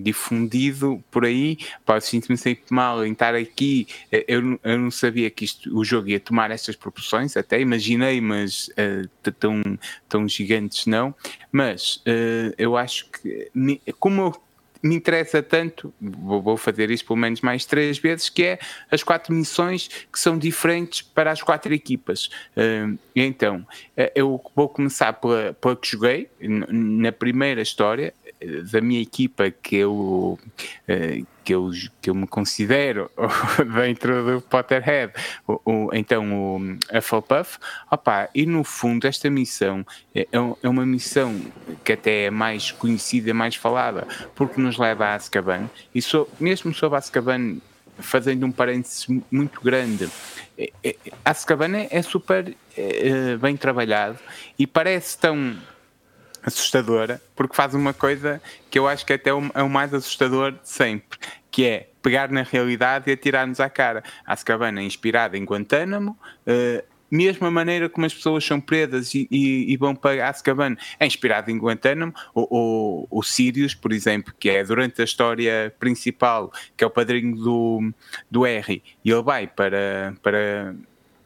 difundido 0.04 1.04
por 1.10 1.26
aí, 1.26 1.58
pá, 1.86 2.00
sinto-me 2.00 2.38
sempre 2.38 2.66
mal 2.70 3.04
em 3.06 3.14
estar 3.14 3.34
aqui, 3.34 3.88
eu, 4.12 4.60
eu 4.64 4.78
não 4.78 4.92
sabia 4.92 5.30
que 5.30 5.44
isto, 5.44 5.76
o 5.76 5.84
jogo 5.84 6.10
ia 6.10 6.20
tomar 6.20 6.52
estas 6.52 6.76
proporções, 6.76 7.36
até 7.36 7.60
imaginei, 7.60 8.22
mas 8.22 8.68
uh, 8.70 9.32
tão, 9.40 9.62
tão 10.08 10.28
gigantes 10.28 10.86
não, 10.86 11.16
mas 11.52 11.98
uh, 12.08 12.54
eu 12.58 12.78
acho 12.78 13.10
que, 13.10 13.50
como 14.00 14.22
eu 14.22 14.51
me 14.82 14.96
interessa 14.96 15.44
tanto, 15.44 15.94
vou 16.00 16.58
fazer 16.58 16.90
isso 16.90 17.06
pelo 17.06 17.18
menos 17.18 17.42
mais 17.42 17.66
três 17.66 17.98
vezes, 17.98 18.30
que 18.30 18.44
é 18.44 18.60
as 18.90 19.04
quatro 19.04 19.34
missões 19.34 19.88
que 20.12 20.20
são 20.20 20.38
diferentes 20.38 21.02
para 21.02 21.32
as 21.32 21.42
quatro 21.42 21.74
equipas. 21.74 22.30
Uh, 22.56 22.98
então, 23.16 23.58
uh, 23.98 24.12
eu 24.16 24.42
vou 24.56 24.70
começar 24.70 25.14
pela, 25.14 25.54
pela 25.54 25.76
que 25.76 25.88
joguei, 25.88 26.30
na 26.40 27.12
primeira 27.12 27.62
história, 27.62 28.14
da 28.72 28.82
minha 28.82 29.02
equipa 29.02 29.52
que 29.52 29.76
eu, 29.76 30.40
uh, 30.40 31.28
que 31.44 31.54
eu, 31.54 31.72
que 32.02 32.10
eu 32.10 32.16
me 32.16 32.28
considero 32.28 33.10
dentro 33.76 34.26
do 34.26 34.42
Potterhead, 34.42 35.14
o, 35.48 35.62
o, 35.66 35.90
então 35.94 36.58
o 36.58 36.78
Hufflepuff, 36.96 37.60
opa, 37.90 38.30
e 38.34 38.46
no 38.46 38.64
fundo 38.64 39.06
esta 39.06 39.30
missão 39.30 39.86
é, 40.14 40.22
é, 40.22 40.28
é 40.64 40.70
uma 40.70 40.86
missão 40.86 41.40
que 41.84 41.94
até 41.94 42.26
é 42.26 42.30
mais 42.32 42.72
conhecida, 42.72 43.34
mais 43.34 43.56
falada, 43.56 44.08
porque 44.36 44.60
nos 44.60 44.78
leva 44.78 45.06
a 45.06 45.16
Azkaban, 45.16 45.70
e 45.94 46.02
so, 46.02 46.28
mesmo 46.40 46.74
sobre 46.74 46.98
Azkaban, 46.98 47.58
fazendo 48.00 48.46
um 48.46 48.52
parênteses 48.52 49.06
muito 49.30 49.62
grande, 49.62 50.10
é, 50.58 50.72
é, 50.84 50.96
Azkaban 51.24 51.76
é, 51.76 51.88
é 51.92 52.02
super 52.02 52.56
é, 52.76 53.38
bem 53.38 53.56
trabalhado 53.56 54.18
e 54.58 54.66
parece 54.66 55.18
tão 55.18 55.56
assustadora, 56.44 57.22
porque 57.36 57.56
faz 57.56 57.74
uma 57.74 57.94
coisa 57.94 58.42
que 58.70 58.80
eu 58.80 58.88
acho 58.88 59.06
que 59.06 59.14
até 59.14 59.30
é 59.30 59.64
o 59.64 59.70
mais 59.70 59.94
assustador 59.94 60.52
de 60.52 60.70
sempre, 60.70 61.20
que 61.50 61.66
é 61.66 61.90
pegar 62.02 62.30
na 62.30 62.44
realidade 62.44 63.10
e 63.10 63.14
atirar-nos 63.14 63.60
à 63.60 63.70
cara. 63.70 64.04
A 64.26 64.34
Azkaban 64.34 64.80
é 64.80 64.84
inspirada 64.84 65.38
em 65.38 65.44
Guantánamo, 65.44 66.18
uh, 66.48 66.92
mesmo 67.12 67.46
a 67.46 67.52
maneira 67.52 67.90
como 67.90 68.06
as 68.06 68.14
pessoas 68.14 68.44
são 68.46 68.60
presas 68.62 69.14
e, 69.14 69.28
e, 69.30 69.74
e 69.74 69.78
vão 69.78 69.94
para 69.94 70.30
Azkaban 70.30 70.78
é 70.98 71.06
inspirado 71.06 71.52
em 71.52 71.58
Guantánamo, 71.58 72.14
o, 72.34 72.48
o, 73.12 73.20
o 73.20 73.22
Sirius, 73.22 73.76
por 73.76 73.92
exemplo, 73.92 74.34
que 74.40 74.50
é 74.50 74.64
durante 74.64 75.02
a 75.02 75.04
história 75.04 75.74
principal, 75.78 76.52
que 76.78 76.84
é 76.84 76.88
o 76.88 76.90
padrinho 76.90 77.36
do, 77.36 77.94
do 78.30 78.44
Harry, 78.44 78.82
e 79.04 79.12
ele 79.12 79.22
vai 79.22 79.46
para, 79.46 80.16
para, 80.24 80.74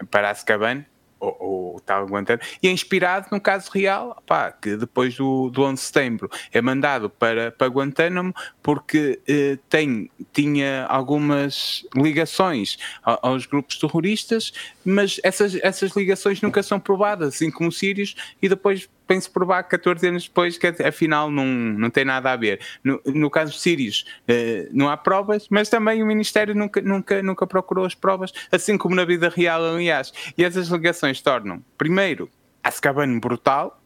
para 0.09 0.31
Azkaban, 0.31 0.83
o, 1.19 1.75
o 1.75 1.79
tal 1.81 2.05
Guantánamo, 2.05 2.43
e 2.61 2.67
é 2.67 2.71
inspirado 2.71 3.27
num 3.31 3.39
caso 3.39 3.69
real, 3.71 4.21
pá, 4.25 4.51
que 4.51 4.75
depois 4.75 5.15
do, 5.15 5.49
do 5.49 5.63
11 5.63 5.73
de 5.73 5.79
setembro 5.79 6.29
é 6.51 6.61
mandado 6.61 7.09
para, 7.09 7.51
para 7.51 7.67
Guantánamo 7.67 8.33
porque 8.61 9.19
eh, 9.27 9.57
tem, 9.69 10.09
tinha 10.33 10.85
algumas 10.85 11.85
ligações 11.95 12.77
aos 13.03 13.45
grupos 13.45 13.77
terroristas, 13.77 14.53
mas 14.83 15.19
essas, 15.23 15.55
essas 15.55 15.95
ligações 15.95 16.41
nunca 16.41 16.61
são 16.63 16.79
provadas, 16.79 17.35
assim 17.35 17.51
como 17.51 17.69
os 17.69 17.77
sírios, 17.77 18.15
e 18.41 18.49
depois 18.49 18.89
penso 19.07 19.31
provar 19.31 19.63
14 19.63 20.07
anos 20.07 20.23
depois 20.27 20.57
que 20.57 20.67
afinal 20.67 21.29
não, 21.29 21.45
não 21.45 21.89
tem 21.89 22.05
nada 22.05 22.31
a 22.31 22.35
ver. 22.35 22.59
No, 22.83 23.01
no 23.05 23.29
caso 23.29 23.51
dos 23.51 23.61
sírios, 23.61 24.05
eh, 24.27 24.67
não 24.71 24.89
há 24.89 24.97
provas, 24.97 25.47
mas 25.49 25.69
também 25.69 26.01
o 26.01 26.05
Ministério 26.05 26.55
nunca, 26.55 26.81
nunca, 26.81 27.21
nunca 27.21 27.47
procurou 27.47 27.85
as 27.85 27.95
provas, 27.95 28.33
assim 28.51 28.77
como 28.77 28.95
na 28.95 29.05
vida 29.05 29.29
real, 29.29 29.63
aliás. 29.63 30.13
E 30.37 30.43
essas 30.43 30.67
ligações 30.67 31.21
tornam, 31.21 31.63
primeiro, 31.77 32.29
Azkaban 32.63 33.19
brutal, 33.19 33.81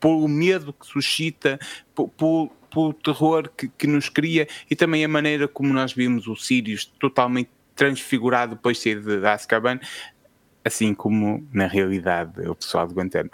pelo 0.00 0.28
medo 0.28 0.72
que 0.72 0.86
suscita, 0.86 1.58
pelo 1.94 2.92
terror 2.92 3.50
que, 3.56 3.68
que 3.68 3.86
nos 3.86 4.08
cria 4.08 4.46
e 4.70 4.76
também 4.76 5.04
a 5.04 5.08
maneira 5.08 5.46
como 5.46 5.72
nós 5.72 5.92
vimos 5.92 6.26
o 6.26 6.36
Sirius 6.36 6.84
totalmente 6.84 7.50
transfigurado 7.74 8.54
depois 8.54 8.76
de 8.76 8.82
sair 8.82 9.00
de 9.00 9.26
Azkaban, 9.26 9.80
assim 10.64 10.94
como 10.94 11.46
na 11.52 11.66
realidade 11.66 12.48
o 12.48 12.54
pessoal 12.54 12.86
de 12.86 12.94
Guantánamo. 12.94 13.30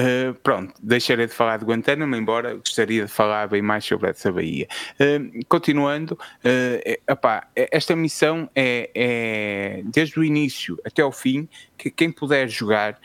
Uh, 0.00 0.32
pronto, 0.42 0.72
deixarei 0.82 1.26
de 1.26 1.34
falar 1.34 1.58
de 1.58 1.64
Guantánamo, 1.66 2.16
embora 2.16 2.54
gostaria 2.54 3.04
de 3.04 3.10
falar 3.10 3.48
bem 3.48 3.60
mais 3.60 3.84
sobre 3.84 4.08
essa 4.08 4.32
Bahia. 4.32 4.66
Uh, 4.98 5.44
continuando, 5.46 6.14
uh, 6.14 7.00
epá, 7.06 7.46
esta 7.54 7.94
missão 7.94 8.48
é, 8.54 8.88
é, 8.94 9.82
desde 9.84 10.18
o 10.18 10.24
início 10.24 10.78
até 10.86 11.04
o 11.04 11.12
fim, 11.12 11.46
que 11.76 11.90
quem 11.90 12.12
puder 12.12 12.46
jogar, 12.46 13.00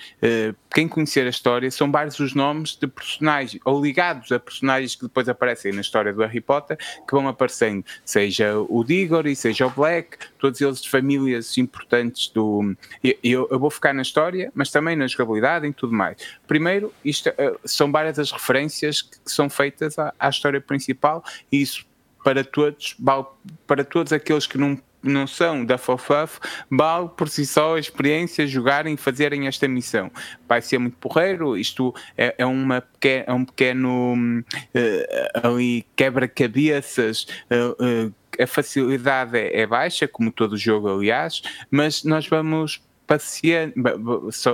quem 0.70 0.86
conhecer 0.86 1.26
a 1.26 1.30
história, 1.30 1.72
são 1.72 1.90
vários 1.90 2.20
os 2.20 2.36
nomes 2.36 2.76
de 2.76 2.88
personagens, 2.88 3.62
ou 3.64 3.82
ligados 3.82 4.34
a 4.34 4.40
personagens 4.40 4.96
que 4.96 5.04
depois 5.04 5.30
aparecem 5.30 5.72
na 5.72 5.80
história 5.80 6.12
do 6.12 6.22
Harry 6.22 6.42
Potter, 6.42 6.78
que 6.78 7.12
vão 7.12 7.26
aparecendo, 7.30 7.86
seja 8.04 8.54
o 8.68 8.84
Diggory, 8.84 9.34
seja 9.34 9.66
o 9.66 9.70
Black, 9.70 10.18
todos 10.38 10.60
eles 10.60 10.82
de 10.82 10.90
famílias 10.90 11.58
importantes 11.58 12.28
do... 12.28 12.76
Eu, 13.24 13.48
eu 13.50 13.58
vou 13.58 13.70
focar 13.70 13.94
na 13.94 14.02
história, 14.02 14.52
mas 14.54 14.70
também 14.70 14.98
na 14.98 15.08
jogabilidade 15.08 15.66
e 15.66 15.72
tudo 15.72 15.94
mais. 15.94 16.18
Primeiro, 16.46 16.85
isto 17.04 17.30
uh, 17.30 17.60
são 17.66 17.92
várias 17.92 18.20
as 18.20 18.32
referências 18.32 19.02
que, 19.02 19.18
são 19.26 19.50
feitas 19.50 19.98
à, 19.98 20.14
à, 20.20 20.30
história 20.30 20.62
principal 20.62 21.24
e 21.52 21.62
isso 21.62 21.86
para 22.24 22.44
todos, 22.44 22.98
para 23.68 23.84
todos 23.84 24.12
aqueles 24.12 24.48
que 24.48 24.58
não 24.58 24.80
não 25.06 25.28
são 25.28 25.64
da 25.64 25.78
FOFUF, 25.78 26.40
vale 26.70 27.10
por 27.10 27.30
si 27.30 27.46
só 27.46 27.76
a 27.76 27.80
experiência 27.80 28.48
jogarem 28.48 28.96
e 28.96 28.98
fazerem 28.98 29.48
esta 29.48 29.68
missão. 29.68 30.12
Vai 30.48 30.62
ser 30.62 30.80
muito 30.80 30.98
porreiro, 30.98 31.56
isto 31.58 31.94
é, 32.18 32.36
é, 32.40 32.46
uma, 32.46 32.84
é 33.04 33.32
um 33.32 33.46
pequeno 33.46 34.44
uh, 34.44 35.48
ali 35.48 35.86
quebra-cabeças. 35.96 37.28
Uh, 37.52 38.08
uh, 38.08 38.14
a 38.42 38.48
facilidade 38.48 39.38
é, 39.38 39.62
é 39.62 39.68
baixa, 39.68 40.08
como 40.08 40.32
todo 40.32 40.58
jogo, 40.58 40.90
aliás, 40.90 41.42
mas 41.72 42.04
nós 42.04 42.28
vamos 42.28 42.82
paciente, 43.06 43.76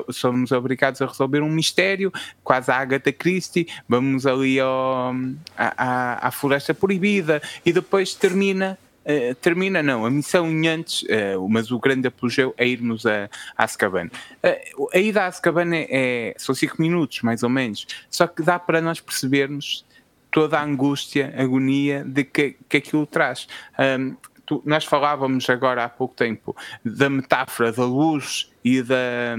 somos 0.10 0.52
obrigados 0.52 1.02
a 1.02 1.06
resolver 1.06 1.42
um 1.42 1.50
mistério, 1.50 2.12
quase 2.44 2.72
a 2.72 2.78
Agatha 2.78 3.12
Christie, 3.12 3.68
vamos 3.88 4.26
ali 4.26 4.60
ao, 4.60 5.14
à, 5.58 6.28
à, 6.28 6.32
Floresta 6.32 6.74
Proibida 6.74 7.42
e 7.66 7.72
depois 7.74 8.14
termina. 8.14 8.78
Uh, 9.04 9.34
termina 9.42 9.82
não, 9.82 10.06
a 10.06 10.12
missão 10.12 10.48
em 10.48 10.68
antes, 10.68 11.02
uh, 11.02 11.50
mas 11.50 11.72
o 11.72 11.80
grande 11.80 12.08
apogeu 12.08 12.54
é 12.56 12.68
irmos 12.68 13.04
a, 13.04 13.32
a 13.58 13.64
Azkaban. 13.64 14.06
Uh, 14.06 14.88
a 14.94 15.00
ida 15.00 15.24
a 15.24 15.26
Azkaban 15.26 15.74
é, 15.74 15.88
é, 15.90 16.34
são 16.38 16.54
5 16.54 16.80
minutos, 16.80 17.24
mais 17.24 17.42
ou 17.42 17.50
menos, 17.50 17.88
só 18.12 18.28
que 18.28 18.44
dá 18.44 18.60
para 18.60 18.80
nós 18.80 19.00
percebermos 19.00 19.84
toda 20.32 20.58
a 20.58 20.64
angústia, 20.64 21.34
agonia 21.38 22.04
de 22.06 22.24
que, 22.24 22.56
que 22.68 22.78
aquilo 22.78 23.06
traz. 23.06 23.48
Um, 23.78 24.16
tu, 24.52 24.62
nós 24.66 24.84
falávamos 24.84 25.50
agora 25.50 25.86
há 25.86 25.90
pouco 25.90 26.14
tempo 26.14 26.54
da 26.84 27.10
metáfora 27.10 27.72
da 27.72 27.86
luz 27.86 28.52
e 28.62 28.82
da, 28.82 29.38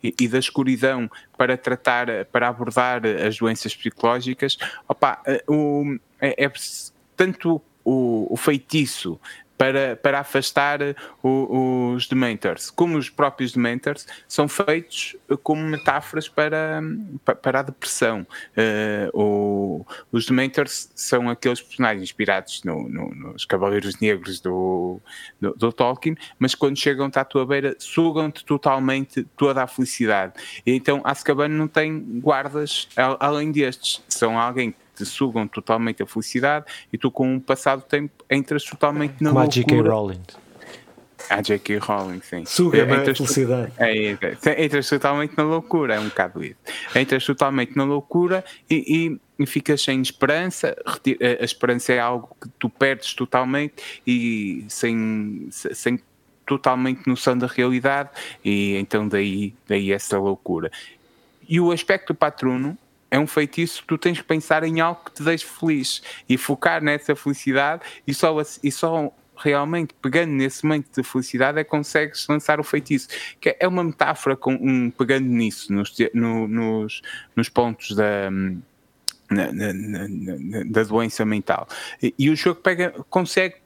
e, 0.00 0.14
e 0.20 0.28
da 0.28 0.38
escuridão 0.38 1.10
para 1.36 1.56
tratar, 1.56 2.06
para 2.26 2.46
abordar 2.46 3.02
as 3.04 3.38
doenças 3.38 3.74
psicológicas. 3.74 4.56
Opa, 4.86 5.20
eh, 5.26 5.42
o, 5.48 5.98
é, 6.20 6.44
é 6.44 6.52
tanto 7.16 7.60
o, 7.84 8.32
o 8.32 8.36
feitiço 8.36 9.18
para, 9.56 9.96
para 9.96 10.20
afastar 10.20 10.80
o, 11.22 11.92
os 11.94 12.08
Dementors. 12.08 12.70
Como 12.70 12.98
os 12.98 13.08
próprios 13.08 13.52
Dementors 13.52 14.06
são 14.26 14.48
feitos 14.48 15.16
como 15.42 15.62
metáforas 15.62 16.28
para, 16.28 16.82
para 17.42 17.60
a 17.60 17.62
depressão. 17.62 18.26
Uh, 18.56 19.18
o, 19.18 19.86
os 20.10 20.26
Dementors 20.26 20.90
são 20.94 21.28
aqueles 21.30 21.60
personagens 21.60 22.02
inspirados 22.02 22.62
no, 22.64 22.88
no, 22.88 23.14
nos 23.14 23.44
Cavaleiros 23.44 23.98
Negros 24.00 24.40
do, 24.40 25.00
do, 25.40 25.52
do, 25.54 25.72
Tolkien, 25.72 26.16
mas 26.38 26.54
quando 26.54 26.76
chegam-te 26.76 27.18
à 27.18 27.24
tua 27.24 27.46
beira, 27.46 27.76
sugam-te 27.78 28.44
totalmente 28.44 29.24
toda 29.36 29.62
a 29.62 29.66
felicidade. 29.66 30.34
E 30.66 30.72
então 30.72 31.00
Azkaban 31.04 31.48
não 31.48 31.68
tem 31.68 31.98
guardas 32.20 32.88
além 33.20 33.52
destes. 33.52 34.02
São 34.08 34.38
alguém 34.38 34.74
te 35.02 35.06
sugam 35.06 35.46
totalmente 35.48 36.02
a 36.02 36.06
felicidade 36.06 36.66
e 36.92 36.98
tu 36.98 37.10
com 37.10 37.36
o 37.36 37.40
passado 37.40 37.82
tempo 37.82 38.24
entras 38.30 38.64
totalmente 38.64 39.22
na 39.22 39.30
Como 39.30 39.40
loucura. 39.40 39.64
Como 39.64 39.80
a 39.80 39.82
J.K. 39.82 39.88
Rowling. 39.88 40.22
A 41.30 41.40
J.K. 41.40 41.78
Rowling, 41.78 42.20
sim. 42.22 42.44
Suga 42.44 42.84
a 42.84 43.14
felicidade. 43.14 43.72
É, 43.78 44.10
é, 44.46 44.64
entras 44.64 44.88
totalmente 44.88 45.36
na 45.36 45.44
loucura, 45.44 45.94
é 45.94 46.00
um 46.00 46.08
bocado 46.08 46.44
isso. 46.44 46.56
Entras 46.94 47.24
totalmente 47.24 47.76
na 47.76 47.84
loucura 47.84 48.44
e, 48.68 49.18
e, 49.38 49.42
e 49.42 49.46
ficas 49.46 49.82
sem 49.82 50.00
esperança. 50.00 50.76
A 51.40 51.44
esperança 51.44 51.92
é 51.92 51.98
algo 51.98 52.36
que 52.40 52.48
tu 52.58 52.68
perdes 52.68 53.14
totalmente 53.14 53.74
e 54.06 54.64
sem, 54.68 55.48
sem 55.50 56.00
totalmente 56.44 57.06
noção 57.06 57.38
da 57.38 57.46
realidade 57.46 58.10
e 58.44 58.76
então 58.76 59.06
daí, 59.06 59.54
daí 59.66 59.92
essa 59.92 60.18
loucura. 60.18 60.70
E 61.48 61.60
o 61.60 61.70
aspecto 61.70 62.14
patrono 62.14 62.76
é 63.12 63.18
um 63.18 63.26
feitiço 63.26 63.82
que 63.82 63.88
tu 63.88 63.98
tens 63.98 64.18
que 64.18 64.24
pensar 64.24 64.64
em 64.64 64.80
algo 64.80 65.04
que 65.04 65.12
te 65.12 65.22
deixe 65.22 65.44
feliz 65.44 66.02
e 66.26 66.38
focar 66.38 66.82
nessa 66.82 67.14
felicidade 67.14 67.82
e 68.06 68.14
só, 68.14 68.34
e 68.62 68.72
só 68.72 69.14
realmente 69.36 69.92
pegando 70.00 70.32
nesse 70.32 70.64
momento 70.64 70.88
de 70.96 71.06
felicidade 71.06 71.58
é 71.58 71.64
que 71.64 71.68
consegues 71.68 72.26
lançar 72.26 72.58
o 72.58 72.64
feitiço. 72.64 73.08
Que 73.38 73.54
é 73.60 73.68
uma 73.68 73.84
metáfora 73.84 74.34
com 74.34 74.54
um, 74.54 74.90
pegando 74.90 75.26
nisso, 75.26 75.70
nos, 75.74 75.94
no, 76.14 76.48
nos, 76.48 77.02
nos 77.36 77.50
pontos 77.50 77.94
da. 77.94 78.30
Na, 79.30 79.50
na, 79.50 79.72
na, 79.72 80.64
da 80.66 80.82
doença 80.82 81.24
mental. 81.24 81.66
E, 82.02 82.14
e, 82.18 82.28
o 82.28 82.36
jogo 82.36 82.60
pega, 82.60 82.90
consegue, 83.08 83.56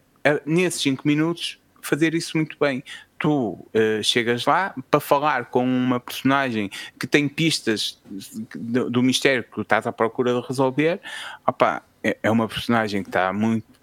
nesses 0.45 0.81
5 0.83 1.03
minutos, 1.05 1.59
fazer 1.83 2.15
isso 2.15 2.37
muito 2.37 2.57
bem 2.61 2.85
tu 3.19 3.53
uh, 3.75 4.03
chegas 4.03 4.45
lá 4.45 4.75
para 4.91 5.01
falar 5.01 5.47
com 5.47 5.65
uma 5.65 5.99
personagem 5.99 6.71
que 6.99 7.07
tem 7.07 7.29
pistas 7.29 8.01
do, 8.55 8.91
do 8.91 9.03
mistério 9.03 9.45
que 9.45 9.51
tu 9.51 9.63
estás 9.63 9.87
à 9.87 9.93
procura 9.93 10.35
de 10.35 10.47
resolver, 10.47 11.01
opa, 11.47 11.83
é, 12.03 12.17
é 12.23 12.31
uma 12.31 12.47
personagem 12.47 13.03
que 13.03 13.09
está 13.09 13.33
muito 13.33 13.77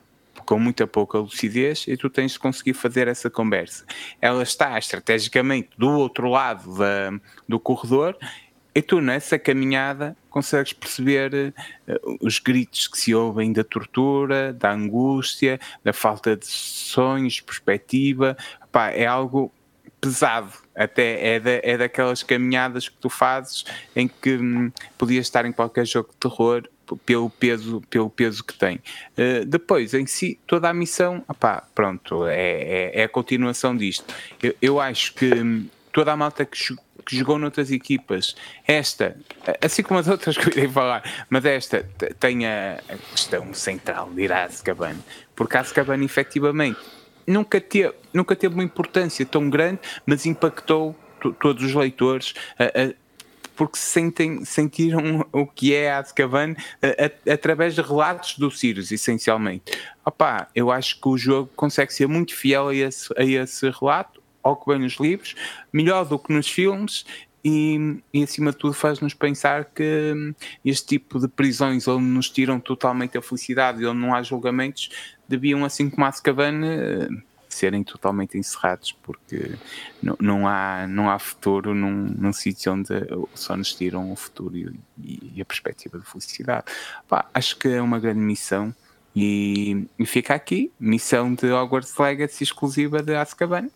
com 0.45 0.59
muita 0.59 0.85
pouca 0.85 1.19
lucidez 1.19 1.85
e 1.87 1.95
tu 1.95 2.09
tens 2.09 2.33
de 2.33 2.39
conseguir 2.39 2.73
fazer 2.73 3.07
essa 3.07 3.29
conversa. 3.29 3.85
Ela 4.21 4.43
está 4.43 4.77
estrategicamente 4.77 5.69
do 5.77 5.89
outro 5.91 6.27
lado 6.27 6.77
da, 6.77 7.11
do 7.47 7.59
corredor 7.59 8.17
e 8.75 8.81
tu 8.81 8.99
nessa 8.99 9.37
caminhada 9.37 10.17
consegues 10.29 10.73
perceber 10.73 11.53
uh, 11.87 12.17
os 12.21 12.39
gritos 12.39 12.87
que 12.87 12.97
se 12.97 13.13
ouvem 13.13 13.53
da 13.53 13.63
tortura, 13.63 14.51
da 14.51 14.71
angústia, 14.71 15.59
da 15.83 15.93
falta 15.93 16.35
de 16.35 16.47
sonhos, 16.47 17.39
perspectiva. 17.39 18.35
Pá, 18.73 18.89
é 18.89 19.05
algo 19.05 19.49
pesado, 20.01 20.51
até 20.75 21.35
é, 21.35 21.39
da, 21.39 21.51
é 21.63 21.77
daquelas 21.77 22.21
caminhadas 22.23 22.89
que 22.89 22.97
tu 22.97 23.09
fazes 23.09 23.63
em 23.95 24.05
que 24.05 24.35
hum, 24.35 24.69
podias 24.97 25.25
estar 25.25 25.45
em 25.45 25.53
qualquer 25.53 25.85
jogo 25.85 26.09
de 26.09 26.17
terror 26.17 26.67
pelo 27.05 27.29
peso, 27.29 27.81
pelo 27.89 28.09
peso 28.09 28.43
que 28.43 28.53
tem. 28.53 28.77
Uh, 29.17 29.45
depois, 29.45 29.93
em 29.93 30.05
si, 30.05 30.37
toda 30.45 30.69
a 30.69 30.73
missão, 30.73 31.23
opá, 31.27 31.63
pronto, 31.73 32.25
é, 32.25 32.35
é, 32.35 33.01
é, 33.01 33.03
a 33.03 33.07
continuação 33.07 33.77
disto. 33.77 34.13
Eu, 34.41 34.53
eu 34.61 34.81
acho 34.81 35.13
que 35.13 35.33
hum, 35.33 35.69
toda 35.93 36.11
a 36.11 36.17
malta 36.17 36.43
que, 36.43 36.57
que 37.05 37.15
jogou 37.15 37.39
noutras 37.39 37.71
equipas, 37.71 38.35
esta, 38.67 39.15
assim 39.61 39.83
como 39.83 39.99
as 39.99 40.09
outras 40.09 40.37
que 40.37 40.49
eu 40.49 40.51
irei 40.51 40.67
falar, 40.67 41.27
mas 41.29 41.45
esta 41.45 41.87
tem 42.19 42.45
a, 42.45 42.81
questão 43.11 43.53
central 43.53 44.09
de 44.11 44.23
ir 44.23 44.33
a 44.33 44.43
Azkaban, 44.43 44.97
porque 45.33 45.55
a 45.55 45.61
Azkaban 45.61 46.03
efetivamente 46.03 46.79
nunca 47.25 47.59
teve, 47.59 47.93
nunca 48.13 48.35
teve 48.35 48.53
uma 48.53 48.63
importância 48.63 49.25
tão 49.25 49.49
grande, 49.49 49.79
mas 50.05 50.25
impactou 50.25 50.95
todos 51.39 51.63
os 51.63 51.73
leitores. 51.73 52.33
porque 53.55 53.77
sentem, 53.77 54.43
sentiram 54.43 55.25
o 55.31 55.45
que 55.45 55.75
é 55.75 55.91
a 55.91 55.99
Azkaban 55.99 56.55
através 57.31 57.75
de 57.75 57.81
relatos 57.81 58.37
do 58.37 58.49
Sirius, 58.49 58.91
essencialmente. 58.91 59.71
Opa, 60.03 60.47
eu 60.55 60.71
acho 60.71 60.99
que 60.99 61.07
o 61.07 61.17
jogo 61.17 61.49
consegue 61.55 61.93
ser 61.93 62.07
muito 62.07 62.35
fiel 62.35 62.69
a 62.69 62.75
esse, 62.75 63.13
a 63.15 63.23
esse 63.23 63.69
relato, 63.69 64.21
ao 64.41 64.57
que 64.57 64.69
vem 64.69 64.79
nos 64.79 64.99
livros, 64.99 65.35
melhor 65.71 66.03
do 66.03 66.19
que 66.19 66.33
nos 66.33 66.49
filmes 66.49 67.05
e, 67.43 67.99
e, 68.13 68.23
acima 68.23 68.51
de 68.51 68.57
tudo 68.57 68.73
faz-nos 68.73 69.13
pensar 69.13 69.65
que 69.65 70.13
hum, 70.15 70.33
este 70.63 70.87
tipo 70.87 71.19
de 71.19 71.27
prisões 71.27 71.87
onde 71.89 72.05
nos 72.05 72.29
tiram 72.29 72.57
totalmente 72.57 73.17
a 73.17 73.21
felicidade 73.21 73.81
e 73.81 73.85
onde 73.85 73.99
não 73.99 74.15
há 74.15 74.23
julgamentos 74.23 74.89
deviam, 75.33 75.65
assim 75.65 75.89
como 75.89 76.05
Azkaban, 76.05 76.61
eh, 76.63 77.07
serem 77.49 77.83
totalmente 77.83 78.37
encerrados 78.37 78.91
porque 79.03 79.55
não, 80.01 80.15
não, 80.19 80.47
há, 80.47 80.87
não 80.87 81.09
há 81.09 81.19
futuro 81.19 81.73
num, 81.73 81.91
num 81.91 82.33
sítio 82.33 82.73
onde 82.73 82.93
só 83.35 83.55
nos 83.55 83.73
tiram 83.73 84.11
o 84.11 84.15
futuro 84.15 84.57
e, 84.57 85.31
e 85.35 85.41
a 85.41 85.45
perspectiva 85.45 85.99
de 85.99 86.05
felicidade. 86.05 86.65
Pá, 87.07 87.25
acho 87.33 87.57
que 87.57 87.67
é 87.67 87.81
uma 87.81 87.99
grande 87.99 88.19
missão 88.19 88.73
e, 89.15 89.87
e, 89.97 90.05
fica 90.05 90.33
aqui, 90.33 90.71
missão 90.79 91.33
de 91.33 91.51
Hogwarts 91.51 91.95
Legacy 91.97 92.43
exclusiva 92.43 93.01
de 93.01 93.15
Azkaban. 93.15 93.69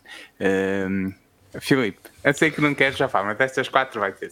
Um, 0.90 1.14
Filipe, 1.60 2.10
eu 2.28 2.34
sei 2.34 2.52
que 2.52 2.60
não 2.60 2.74
queres 2.74 2.98
já 2.98 3.08
falar, 3.08 3.28
mas 3.28 3.38
destas 3.38 3.70
quatro 3.70 4.00
vai 4.00 4.12
ter. 4.12 4.32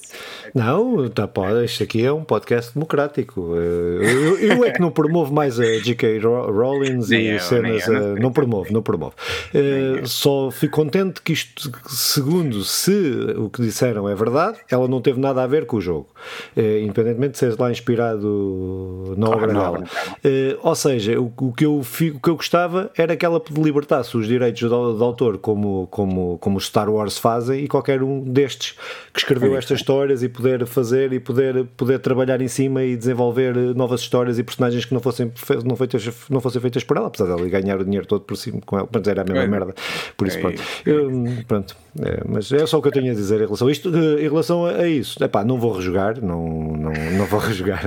Não, 0.53 1.07
tá, 1.09 1.27
pode, 1.27 1.63
isto 1.63 1.83
aqui 1.83 2.05
é 2.05 2.11
um 2.11 2.23
podcast 2.23 2.73
democrático. 2.73 3.53
Eh, 3.55 4.05
eu, 4.05 4.37
eu 4.39 4.65
é 4.65 4.71
que 4.71 4.81
não 4.81 4.91
promovo 4.91 5.33
mais 5.33 5.59
a 5.59 5.63
J.K. 5.63 6.19
Rowling 6.19 6.99
e 7.09 7.27
eu, 7.27 7.39
cenas. 7.39 7.87
Eu, 7.87 7.93
não, 7.93 8.15
não 8.15 8.31
promovo, 8.31 8.73
não 8.73 8.81
promovo. 8.81 9.13
Uh, 9.53 10.05
só 10.05 10.51
fico 10.51 10.75
contente 10.75 11.21
que 11.21 11.31
isto, 11.31 11.71
segundo 11.87 12.63
se 12.65 12.91
o 13.37 13.49
que 13.49 13.61
disseram 13.61 14.09
é 14.09 14.15
verdade, 14.15 14.57
ela 14.69 14.89
não 14.89 14.99
teve 14.99 15.19
nada 15.19 15.41
a 15.41 15.47
ver 15.47 15.65
com 15.65 15.77
o 15.77 15.81
jogo, 15.81 16.09
uh, 16.57 16.79
independentemente 16.81 17.33
de 17.33 17.37
ser 17.37 17.57
lá 17.57 17.71
inspirado 17.71 19.15
na 19.17 19.29
obra 19.29 19.47
dela. 19.47 19.79
Uh, 19.79 20.59
ou 20.61 20.75
seja, 20.75 21.17
o, 21.19 21.31
o, 21.37 21.53
que 21.53 21.65
eu, 21.65 21.79
o 21.79 21.83
que 22.19 22.29
eu 22.29 22.35
gostava 22.35 22.91
era 22.97 23.15
que 23.15 23.25
ela 23.25 23.41
libertasse 23.57 24.17
os 24.17 24.27
direitos 24.27 24.59
de, 24.59 24.67
de 24.67 25.03
autor, 25.03 25.37
como, 25.37 25.87
como, 25.87 26.37
como 26.39 26.57
os 26.57 26.65
Star 26.65 26.89
Wars 26.89 27.17
fazem, 27.17 27.63
e 27.63 27.67
qualquer 27.67 27.84
qualquer 27.85 28.01
um 28.01 28.23
destes 28.23 28.75
que 29.13 29.19
escreveu 29.19 29.55
estas 29.55 29.79
histórias 29.79 30.23
e 30.23 30.29
poder 30.29 30.65
fazer 30.65 31.13
e 31.13 31.19
poder, 31.19 31.65
poder 31.77 31.99
trabalhar 31.99 32.41
em 32.41 32.47
cima 32.47 32.83
e 32.83 32.97
desenvolver 32.97 33.55
novas 33.75 34.01
histórias 34.01 34.39
e 34.39 34.43
personagens 34.43 34.85
que 34.85 34.93
não 34.93 34.99
fossem, 34.99 35.31
não 35.63 35.75
feitas, 35.75 36.09
não 36.29 36.41
fossem 36.41 36.59
feitas 36.59 36.83
por 36.83 36.97
ela, 36.97 37.07
apesar 37.07 37.25
dela 37.27 37.47
ganhar 37.47 37.79
o 37.79 37.85
dinheiro 37.85 38.07
todo 38.07 38.21
por 38.21 38.35
cima 38.35 38.59
com 38.65 38.77
ela, 38.77 38.89
mas 38.91 39.07
era 39.07 39.21
a 39.21 39.25
mesma 39.25 39.43
é. 39.43 39.47
merda. 39.47 39.75
Por 40.17 40.27
isso, 40.27 40.37
é 40.37 40.41
pronto. 40.41 40.63
Eu, 40.85 41.11
pronto 41.47 41.75
é, 42.01 42.21
mas 42.27 42.51
é 42.51 42.65
só 42.65 42.79
o 42.79 42.81
que 42.81 42.89
eu 42.89 42.91
tenho 42.91 43.11
a 43.11 43.15
dizer 43.15 43.35
em 43.35 43.45
relação 43.45 43.67
a 43.67 43.71
isto. 43.71 43.89
Em 43.89 44.27
relação 44.27 44.65
a, 44.65 44.87
isso, 44.87 45.23
epá, 45.23 45.45
não 45.45 45.57
vou 45.57 45.71
rejogar, 45.71 46.21
não, 46.21 46.45
não, 46.45 46.91
não 47.17 47.25
vou 47.25 47.39
rejogar. 47.41 47.83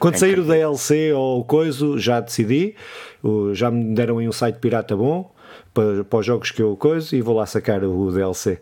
Quando 0.00 0.16
sair 0.16 0.38
o 0.38 0.44
DLC 0.44 1.12
ou 1.12 1.40
o 1.40 1.44
coisa, 1.44 1.98
já 1.98 2.20
decidi, 2.20 2.74
já 3.52 3.70
me 3.70 3.94
deram 3.94 4.18
aí 4.18 4.28
um 4.28 4.32
site 4.32 4.58
pirata 4.58 4.96
bom 4.96 5.30
para, 5.76 6.04
para 6.04 6.18
os 6.18 6.24
jogos 6.24 6.50
que 6.50 6.62
eu 6.62 6.74
coiso 6.74 7.14
e 7.14 7.20
vou 7.20 7.36
lá 7.36 7.44
sacar 7.44 7.84
o 7.84 8.10
DLC. 8.10 8.58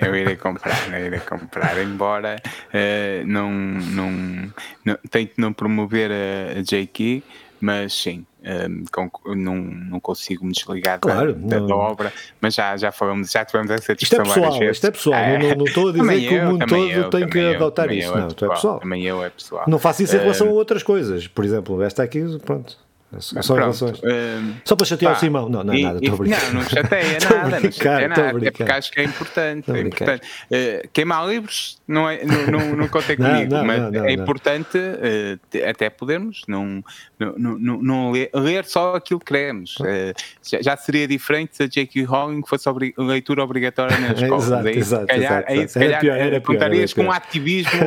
Eu 0.00 0.16
irei 0.16 0.36
comprar, 0.36 0.92
eu 0.92 1.06
irei 1.06 1.20
comprar, 1.20 1.80
embora 1.80 2.36
uh, 2.44 3.26
não, 3.26 3.50
não, 3.50 4.52
não 4.84 4.98
tente 5.08 5.34
não 5.38 5.52
promover 5.52 6.10
a, 6.10 6.58
a 6.58 6.62
JK, 6.62 7.22
mas 7.60 7.92
sim, 7.92 8.26
um, 8.42 8.84
com, 8.90 9.34
não, 9.34 9.56
não 9.56 10.00
consigo 10.00 10.44
me 10.44 10.52
desligar 10.52 10.98
claro, 10.98 11.34
da, 11.34 11.60
da, 11.60 11.76
obra, 11.76 12.12
mas 12.40 12.54
já, 12.54 12.76
já 12.76 12.90
falamos, 12.90 13.30
já 13.30 13.44
tivemos 13.44 13.70
essa 13.70 13.94
discussão 13.94 14.24
isto 14.24 14.38
é 14.38 14.42
pessoal, 14.42 14.70
Isto 14.70 14.86
é 14.86 14.90
pessoal, 14.90 15.20
é. 15.20 15.38
Não, 15.38 15.56
não, 15.56 15.64
estou 15.64 15.88
a 15.88 15.92
dizer 15.92 16.28
que 16.28 16.38
o 16.38 16.44
mundo 16.44 16.66
todo 16.66 16.90
eu, 16.90 17.10
tem 17.10 17.28
que 17.28 17.38
eu, 17.38 17.54
adotar 17.54 17.92
isso, 17.92 18.10
não, 18.10 18.18
é 18.18 18.26
é 18.26 18.50
pessoal. 18.50 18.80
É 18.82 19.30
pessoal. 19.30 19.64
Não 19.68 19.78
faço 19.78 20.02
isso 20.02 20.16
em 20.16 20.20
relação 20.20 20.48
a 20.48 20.52
outras 20.52 20.82
coisas, 20.82 21.28
por 21.28 21.44
exemplo, 21.44 21.80
esta 21.82 22.02
aqui, 22.02 22.20
pronto. 22.44 22.89
Só 23.18 23.54
relações. 23.54 23.98
Uh, 23.98 24.54
Só 24.64 24.76
para 24.76 24.86
chatear 24.86 25.12
pá, 25.12 25.18
o 25.18 25.20
Simão. 25.20 25.48
Não, 25.48 25.64
não 25.64 25.74
é 25.74 25.80
nada, 25.80 25.98
estou 25.98 26.14
a 26.14 26.18
brincar. 26.18 26.42
Não, 26.44 26.60
não 26.60 26.68
chateia 26.68 27.18
nada, 27.28 27.60
não 27.60 27.72
chateia 27.72 28.08
nada. 28.08 28.46
É 28.46 28.50
porque 28.52 28.62
acho 28.62 28.92
que 28.92 29.00
é 29.00 29.04
importante. 29.04 29.70
É 29.72 29.80
importante. 29.80 30.26
Uh, 30.46 30.88
queimar 30.92 31.26
livros 31.26 31.80
não, 31.88 32.08
é, 32.08 32.24
não, 32.24 32.46
não, 32.46 32.76
não 32.76 32.88
contem 32.88 33.16
comigo, 33.18 33.52
não, 33.52 33.64
mas 33.64 33.92
é 33.94 34.12
importante 34.12 34.78
uh, 34.78 35.68
até 35.68 35.90
podermos 35.90 36.42
não, 36.46 36.84
não, 37.18 37.58
não, 37.58 38.10
ler, 38.12 38.30
ler, 38.32 38.64
só 38.64 38.94
aquilo 38.94 39.18
que 39.18 39.26
queremos. 39.26 39.76
Uh, 39.78 40.14
já, 40.48 40.62
já, 40.62 40.76
seria 40.76 41.08
diferente 41.08 41.56
se 41.56 41.64
a 41.64 41.66
J.K. 41.66 42.04
Rowling 42.04 42.42
fosse 42.46 42.68
obri 42.68 42.94
leitura 42.96 43.42
obrigatória 43.42 43.98
na 43.98 44.12
escola. 44.14 44.40
exato, 44.40 44.68
aí, 44.68 44.78
exato, 44.78 45.06
calhar, 45.06 45.32
exato, 45.32 45.52
aí, 45.52 45.68
se 45.68 45.78
calhar 45.78 46.00
pior, 46.00 46.16
era 46.16 46.36
apontarias 46.36 46.92
com 46.92 47.02
um 47.02 47.12
ativismo 47.12 47.80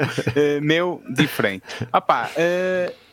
meu 0.61 1.01
diferente. 1.09 1.63
Opá, 1.93 2.29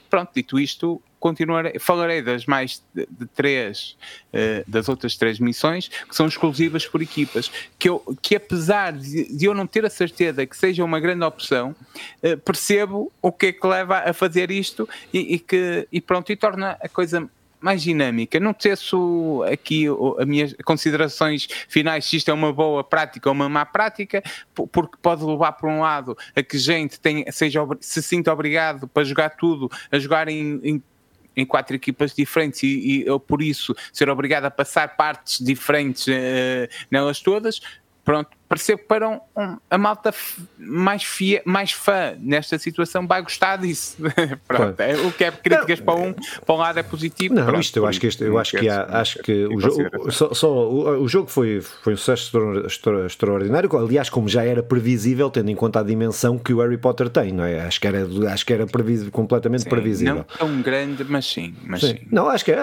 pronto, 0.09 0.31
dito 0.35 0.59
isto, 0.59 1.01
continuarei, 1.21 1.79
falarei 1.79 2.23
das 2.23 2.47
mais 2.47 2.83
de, 2.95 3.07
de 3.09 3.27
três, 3.27 3.97
uh, 4.33 4.69
das 4.69 4.89
outras 4.89 5.17
três 5.17 5.39
missões, 5.39 5.89
que 5.89 6.17
são 6.17 6.27
exclusivas 6.27 6.87
por 6.87 7.03
equipas, 7.03 7.53
que, 7.79 7.89
eu, 7.89 8.03
que 8.21 8.35
apesar 8.35 8.93
de, 8.93 9.37
de 9.37 9.45
eu 9.45 9.55
não 9.55 9.67
ter 9.67 9.85
a 9.85 9.91
certeza 9.91 10.45
que 10.47 10.57
seja 10.57 10.83
uma 10.83 10.99
grande 10.99 11.25
opção, 11.25 11.77
uh, 12.25 12.37
percebo 12.39 13.13
o 13.21 13.31
que 13.31 13.47
é 13.47 13.53
que 13.53 13.67
leva 13.67 13.99
a 13.99 14.13
fazer 14.13 14.51
isto 14.51 14.89
e, 15.13 15.35
e 15.35 15.39
que, 15.39 15.87
e 15.93 16.01
pronto, 16.01 16.33
e 16.33 16.37
torna 16.37 16.77
a 16.81 16.89
coisa 16.89 17.29
mais 17.61 17.83
dinâmica. 17.83 18.41
Não 18.41 18.55
teço 18.55 19.45
aqui 19.51 19.87
as 20.19 20.27
minhas 20.27 20.55
considerações 20.65 21.47
finais 21.69 22.07
se 22.07 22.17
isto 22.17 22.31
é 22.31 22.35
uma 22.35 22.53
boa 22.53 22.83
prática 22.83 23.29
ou 23.29 23.35
uma 23.35 23.49
má 23.49 23.67
prática, 23.67 24.23
porque 24.55 24.97
pode 25.01 25.23
levar 25.23 25.53
por 25.53 25.69
um 25.69 25.81
lado 25.81 26.17
a 26.35 26.43
que 26.43 26.59
gente 26.59 26.99
tenha, 26.99 27.31
seja, 27.31 27.61
se 27.81 28.03
sinta 28.03 28.33
obrigado 28.33 28.89
para 28.89 29.05
jogar 29.05 29.31
tudo, 29.31 29.71
a 29.93 29.99
jogar 29.99 30.29
em, 30.29 30.61
em 30.65 30.83
em 31.37 31.45
quatro 31.45 31.75
equipas 31.77 32.15
diferentes. 32.15 32.63
E, 32.63 32.67
e 32.67 33.07
eu 33.07 33.19
por 33.19 33.43
isso 33.43 33.75
ser 33.93 34.09
obrigado 34.09 34.45
a 34.45 34.51
passar 34.51 34.97
partes 34.97 35.45
diferentes 35.45 36.07
uh, 36.07 36.69
nelas 36.91 37.21
todas, 37.21 37.61
pronto, 38.05 38.31
percebo 38.51 38.81
que 38.81 38.89
para 38.89 39.09
um, 39.09 39.21
um, 39.37 39.57
a 39.71 39.79
malta 39.79 40.13
mais, 40.59 41.05
fia, 41.05 41.41
mais 41.45 41.71
fã 41.71 42.17
nesta 42.19 42.59
situação 42.59 43.07
vai 43.07 43.23
gostar 43.23 43.57
disso. 43.59 43.97
pronto, 44.49 44.81
é, 44.81 44.97
o 44.97 45.13
que 45.13 45.23
é 45.23 45.31
críticas 45.31 45.79
não, 45.79 45.87
para 45.87 45.95
um, 45.95 46.13
para 46.13 46.55
um 46.57 46.59
lado 46.59 46.79
é 46.81 46.83
positivo. 46.83 47.33
Não, 47.33 47.45
pronto, 47.45 47.61
isto 47.61 47.77
eu 47.79 47.87
acho 47.87 48.01
que 48.01 48.09
este, 48.09 48.25
eu 48.25 48.37
acho 48.37 48.57
que 48.57 48.69
há, 48.69 48.87
acho 48.91 49.21
que 49.21 49.47
o 49.47 49.61
jogo, 49.61 50.11
só, 50.11 50.35
só, 50.35 50.51
o, 50.51 51.03
o, 51.03 51.09
jogo 51.09 51.31
foi, 51.31 51.61
foi 51.61 51.95
um 51.95 51.97
sucesso 51.97 52.37
extraordinário, 53.07 53.71
aliás, 53.79 54.11
como 54.11 54.29
já 54.29 54.43
era 54.43 54.65
previsível, 54.65 55.31
tendo 55.31 55.49
em 55.49 55.55
conta 55.55 55.79
a 55.79 55.85
dimensão 55.85 56.37
que 56.37 56.53
o 56.53 56.61
Harry 56.61 56.77
Potter 56.77 57.09
tem, 57.09 57.31
não 57.31 57.45
é? 57.45 57.61
Acho 57.61 57.81
que 57.81 57.87
era, 57.87 58.05
acho 58.33 58.45
que 58.45 58.53
era 58.53 58.67
previsível, 58.67 59.13
completamente 59.13 59.63
sim, 59.63 59.69
previsível. 59.69 60.15
Não 60.17 60.25
tão 60.25 60.61
grande, 60.61 61.05
mas 61.09 61.25
sim, 61.25 61.55
mas 61.65 61.83
sim. 61.83 61.99
sim. 61.99 61.99
Não, 62.11 62.29
acho 62.29 62.45
que 62.45 62.51
é, 62.51 62.59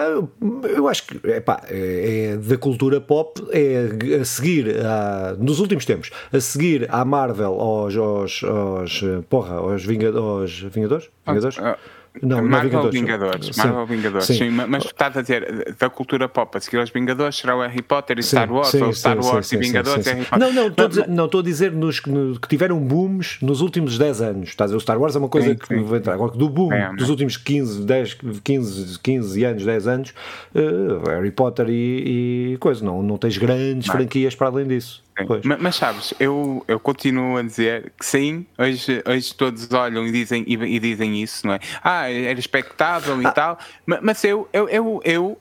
eu 0.76 0.86
acho 0.86 1.06
que 1.06 1.26
epá, 1.28 1.62
é, 1.70 2.32
é 2.34 2.36
da 2.36 2.58
cultura 2.58 3.00
pop, 3.00 3.42
é 3.52 4.16
a 4.20 4.24
seguir 4.26 4.84
a, 4.84 5.34
nos 5.38 5.60
últimos 5.60 5.77
tempos, 5.84 6.10
a 6.32 6.40
seguir 6.40 6.86
à 6.90 7.04
Marvel, 7.04 7.60
aos, 7.60 7.96
aos, 7.96 8.44
aos 8.44 9.04
porra, 9.28 9.56
aos, 9.56 9.84
Vingadores, 9.84 10.60
Vingadores? 10.60 11.10
Vingadores? 11.26 11.58
Ah, 11.58 11.78
não, 12.22 12.42
Marvel 12.42 12.82
não 12.82 12.90
Vingadores. 12.90 13.56
Marvel 13.56 13.86
Vingadores, 13.86 14.26
sim. 14.26 14.34
sim. 14.34 14.50
Mas 14.50 14.84
estás 14.84 15.16
a 15.16 15.22
dizer 15.22 15.74
da 15.78 15.88
cultura 15.88 16.28
pop, 16.28 16.56
a 16.56 16.60
seguir 16.60 16.78
aos 16.78 16.90
Vingadores 16.90 17.36
será 17.36 17.56
o 17.56 17.60
Harry 17.60 17.82
Potter 17.82 18.18
e 18.18 18.22
sim, 18.22 18.30
Star 18.30 18.52
Wars, 18.52 18.68
sim, 18.68 18.82
ou 18.82 18.92
Star 18.92 19.18
Wars 19.18 19.52
e 19.52 19.56
Vingadores 19.56 20.06
e 20.06 20.10
Harry 20.10 20.24
Potter. 20.24 20.38
Não, 20.38 20.52
não, 20.52 20.68
estou 20.68 20.84
a 20.84 20.88
dizer, 20.88 21.08
não, 21.08 21.24
estou 21.26 21.40
a 21.40 21.42
dizer 21.42 21.72
nos, 21.72 22.02
no, 22.04 22.38
que 22.38 22.48
tiveram 22.48 22.78
booms 22.78 23.38
nos 23.40 23.60
últimos 23.60 23.98
10 23.98 24.20
anos. 24.20 24.48
Estás 24.48 24.70
a 24.70 24.72
ver? 24.72 24.78
O 24.78 24.80
Star 24.80 24.98
Wars 24.98 25.14
é 25.14 25.18
uma 25.18 25.28
coisa 25.28 25.54
que 25.54 25.74
vai 25.76 25.98
entrar. 25.98 26.14
Agora, 26.14 26.32
do 26.32 26.48
boom 26.48 26.72
é, 26.72 26.92
dos 26.94 27.08
últimos 27.08 27.36
15, 27.36 27.84
10, 27.84 28.18
15, 28.42 28.98
15 28.98 29.44
anos, 29.44 29.64
10 29.64 29.88
anos, 29.88 30.14
uh, 30.54 31.08
Harry 31.08 31.30
Potter 31.30 31.66
e, 31.68 32.52
e 32.54 32.56
coisa. 32.58 32.84
Não, 32.84 33.02
não 33.02 33.16
tens 33.16 33.38
grandes 33.38 33.88
franquias 33.88 34.34
para 34.34 34.48
além 34.48 34.66
disso. 34.66 35.02
Mas, 35.44 35.58
mas, 35.60 35.76
sabes, 35.76 36.14
eu, 36.20 36.64
eu 36.68 36.78
continuo 36.78 37.36
a 37.36 37.42
dizer 37.42 37.92
que 37.98 38.04
sim, 38.04 38.46
hoje, 38.56 39.02
hoje 39.06 39.34
todos 39.34 39.70
olham 39.72 40.06
e 40.06 40.12
dizem, 40.12 40.44
e, 40.46 40.54
e 40.54 40.78
dizem 40.78 41.22
isso, 41.22 41.46
não 41.46 41.54
é? 41.54 41.60
Ah, 41.82 42.10
era 42.10 42.38
expectável 42.38 43.20
e 43.20 43.26
ah. 43.26 43.32
tal, 43.32 43.58
mas, 43.86 44.22
eu, 44.24 44.48
eu, 44.52 44.68
eu, 44.68 45.00
eu, 45.04 45.40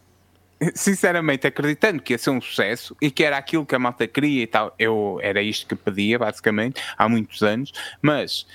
sinceramente, 0.73 1.45
acreditando 1.45 2.01
que 2.01 2.13
ia 2.13 2.17
ser 2.17 2.31
um 2.31 2.41
sucesso 2.41 2.95
e 3.01 3.11
que 3.11 3.23
era 3.23 3.37
aquilo 3.37 3.65
que 3.65 3.75
a 3.75 3.79
malta 3.79 4.07
queria 4.07 4.43
e 4.43 4.47
tal, 4.47 4.73
eu 4.79 5.19
era 5.21 5.41
isto 5.41 5.67
que 5.67 5.75
pedia, 5.75 6.17
basicamente, 6.17 6.81
há 6.97 7.07
muitos 7.07 7.43
anos, 7.43 7.71
mas 8.01 8.47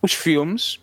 os 0.00 0.12
filmes 0.12 0.80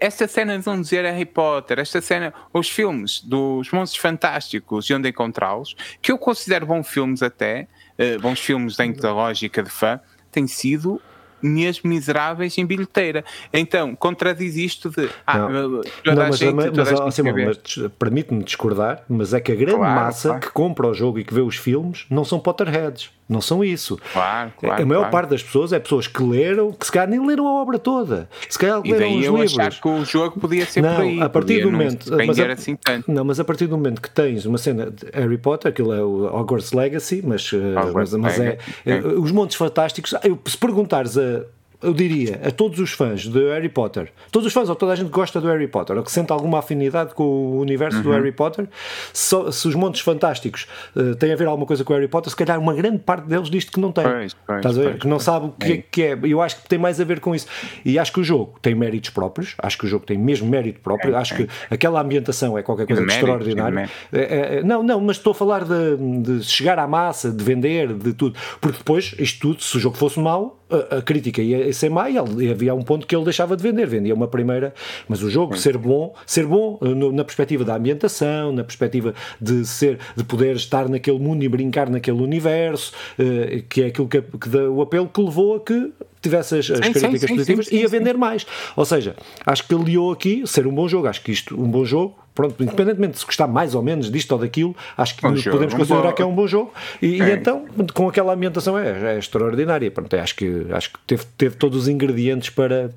esta 0.00 0.26
cena 0.26 0.58
de 0.58 0.66
não 0.66 0.80
dizer 0.80 1.04
Harry 1.04 1.24
Potter, 1.24 1.78
esta 1.78 2.00
cena, 2.00 2.34
os 2.52 2.68
filmes 2.68 3.20
dos 3.20 3.70
Monstros 3.70 4.02
Fantásticos 4.02 4.90
e 4.90 4.94
onde 4.94 5.08
encontrá-los, 5.08 5.76
que 6.00 6.10
eu 6.10 6.18
considero 6.18 6.66
bons 6.66 6.88
filmes 6.88 7.22
até, 7.22 7.68
uh, 8.02 8.20
bons 8.20 8.40
filmes 8.40 8.76
dentro 8.76 9.00
da 9.00 9.12
lógica 9.12 9.62
de 9.62 9.70
fã, 9.70 10.00
têm 10.30 10.46
sido 10.46 11.00
mesmo 11.42 11.90
miseráveis 11.90 12.56
em 12.56 12.64
bilheteira. 12.64 13.24
Então, 13.52 13.94
contradiz 13.96 14.56
isto 14.56 14.88
de. 14.90 15.10
Ah, 15.26 15.38
não, 15.38 15.68
não 15.68 15.82
mas, 16.14 16.38
gente, 16.38 16.54
mas, 16.54 16.70
mas, 16.70 17.18
mas 17.18 17.90
permite-me 17.98 18.44
discordar, 18.44 19.02
mas 19.08 19.34
é 19.34 19.40
que 19.40 19.50
a 19.50 19.54
grande 19.54 19.76
claro, 19.76 20.00
massa 20.00 20.28
claro. 20.28 20.42
que 20.42 20.50
compra 20.50 20.86
o 20.88 20.94
jogo 20.94 21.18
e 21.18 21.24
que 21.24 21.34
vê 21.34 21.40
os 21.40 21.56
filmes 21.56 22.06
não 22.08 22.24
são 22.24 22.38
Potterheads. 22.38 23.10
Não 23.28 23.40
são 23.40 23.64
isso. 23.64 23.98
Claro, 24.12 24.52
claro, 24.58 24.82
a 24.82 24.86
maior 24.86 25.00
claro. 25.00 25.12
parte 25.12 25.30
das 25.30 25.42
pessoas 25.42 25.72
é 25.72 25.78
pessoas 25.78 26.06
que 26.06 26.22
leram, 26.22 26.72
que 26.72 26.84
se 26.84 26.92
calhar 26.92 27.08
nem 27.08 27.24
leram 27.24 27.46
a 27.46 27.62
obra 27.62 27.78
toda. 27.78 28.28
Se 28.48 28.58
calhar 28.58 28.80
e 28.84 28.92
leram 28.92 29.18
os 29.18 29.24
eu 29.24 29.36
livros. 29.36 29.58
achar 29.58 29.80
que 29.80 29.88
o 29.88 30.04
jogo 30.04 30.38
podia 30.38 30.66
ser 30.66 30.82
não, 30.82 30.96
por 30.96 31.04
aí. 31.04 31.20
A 31.20 31.28
partir 31.28 31.62
do 31.62 31.70
momento. 31.70 32.10
Mas 32.26 32.38
a, 32.38 32.52
assim 32.52 32.76
tanto. 32.76 33.10
Não, 33.10 33.24
mas 33.24 33.40
a 33.40 33.44
partir 33.44 33.66
do 33.66 33.76
momento 33.76 34.02
que 34.02 34.10
tens 34.10 34.44
uma 34.44 34.58
cena 34.58 34.90
de 34.90 35.06
Harry 35.12 35.38
Potter, 35.38 35.70
aquilo 35.70 35.92
é 35.92 36.02
o 36.02 36.24
Hogwarts 36.24 36.72
Legacy, 36.72 37.22
mas, 37.24 37.50
eh, 37.52 37.80
Hogwarts 37.80 38.12
mas, 38.14 38.38
mas 38.38 38.40
é, 38.40 38.58
é, 38.84 38.98
os 38.98 39.30
Montes 39.30 39.56
Fantásticos. 39.56 40.14
Se 40.46 40.58
perguntares 40.58 41.16
a 41.16 41.44
eu 41.82 41.92
diria 41.92 42.40
a 42.44 42.50
todos 42.50 42.78
os 42.78 42.92
fãs 42.92 43.22
de 43.22 43.38
Harry 43.50 43.68
Potter, 43.68 44.12
todos 44.30 44.46
os 44.46 44.52
fãs 44.52 44.68
ou 44.68 44.74
toda 44.74 44.92
a 44.92 44.96
gente 44.96 45.06
que 45.06 45.12
gosta 45.12 45.40
do 45.40 45.48
Harry 45.48 45.68
Potter, 45.68 45.96
ou 45.96 46.02
que 46.02 46.12
sente 46.12 46.32
alguma 46.32 46.58
afinidade 46.58 47.14
com 47.14 47.24
o 47.24 47.60
universo 47.60 47.98
uhum. 47.98 48.04
do 48.04 48.10
Harry 48.12 48.32
Potter, 48.32 48.68
se, 49.12 49.36
se 49.52 49.68
os 49.68 49.74
Montes 49.74 50.00
Fantásticos 50.00 50.66
uh, 50.94 51.14
têm 51.16 51.32
a 51.32 51.36
ver 51.36 51.46
alguma 51.46 51.66
coisa 51.66 51.84
com 51.84 51.92
o 51.92 51.96
Harry 51.96 52.08
Potter, 52.08 52.30
se 52.30 52.36
calhar 52.36 52.58
uma 52.58 52.74
grande 52.74 52.98
parte 52.98 53.26
deles 53.26 53.50
diz 53.50 53.64
que 53.64 53.80
não 53.80 53.92
tem. 53.92 54.04
Pois, 54.04 54.34
pois, 54.46 54.58
Estás 54.58 54.78
a 54.78 54.80
ver? 54.80 54.88
Pois, 54.90 55.00
que 55.00 55.08
não 55.08 55.18
sabe 55.18 55.46
o 55.46 55.50
que 55.50 55.72
é. 55.72 55.84
que 55.90 56.02
é. 56.02 56.18
Eu 56.22 56.40
acho 56.40 56.62
que 56.62 56.68
tem 56.68 56.78
mais 56.78 57.00
a 57.00 57.04
ver 57.04 57.20
com 57.20 57.34
isso. 57.34 57.46
E 57.84 57.98
acho 57.98 58.12
que 58.12 58.20
o 58.20 58.24
jogo 58.24 58.58
tem 58.60 58.74
méritos 58.74 59.10
próprios, 59.10 59.54
acho 59.58 59.78
que 59.78 59.84
o 59.84 59.88
jogo 59.88 60.04
tem 60.04 60.18
mesmo 60.18 60.48
mérito 60.48 60.80
próprio, 60.80 61.14
é, 61.14 61.18
acho 61.18 61.34
é. 61.34 61.36
que 61.38 61.48
aquela 61.70 62.00
ambientação 62.00 62.56
é 62.56 62.62
qualquer 62.62 62.86
coisa 62.86 63.04
de 63.04 63.12
extraordinário. 63.12 63.78
É, 63.80 63.88
é, 64.12 64.58
é, 64.58 64.62
não, 64.62 64.82
não, 64.82 65.00
mas 65.00 65.16
estou 65.16 65.32
a 65.32 65.34
falar 65.34 65.64
de, 65.64 65.96
de 66.22 66.44
chegar 66.44 66.78
à 66.78 66.86
massa, 66.86 67.30
de 67.30 67.42
vender, 67.42 67.92
de 67.92 68.12
tudo. 68.12 68.38
Porque 68.60 68.78
depois, 68.78 69.14
isto 69.18 69.40
tudo, 69.40 69.62
se 69.62 69.76
o 69.76 69.80
jogo 69.80 69.96
fosse 69.96 70.20
mau, 70.20 70.61
a, 70.72 70.98
a 70.98 71.02
crítica 71.02 71.42
ia 71.42 71.72
ser 71.72 71.90
má 71.90 72.08
e 72.08 72.18
havia 72.50 72.74
um 72.74 72.82
ponto 72.82 73.06
que 73.06 73.14
ele 73.14 73.24
deixava 73.24 73.56
de 73.56 73.62
vender, 73.62 73.86
vendia 73.86 74.14
uma 74.14 74.28
primeira, 74.28 74.74
mas 75.08 75.22
o 75.22 75.30
jogo 75.30 75.56
ser 75.56 75.76
bom, 75.76 76.14
ser 76.26 76.46
bom 76.46 76.78
eh, 76.82 76.88
no, 76.88 77.12
na 77.12 77.24
perspectiva 77.24 77.64
da 77.64 77.76
ambientação, 77.76 78.52
na 78.52 78.64
perspectiva 78.64 79.14
de 79.40 79.64
ser, 79.66 79.98
de 80.16 80.24
poder 80.24 80.56
estar 80.56 80.88
naquele 80.88 81.18
mundo 81.18 81.42
e 81.42 81.48
brincar 81.48 81.90
naquele 81.90 82.22
universo, 82.22 82.92
uh, 83.18 83.62
que 83.68 83.82
é 83.82 83.86
aquilo 83.86 84.08
que, 84.08 84.22
que 84.22 84.48
dá, 84.48 84.70
o 84.70 84.82
apelo 84.82 85.08
que 85.08 85.20
levou 85.20 85.56
a 85.56 85.60
que 85.60 85.92
tivesse 86.20 86.58
as, 86.58 86.70
as 86.70 86.78
sim, 86.78 86.92
críticas 86.92 87.20
sim, 87.20 87.26
positivas 87.28 87.66
sim, 87.66 87.76
e 87.76 87.84
a 87.84 87.88
vender 87.88 88.16
mais. 88.16 88.46
Ou 88.76 88.84
seja, 88.84 89.16
acho 89.44 89.66
que 89.66 89.74
ele 89.74 89.84
liou 89.84 90.12
aqui 90.12 90.46
ser 90.46 90.66
um 90.66 90.74
bom 90.74 90.88
jogo. 90.88 91.08
Acho 91.08 91.22
que 91.22 91.32
isto, 91.32 91.60
um 91.60 91.68
bom 91.68 91.84
jogo, 91.84 92.16
pronto, 92.34 92.62
independentemente 92.62 93.14
de 93.14 93.18
se 93.20 93.26
gostar 93.26 93.46
mais 93.46 93.74
ou 93.74 93.82
menos 93.82 94.10
disto 94.10 94.32
ou 94.32 94.38
daquilo, 94.38 94.74
acho 94.96 95.14
que 95.14 95.22
podemos 95.22 95.42
jogo, 95.42 95.76
considerar 95.76 96.08
um 96.08 96.12
que 96.12 96.22
é 96.22 96.26
um 96.26 96.34
bom 96.34 96.46
jogo. 96.46 96.72
E, 97.00 97.20
é. 97.20 97.28
e, 97.28 97.32
então, 97.32 97.66
com 97.94 98.08
aquela 98.08 98.32
ambientação, 98.32 98.78
é, 98.78 99.14
é 99.14 99.18
extraordinária. 99.18 99.90
Pronto, 99.90 100.14
é, 100.14 100.20
acho 100.20 100.34
que, 100.34 100.66
acho 100.70 100.92
que 100.92 100.98
teve, 101.06 101.24
teve 101.36 101.56
todos 101.56 101.82
os 101.82 101.88
ingredientes 101.88 102.50
para, 102.50 102.90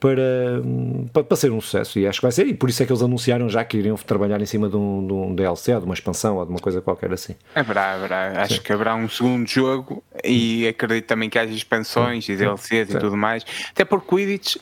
para, 0.00 0.62
para, 1.12 1.24
para, 1.24 1.36
ser 1.36 1.50
um 1.52 1.60
sucesso. 1.60 1.98
E 1.98 2.06
acho 2.06 2.20
que 2.20 2.24
vai 2.24 2.32
ser. 2.32 2.46
E 2.46 2.54
por 2.54 2.68
isso 2.68 2.82
é 2.82 2.86
que 2.86 2.92
eles 2.92 3.02
anunciaram 3.02 3.48
já 3.48 3.64
que 3.64 3.76
iriam 3.76 3.96
trabalhar 3.96 4.40
em 4.40 4.46
cima 4.46 4.68
de 4.68 4.76
um, 4.76 5.06
de 5.06 5.12
um 5.12 5.34
DLC, 5.34 5.74
ou 5.74 5.80
de 5.80 5.86
uma 5.86 5.94
expansão, 5.94 6.36
ou 6.36 6.44
de 6.44 6.50
uma 6.50 6.60
coisa 6.60 6.80
qualquer 6.80 7.12
assim. 7.12 7.34
Haverá, 7.54 7.94
haverá. 7.94 8.42
Acho 8.42 8.54
Sim. 8.54 8.62
que 8.62 8.72
haverá 8.72 8.94
um 8.94 9.08
segundo 9.08 9.48
jogo 9.48 10.02
e 10.24 10.66
acredito 10.68 11.06
também 11.06 11.28
que 11.28 11.38
haja 11.38 11.52
expansões 11.52 12.24
Sim. 12.24 12.32
e 12.32 12.36
DLCs 12.36 12.88
Sim. 12.88 12.96
e 12.96 13.00
tudo 13.00 13.16
mais. 13.16 13.44
Até 13.70 13.84
porque 13.84 14.06
Quidditch 14.08 14.56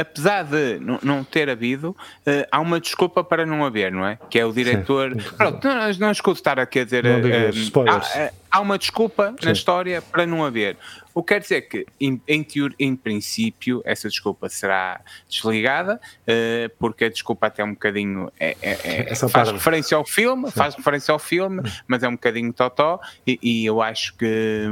apesar 0.00 0.44
de 0.44 0.78
não 1.02 1.24
ter 1.24 1.50
havido, 1.50 1.96
eh, 2.24 2.46
há 2.50 2.60
uma 2.60 2.78
desculpa 2.78 3.24
para 3.24 3.44
não 3.44 3.64
haver, 3.64 3.90
não 3.90 4.06
é? 4.06 4.16
Que 4.30 4.38
é 4.38 4.46
o 4.46 4.52
diretor. 4.52 5.20
Sim. 5.20 5.36
Pronto, 5.36 5.66
não, 5.66 5.92
não 5.98 6.10
escuto 6.12 6.38
estar 6.38 6.60
aqui 6.60 6.80
a 6.80 6.84
dizer. 6.84 7.02
Não 7.02 7.18
uh, 7.18 7.90
há, 7.90 8.30
há, 8.52 8.60
uma 8.60 8.78
desculpa 8.78 9.34
Sim. 9.40 9.46
na 9.46 9.52
história 9.52 10.00
para 10.00 10.24
não 10.24 10.44
haver. 10.44 10.76
O 11.12 11.22
que 11.22 11.34
quer 11.34 11.40
dizer 11.40 11.62
que, 11.62 11.86
em, 12.00 12.20
em, 12.26 12.42
teor, 12.44 12.72
em 12.78 12.94
princípio, 12.94 13.82
essa 13.84 14.08
desculpa 14.08 14.48
será 14.48 15.00
desligada, 15.28 16.00
uh, 16.22 16.70
porque 16.78 17.06
a 17.06 17.08
desculpa 17.08 17.48
até 17.48 17.62
é 17.62 17.64
um 17.64 17.72
bocadinho. 17.72 18.32
É, 18.38 18.56
é, 18.62 19.12
é 19.12 19.14
faz 19.28 19.50
referência 19.50 19.96
ao 19.96 20.04
filme, 20.04 20.52
faz 20.52 20.76
referência 20.76 21.10
ao 21.10 21.18
filme, 21.18 21.62
mas 21.88 22.02
é 22.04 22.08
um 22.08 22.12
bocadinho 22.12 22.52
totó, 22.52 23.00
e, 23.26 23.38
e 23.42 23.66
eu 23.66 23.82
acho 23.82 24.16
que. 24.16 24.68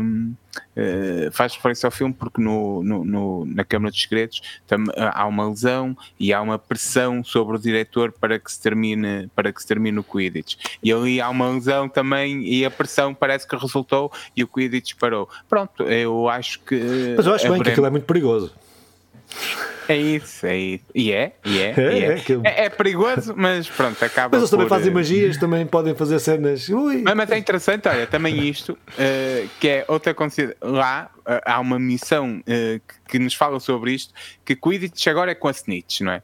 Uh, 0.76 1.30
faz 1.32 1.54
referência 1.54 1.86
ao 1.86 1.90
filme 1.90 2.12
porque 2.12 2.40
no, 2.40 2.82
no, 2.82 3.04
no, 3.04 3.44
na 3.46 3.64
Câmara 3.64 3.90
dos 3.90 4.00
Segredos 4.00 4.42
tam, 4.66 4.84
há 4.96 5.26
uma 5.26 5.48
lesão 5.48 5.96
e 6.20 6.32
há 6.32 6.40
uma 6.42 6.58
pressão 6.58 7.24
sobre 7.24 7.56
o 7.56 7.58
diretor 7.58 8.12
para 8.12 8.38
que 8.38 8.52
se 8.52 8.60
termine, 8.60 9.30
para 9.34 9.52
que 9.52 9.60
se 9.60 9.66
termine 9.66 9.98
o 9.98 10.04
Quidditch. 10.04 10.56
E 10.82 10.92
ali 10.92 11.20
há 11.20 11.28
uma 11.30 11.48
lesão 11.50 11.88
também 11.88 12.44
e 12.44 12.64
a 12.64 12.70
pressão 12.70 13.14
parece 13.14 13.46
que 13.46 13.56
resultou 13.56 14.12
e 14.36 14.42
o 14.42 14.48
Quidditch 14.48 14.94
parou. 14.98 15.28
Pronto, 15.48 15.84
eu 15.84 16.28
acho 16.28 16.60
que. 16.60 17.14
Mas 17.16 17.26
eu 17.26 17.34
acho 17.34 17.50
bem 17.50 17.62
que 17.62 17.70
aquilo 17.70 17.86
é 17.86 17.90
muito 17.90 18.06
perigoso. 18.06 18.52
É 19.88 19.96
isso, 19.96 20.46
é 20.46 20.56
isso. 20.56 20.84
E 20.94 21.12
é, 21.12 21.32
e 21.44 21.60
é, 21.60 21.74
é, 21.76 21.94
e 21.94 22.04
é. 22.04 22.22
É, 22.44 22.64
é, 22.64 22.70
perigoso, 22.70 23.34
mas 23.36 23.68
pronto, 23.68 24.02
acaba. 24.04 24.30
Mas 24.32 24.42
eles 24.42 24.50
também 24.50 24.68
fazem 24.68 24.90
eh, 24.90 24.94
magias, 24.94 25.36
também 25.36 25.66
podem 25.66 25.94
fazer 25.94 26.18
cenas. 26.18 26.68
Ui. 26.68 27.02
Mas, 27.02 27.14
mas 27.14 27.30
é 27.30 27.38
interessante, 27.38 27.88
olha, 27.88 28.06
também 28.06 28.48
isto, 28.48 28.72
uh, 28.72 29.48
que 29.60 29.68
é 29.68 29.84
outra 29.88 30.14
consideração. 30.14 30.72
Lá 30.72 31.10
uh, 31.18 31.40
há 31.44 31.60
uma 31.60 31.78
missão 31.78 32.40
uh, 32.40 32.80
que 33.08 33.18
nos 33.18 33.34
fala 33.34 33.58
sobre 33.60 33.92
isto, 33.92 34.12
que 34.44 34.54
Quidditch 34.54 35.06
agora 35.08 35.32
é 35.32 35.34
com 35.34 35.48
a 35.48 35.52
Snitch, 35.52 36.00
não 36.00 36.12
é? 36.12 36.22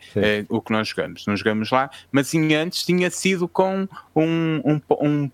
o 0.49 0.61
que 0.61 0.73
nós 0.73 0.89
jogamos. 0.89 1.27
Não 1.27 1.37
jogamos 1.37 1.71
lá, 1.71 1.91
mas 2.11 2.29
sim, 2.29 2.55
antes 2.55 2.85
tinha 2.85 3.11
sido 3.11 3.49
com 3.49 3.89
um, 4.15 4.63
um, 4.65 4.81
um 5.01 5.31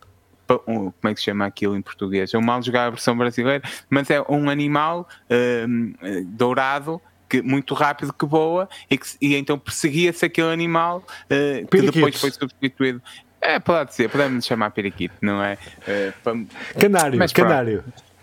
como 0.47 0.93
é 1.05 1.15
que 1.15 1.21
se 1.21 1.25
chama 1.25 1.47
aquilo 1.47 1.77
em 1.77 1.83
português? 1.83 2.35
É 2.35 2.39
um 2.39 2.43
mal 2.43 2.63
jogar 2.63 2.87
a 2.87 2.91
versão 2.91 3.17
brasileira, 3.17 3.63
mas 3.89 4.11
é 4.11 4.21
um 4.29 4.51
animal 4.51 5.09
uh, 5.31 6.25
dourado 6.27 7.01
que, 7.29 7.43
muito 7.43 7.75
rápido 7.75 8.13
que 8.13 8.27
voa 8.27 8.69
e, 8.91 8.99
que, 8.99 9.07
e 9.21 9.35
então 9.37 9.59
perseguia-se 9.59 10.25
aquele 10.25 10.53
animal 10.53 11.05
uh, 11.25 11.67
que 11.67 11.83
depois 11.83 12.21
foi 12.21 12.31
substituído. 12.31 13.03
É, 13.41 13.59
pode 13.59 13.95
ser, 13.95 14.09
podemos 14.09 14.47
chamar 14.47 14.71
periquito, 14.71 15.15
não 15.21 15.43
é? 15.43 15.59
Uh. 15.87 16.47
Canário, 16.79 17.19
mas, 17.19 17.33
canário. 17.33 17.83
Pronto. 17.83 18.15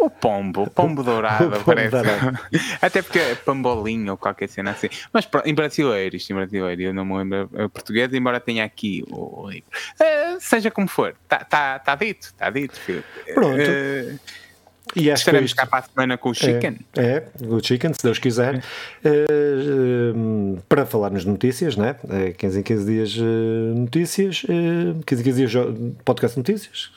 O, 0.00 0.06
o 0.06 0.10
pombo, 0.10 0.62
o 0.64 0.70
pombo 0.70 1.02
dourado, 1.02 1.46
o 1.48 1.50
pombo 1.50 1.64
parece. 1.64 1.90
Dourado. 1.90 2.38
Até 2.82 3.02
porque 3.02 3.18
é 3.18 3.34
pambolinho 3.34 4.12
ou 4.12 4.16
qualquer 4.16 4.48
cena 4.48 4.72
assim. 4.72 4.88
Mas 5.12 5.28
em 5.44 5.54
brasileiro, 5.54 6.16
isto 6.16 6.32
em 6.32 6.36
brasileiro, 6.36 6.82
eu 6.82 6.94
não 6.94 7.04
me 7.04 7.18
lembro 7.18 7.48
português, 7.70 8.12
embora 8.12 8.40
tenha 8.40 8.64
aqui 8.64 9.04
o 9.10 9.48
livro. 9.48 9.68
Uh, 10.00 10.40
seja 10.40 10.70
como 10.70 10.88
for, 10.88 11.14
está 11.22 11.38
tá, 11.44 11.78
tá 11.78 11.94
dito, 11.94 12.26
está 12.26 12.50
dito, 12.50 12.78
filho. 12.80 13.04
Pronto. 13.34 13.60
Uh, 13.60 14.18
e 14.94 15.10
acho 15.10 15.20
Estaremos 15.20 15.52
cá 15.52 15.66
para 15.66 15.78
a 15.80 15.82
semana 15.82 16.18
com 16.18 16.30
o 16.30 16.34
Chicken. 16.34 16.78
É, 16.96 17.02
é, 17.02 17.24
o 17.46 17.62
Chicken, 17.62 17.92
se 17.94 18.02
Deus 18.02 18.18
quiser. 18.18 18.62
Uh, 19.04 20.16
uh, 20.16 20.62
para 20.68 20.84
falarmos 20.84 21.22
de 21.22 21.28
notícias, 21.28 21.76
né? 21.76 21.96
Uh, 22.04 22.34
15 22.36 22.60
em 22.60 22.62
15 22.62 22.84
dias 22.86 23.16
notícias, 23.76 24.42
uh, 24.44 25.00
15 25.06 25.22
em 25.22 25.24
15 25.24 25.46
dias 25.46 25.52
podcast 26.04 26.36
notícias, 26.36 26.90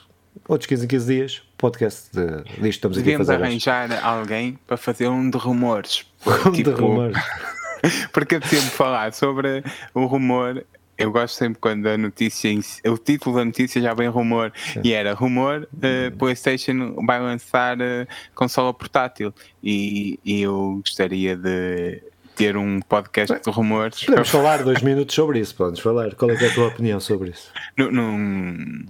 outros 0.48 0.66
15 0.66 0.84
em 0.84 0.88
15 0.88 1.06
dias 1.06 1.42
podcast 1.56 2.10
de, 2.12 2.42
disto 2.44 2.66
estamos 2.66 2.98
aqui 2.98 3.14
a 3.14 3.18
fazer. 3.18 3.34
arranjar 3.34 3.90
hoje. 3.90 4.00
alguém 4.02 4.58
para 4.66 4.76
fazer 4.76 5.08
um 5.08 5.30
de 5.30 5.38
rumores. 5.38 6.04
um 6.46 6.52
tipo, 6.52 6.70
de 6.72 6.80
rumores. 6.80 7.16
porque 8.12 8.36
eu 8.36 8.42
sempre 8.42 8.70
falar 8.70 9.12
sobre 9.12 9.62
o 9.94 10.06
rumor 10.06 10.64
eu 10.96 11.10
gosto 11.10 11.34
sempre 11.34 11.58
quando 11.60 11.86
a 11.86 11.98
notícia, 11.98 12.50
o 12.86 12.98
título 12.98 13.36
da 13.36 13.44
notícia 13.44 13.80
já 13.80 13.94
vem 13.94 14.08
rumor, 14.08 14.52
Sim. 14.56 14.80
e 14.84 14.92
era 14.92 15.14
rumor, 15.14 15.68
uh, 15.72 16.16
PlayStation 16.16 16.94
vai 17.04 17.20
lançar 17.20 17.78
uh, 17.78 18.06
consola 18.34 18.72
portátil, 18.72 19.34
e, 19.62 20.18
e 20.24 20.42
eu 20.42 20.80
gostaria 20.84 21.36
de 21.36 22.02
ter 22.34 22.56
um 22.56 22.80
podcast 22.80 23.40
de 23.40 23.50
rumores. 23.50 24.04
Podemos 24.04 24.28
falar 24.28 24.62
dois 24.62 24.82
minutos 24.82 25.14
sobre 25.14 25.38
isso, 25.38 25.54
podemos 25.54 25.80
falar. 25.80 26.14
Qual 26.14 26.30
é, 26.30 26.34
é, 26.34 26.46
a 26.48 26.52
tua 26.52 26.68
opinião 26.68 26.98
sobre 26.98 27.30
isso? 27.30 27.50
Não, 27.76 27.90
não, 27.90 28.18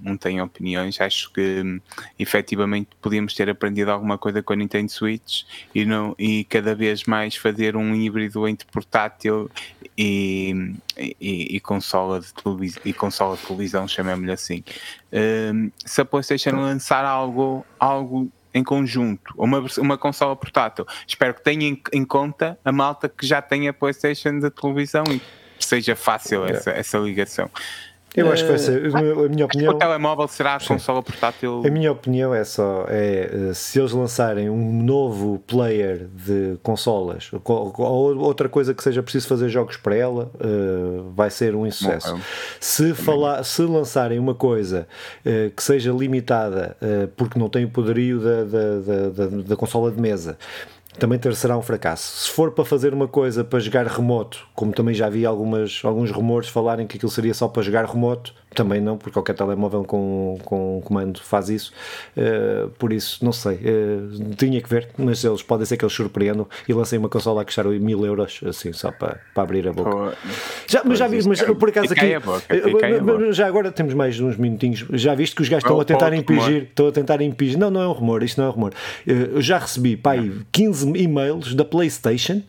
não 0.03 0.17
tenho 0.17 0.43
opiniões, 0.43 1.01
acho 1.01 1.31
que 1.33 1.81
efetivamente 2.19 2.91
podíamos 3.01 3.35
ter 3.35 3.51
aprendido 3.51 3.91
alguma 3.91 4.17
coisa 4.17 4.43
com 4.43 4.53
a 4.53 4.57
Nintendo 4.57 4.91
Switch 4.91 5.43
e, 5.75 5.85
não, 5.85 6.15
e 6.19 6.45
cada 6.45 6.75
vez 6.75 7.05
mais 7.05 7.37
fazer 7.37 7.77
um 7.77 7.95
híbrido 7.95 8.49
entre 8.49 8.67
portátil 8.69 9.51
e, 9.97 10.74
e, 10.97 11.57
e 11.57 11.61
consola 11.61 12.20
de 12.20 12.32
televisão, 12.34 12.82
e 12.84 12.92
consola 12.92 13.36
de 13.36 13.42
televisão, 13.42 13.86
chamemos-lhe 13.86 14.32
assim. 14.32 14.64
Um, 15.12 15.70
se 15.84 16.01
a 16.01 16.05
PlayStation 16.05 16.51
lançar 16.51 17.05
algo, 17.05 17.64
algo 17.78 18.30
em 18.53 18.62
conjunto, 18.62 19.34
uma, 19.36 19.64
uma 19.78 19.99
consola 19.99 20.36
portátil. 20.36 20.86
Espero 21.07 21.34
que 21.34 21.42
tenha 21.42 21.66
em, 21.66 21.82
em, 21.92 22.05
conta 22.05 22.59
a 22.64 22.70
malta 22.70 23.09
que 23.09 23.26
já 23.26 23.42
tem 23.42 23.68
a 23.68 23.72
PlayStation 23.72 24.38
da 24.38 24.51
televisão 24.51 25.03
e 25.11 25.20
seja 25.59 25.97
fácil 25.97 26.45
essa, 26.45 26.70
essa 26.70 26.99
ligação. 26.99 27.51
Eu 28.17 28.31
acho 28.31 28.45
que 28.45 28.51
vai 28.51 28.59
ser, 28.59 28.95
a 28.95 29.29
minha 29.29 29.45
opinião. 29.45 29.75
O 29.75 29.79
telemóvel 29.79 30.29
será 30.29 30.55
a 30.55 30.61
consola 30.61 31.03
portátil. 31.03 31.62
A 31.67 31.71
minha 31.71 31.91
opinião 31.91 32.33
é 32.33 32.45
só: 32.45 32.87
é, 32.89 33.51
eh, 33.51 33.55
se 33.55 33.81
eles 33.81 33.91
lançarem 33.91 34.49
um 34.49 34.83
novo 34.83 35.43
player 35.47 36.07
de 36.15 36.57
consolas 36.62 37.31
ou 37.33 38.19
outra 38.19 38.49
coisa 38.49 38.73
que 38.73 38.83
seja 38.83 39.03
preciso 39.03 39.27
fazer 39.27 39.49
jogos 39.49 39.77
para 39.77 39.97
ela, 39.97 40.31
uh, 40.37 41.11
vai 41.11 41.29
ser 41.29 41.57
um 41.57 41.67
insucesso. 41.67 42.15
Bom, 42.15 42.21
se, 42.61 42.95
falar, 42.95 43.43
se 43.45 43.62
lançarem 43.62 44.19
uma 44.19 44.35
coisa 44.35 44.87
uh, 45.27 45.51
que 45.51 45.62
seja 45.62 45.91
limitada 45.91 46.77
porque 47.17 47.39
não 47.39 47.49
tem 47.49 47.65
o 47.65 47.69
poderio 47.69 48.21
da, 48.21 48.45
da, 48.45 48.81
da, 48.81 49.27
da, 49.27 49.43
da 49.43 49.57
consola 49.57 49.91
de 49.91 50.01
mesa 50.01 50.39
também 50.99 51.18
ter, 51.18 51.34
será 51.34 51.57
um 51.57 51.62
fracasso. 51.62 52.24
Se 52.24 52.30
for 52.30 52.53
para 52.53 52.64
fazer 52.64 52.95
uma 52.95 53.09
coisa 53.09 53.45
para 53.45 53.59
jogar 53.59 53.86
remoto, 53.86 54.47
como 54.55 54.72
também 54.72 54.95
já 54.95 55.09
vi 55.09 55.26
algumas, 55.26 55.80
alguns 55.84 56.11
rumores 56.11 56.49
falarem 56.49 56.86
que 56.86 56.97
aquilo 56.97 57.11
seria 57.11 57.34
só 57.34 57.49
para 57.49 57.62
jogar 57.62 57.84
remoto, 57.84 58.34
também 58.55 58.81
não, 58.81 58.97
porque 58.97 59.13
qualquer 59.13 59.35
telemóvel 59.35 59.85
com, 59.85 60.39
com 60.45 60.81
comando 60.85 61.21
faz 61.21 61.49
isso. 61.49 61.73
Uh, 62.17 62.69
por 62.71 62.93
isso, 62.93 63.25
não 63.25 63.33
sei. 63.33 63.57
Uh, 63.57 64.35
tinha 64.37 64.61
que 64.61 64.69
ver, 64.69 64.89
mas 64.97 65.25
eles 65.25 65.43
podem 65.43 65.67
ser 65.67 65.77
que 65.77 65.85
eles 65.85 65.95
surpreendam 65.95 66.47
e 66.69 66.73
lancem 66.73 66.99
uma 66.99 67.09
consola 67.09 67.43
a 67.43 67.45
custar 67.45 67.67
mil 67.67 68.05
euros, 68.05 68.41
assim, 68.47 68.73
só 68.73 68.91
para, 68.91 69.21
para 69.35 69.43
abrir 69.43 69.69
a 69.69 69.73
boca. 69.73 70.17
já, 70.67 70.83
mas 70.85 70.99
já 70.99 71.07
vi, 71.07 71.27
mas 71.27 71.43
por 71.43 71.69
acaso 71.69 71.93
aqui. 71.93 72.19
Boca, 72.19 73.33
já 73.33 73.47
agora 73.47 73.71
temos 73.71 73.95
mais 73.95 74.19
uns 74.21 74.37
minutinhos. 74.37 74.85
Já 74.93 75.15
viste 75.15 75.35
que 75.37 75.43
os 75.43 75.49
gajos 75.49 75.65
estão 75.65 75.81
a 75.81 75.85
tentar 75.85 76.13
impingir, 76.15 76.65
estão 76.65 76.89
a 76.89 76.93
tentar 76.93 77.21
impingir. 77.21 77.59
Não, 77.59 77.71
não 77.71 77.81
é 77.81 77.89
um 77.89 77.93
rumor, 77.93 78.23
isto 78.23 78.41
não 78.41 78.47
é 78.47 78.51
um 78.51 78.53
rumor. 78.53 78.73
Eu 79.07 79.41
já 79.41 79.59
recebi, 79.59 79.97
pai, 79.97 80.33
15 80.53 80.93
e-mails 80.97 81.55
da 81.55 81.65
PlayStation 81.65 82.43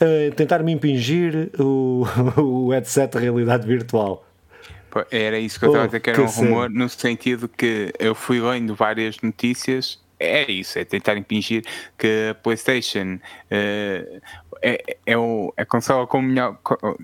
a 0.00 0.34
tentar 0.34 0.62
me 0.62 0.72
impingir 0.72 1.50
o, 1.58 2.04
o 2.36 2.70
headset 2.70 3.16
de 3.16 3.24
realidade 3.24 3.66
virtual. 3.66 4.24
Era 5.10 5.38
isso 5.38 5.58
que 5.58 5.64
eu 5.64 5.70
estava 5.70 5.84
a 5.84 5.86
dizer 5.86 6.00
que 6.00 6.10
era 6.10 6.22
um 6.22 6.26
rumor, 6.26 6.70
no 6.70 6.88
sentido 6.88 7.48
que 7.48 7.92
eu 7.98 8.14
fui 8.14 8.40
lendo 8.40 8.74
várias 8.74 9.20
notícias. 9.20 10.02
É 10.18 10.50
isso, 10.50 10.78
é 10.78 10.84
tentar 10.84 11.16
impingir 11.16 11.64
que 11.98 12.28
a 12.30 12.34
PlayStation 12.34 13.16
uh, 13.16 14.20
é, 14.62 14.96
é, 15.04 15.18
o, 15.18 15.52
é 15.56 15.62
a 15.62 15.66
consola 15.66 16.06
com 16.06 16.22
melhor. 16.22 16.56
Com, 16.62 16.96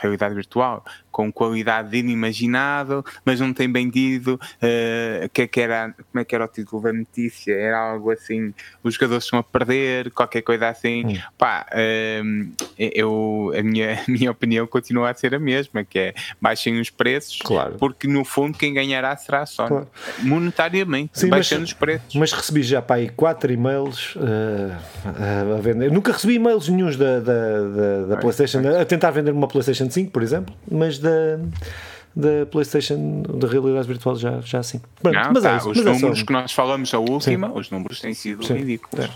realidade 0.00 0.34
virtual 0.34 0.84
com 1.18 1.32
qualidade 1.32 1.96
inimaginável, 1.96 3.04
mas 3.24 3.40
não 3.40 3.52
tem 3.52 3.68
bem 3.68 3.90
dito 3.90 4.34
uh, 4.34 5.28
que, 5.32 5.42
é 5.42 5.46
que 5.48 5.60
era, 5.60 5.92
como 6.12 6.22
é 6.22 6.24
que 6.24 6.32
era 6.32 6.44
o 6.44 6.46
título 6.46 6.80
da 6.80 6.92
notícia? 6.92 7.52
Era 7.54 7.76
algo 7.76 8.12
assim, 8.12 8.54
os 8.84 8.94
jogadores 8.94 9.24
estão 9.24 9.40
a 9.40 9.42
perder, 9.42 10.12
qualquer 10.12 10.42
coisa 10.42 10.68
assim. 10.68 11.04
Hum. 11.04 11.18
Pá, 11.36 11.66
uh, 11.72 12.52
eu, 12.78 13.52
a 13.58 13.60
minha, 13.64 13.94
a 14.06 14.08
minha 14.08 14.30
opinião 14.30 14.64
continua 14.68 15.10
a 15.10 15.14
ser 15.14 15.34
a 15.34 15.40
mesma, 15.40 15.82
que 15.82 15.98
é 15.98 16.14
baixem 16.40 16.80
os 16.80 16.88
preços, 16.88 17.40
claro. 17.42 17.74
porque 17.80 18.06
no 18.06 18.24
fundo 18.24 18.56
quem 18.56 18.72
ganhará 18.72 19.16
será 19.16 19.42
a 19.42 19.46
Sony, 19.46 19.68
claro. 19.70 19.88
monetariamente, 20.22 21.18
Sim, 21.18 21.30
baixando 21.30 21.62
mas, 21.62 21.70
os 21.70 21.74
preços. 21.74 22.14
Mas 22.14 22.32
recebi 22.32 22.62
já 22.62 22.80
para 22.80 22.94
aí 22.94 23.08
4 23.08 23.52
e-mails 23.52 24.14
uh, 24.14 25.56
a 25.56 25.60
vender. 25.60 25.86
Eu 25.86 25.92
nunca 25.92 26.12
recebi 26.12 26.34
e-mails 26.34 26.68
nenhums 26.68 26.96
da, 26.96 27.18
da, 27.18 27.60
da, 27.60 28.06
da 28.06 28.16
PlayStation, 28.18 28.60
a 28.80 28.84
tentar 28.84 29.10
vender 29.10 29.32
uma 29.32 29.48
PlayStation 29.48 29.90
5, 29.90 30.12
por 30.12 30.22
exemplo, 30.22 30.54
mas 30.70 30.96
da 30.96 31.07
da 31.08 31.38
da 32.18 32.44
PlayStation 32.46 33.22
da 33.22 33.46
realidade 33.46 33.86
virtual 33.86 34.16
já, 34.16 34.40
já 34.40 34.58
assim. 34.58 34.80
Pronto, 35.00 35.14
não, 35.14 35.32
mas 35.32 35.42
tá, 35.44 35.52
é 35.52 35.56
isso, 35.56 35.70
os 35.70 35.76
mas 35.76 35.86
números 36.00 36.20
é 36.20 36.24
que 36.24 36.32
nós 36.32 36.52
falamos 36.52 36.92
a 36.92 36.98
última, 36.98 37.46
Sim. 37.46 37.54
os 37.54 37.70
números 37.70 38.00
têm 38.00 38.12
sido 38.12 38.44
Sim. 38.44 38.54
ridículos. 38.54 39.04
É. 39.04 39.08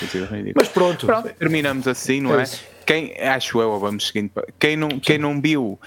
Têm 0.00 0.08
sido 0.08 0.24
ridículos. 0.24 0.54
Mas 0.56 0.68
pronto. 0.68 1.04
pronto. 1.04 1.28
terminamos 1.34 1.86
assim, 1.86 2.22
não 2.22 2.40
é? 2.40 2.44
é? 2.44 2.46
Quem, 2.86 3.12
acho 3.18 3.60
eu, 3.60 3.78
vamos 3.78 4.06
seguindo. 4.06 4.30
Quem 4.58 4.74
não, 4.74 4.88
quem 4.88 5.18
não 5.18 5.38
viu 5.38 5.78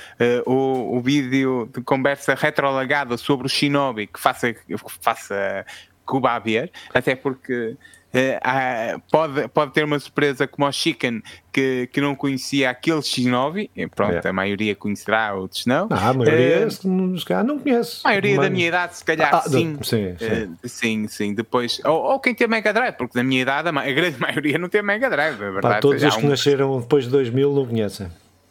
uh, 0.45 0.51
o, 0.51 0.97
o 0.97 1.01
vídeo 1.01 1.67
de 1.73 1.81
conversa 1.81 2.35
retrolagada 2.35 3.17
sobre 3.17 3.47
o 3.47 3.49
Shinobi, 3.49 4.05
que 4.05 4.19
faça, 4.19 4.53
que 4.53 4.75
faça 5.01 5.65
Cuba 6.05 6.33
a 6.33 6.39
ver, 6.39 6.71
até 6.93 7.15
porque 7.15 7.77
Uh, 8.11 8.99
pode, 9.11 9.47
pode 9.49 9.71
ter 9.71 9.83
uma 9.83 9.99
surpresa 9.99 10.47
como 10.47 10.67
o 10.67 10.71
Chicken 10.71 11.21
que, 11.53 11.87
que 11.93 12.01
não 12.01 12.15
conhecia 12.15 12.71
aquele 12.71 13.01
X9 13.01 13.69
e 13.75 13.87
pronto, 13.87 14.25
é. 14.25 14.29
a 14.29 14.33
maioria 14.33 14.75
conhecerá, 14.75 15.35
outros 15.35 15.67
não. 15.67 15.87
Ah, 15.91 16.09
a 16.09 16.13
maioria 16.13 16.67
uh, 16.67 17.17
se 17.19 17.25
calhar 17.25 17.43
não 17.43 17.59
conhece. 17.59 18.01
A 18.03 18.09
maioria 18.09 18.35
mas... 18.37 18.45
da 18.45 18.49
minha 18.49 18.67
idade, 18.67 18.97
se 18.97 19.05
calhar 19.05 19.35
ah, 19.35 19.41
sim. 19.41 19.77
Sim, 19.83 20.15
sim. 20.17 20.43
Uh, 20.43 20.57
sim, 20.67 21.07
sim. 21.07 21.33
Depois, 21.35 21.79
ou, 21.85 22.01
ou, 22.01 22.19
quem 22.19 22.33
tem 22.33 22.47
Mega 22.47 22.73
Drive, 22.73 22.95
porque 22.95 23.13
da 23.13 23.23
minha 23.23 23.41
idade 23.43 23.69
a, 23.69 23.71
grande 23.71 24.17
maioria 24.19 24.57
não 24.57 24.69
tem 24.69 24.81
Mega 24.81 25.09
Drive, 25.09 25.35
é 25.35 25.51
verdade. 25.51 25.75
Pá, 25.75 25.79
todos 25.79 26.01
os 26.01 26.15
que 26.15 26.25
um... 26.25 26.29
nasceram 26.29 26.79
depois 26.79 27.03
de 27.03 27.11
2000 27.11 27.53
não 27.53 27.65
conhecem 27.67 28.07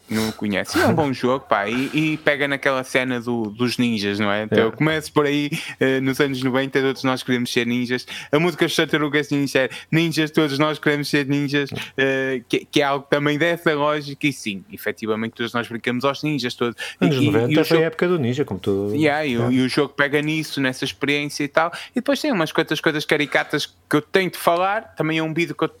não 0.09 0.31
conhece. 0.31 0.79
É 0.79 0.87
um 0.87 0.93
bom 0.93 1.13
jogo, 1.13 1.45
pá, 1.47 1.67
e, 1.69 1.89
e 1.93 2.17
pega 2.17 2.47
naquela 2.47 2.83
cena 2.83 3.19
do, 3.19 3.49
dos 3.49 3.77
ninjas, 3.77 4.19
não 4.19 4.31
é? 4.31 4.43
Então, 4.43 4.67
é. 4.67 4.71
começo 4.71 5.11
por 5.11 5.25
aí, 5.25 5.49
uh, 5.79 6.01
nos 6.01 6.19
anos 6.19 6.41
90, 6.41 6.81
todos 6.81 7.03
nós 7.03 7.23
queremos 7.23 7.51
ser 7.51 7.65
ninjas. 7.65 8.05
A 8.31 8.39
música 8.39 8.65
dos 8.65 8.75
Tartarugas 8.75 9.29
Ninja 9.29 9.59
é 9.59 9.69
ninjas, 9.91 10.31
todos 10.31 10.57
nós 10.57 10.79
queremos 10.79 11.09
ser 11.09 11.25
ninjas, 11.25 11.69
uh, 11.71 12.43
que, 12.47 12.65
que, 12.65 12.81
é 12.81 12.85
algo 12.85 13.05
também 13.09 13.37
dessa 13.37 13.73
lógica, 13.73 14.27
e 14.27 14.33
sim, 14.33 14.63
efetivamente, 14.71 15.33
todos 15.33 15.53
nós 15.53 15.67
brincamos 15.67 16.03
aos 16.05 16.23
ninjas 16.23 16.53
todos. 16.53 16.75
Anos 16.99 17.17
e, 17.17 17.25
90 17.25 17.51
e 17.51 17.55
foi 17.55 17.63
jogo... 17.63 17.81
a 17.81 17.85
época 17.85 18.07
do 18.07 18.19
ninja, 18.19 18.45
como 18.45 18.59
tu. 18.59 18.91
Yeah, 18.93 19.25
e, 19.25 19.35
é. 19.35 19.51
e, 19.51 19.61
o 19.61 19.69
jogo 19.69 19.93
pega 19.93 20.21
nisso, 20.21 20.59
nessa 20.59 20.85
experiência 20.85 21.43
e 21.43 21.47
tal. 21.47 21.71
E 21.91 21.95
depois 21.95 22.19
tem 22.21 22.31
umas 22.31 22.51
quantas 22.51 22.79
coisas 22.81 23.05
caricatas 23.05 23.65
que 23.65 23.95
eu 23.95 24.01
tenho 24.01 24.31
de 24.31 24.37
falar, 24.37 24.95
também 24.95 25.17
é 25.17 25.23
um 25.23 25.33
vídeo 25.33 25.55
que 25.55 25.63
eu 25.63 25.71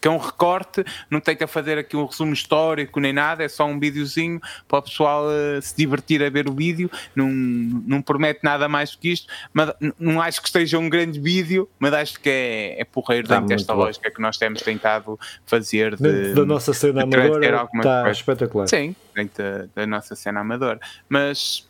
que 0.00 0.08
é 0.08 0.10
um 0.10 0.18
recorte, 0.18 0.84
não 1.10 1.20
que 1.36 1.46
fazer 1.46 1.78
aqui 1.78 1.96
um 1.96 2.04
resumo 2.04 2.32
histórico 2.32 3.00
nem 3.00 3.12
nada, 3.12 3.44
é 3.44 3.48
só 3.48 3.66
um 3.66 3.78
videozinho 3.78 4.40
para 4.66 4.78
o 4.78 4.82
pessoal 4.82 5.24
uh, 5.26 5.60
se 5.60 5.76
divertir 5.76 6.22
a 6.22 6.30
ver 6.30 6.48
o 6.48 6.52
vídeo, 6.52 6.90
não, 7.14 7.28
não 7.28 8.02
promete 8.02 8.40
nada 8.42 8.68
mais 8.68 8.92
do 8.92 8.98
que 8.98 9.12
isto, 9.12 9.32
mas 9.52 9.72
não 9.98 10.20
acho 10.20 10.40
que 10.40 10.48
esteja 10.48 10.78
um 10.78 10.88
grande 10.88 11.20
vídeo, 11.20 11.68
mas 11.78 11.92
acho 11.92 12.20
que 12.20 12.28
é, 12.28 12.80
é 12.80 12.84
porreiro 12.84 13.28
dentro 13.28 13.46
desta 13.46 13.74
bom. 13.74 13.80
lógica 13.80 14.10
que 14.10 14.20
nós 14.20 14.36
temos 14.36 14.62
tentado 14.62 15.18
fazer 15.46 15.96
de, 15.96 16.34
da 16.34 16.44
nossa 16.44 16.72
cena 16.72 17.02
amadora 17.02 17.68
está 17.76 18.10
espetacular. 18.10 18.68
Sim, 18.68 18.94
dentro 19.14 19.42
da, 19.42 19.68
da 19.74 19.86
nossa 19.86 20.14
cena 20.14 20.40
amadora, 20.40 20.80
mas 21.08 21.66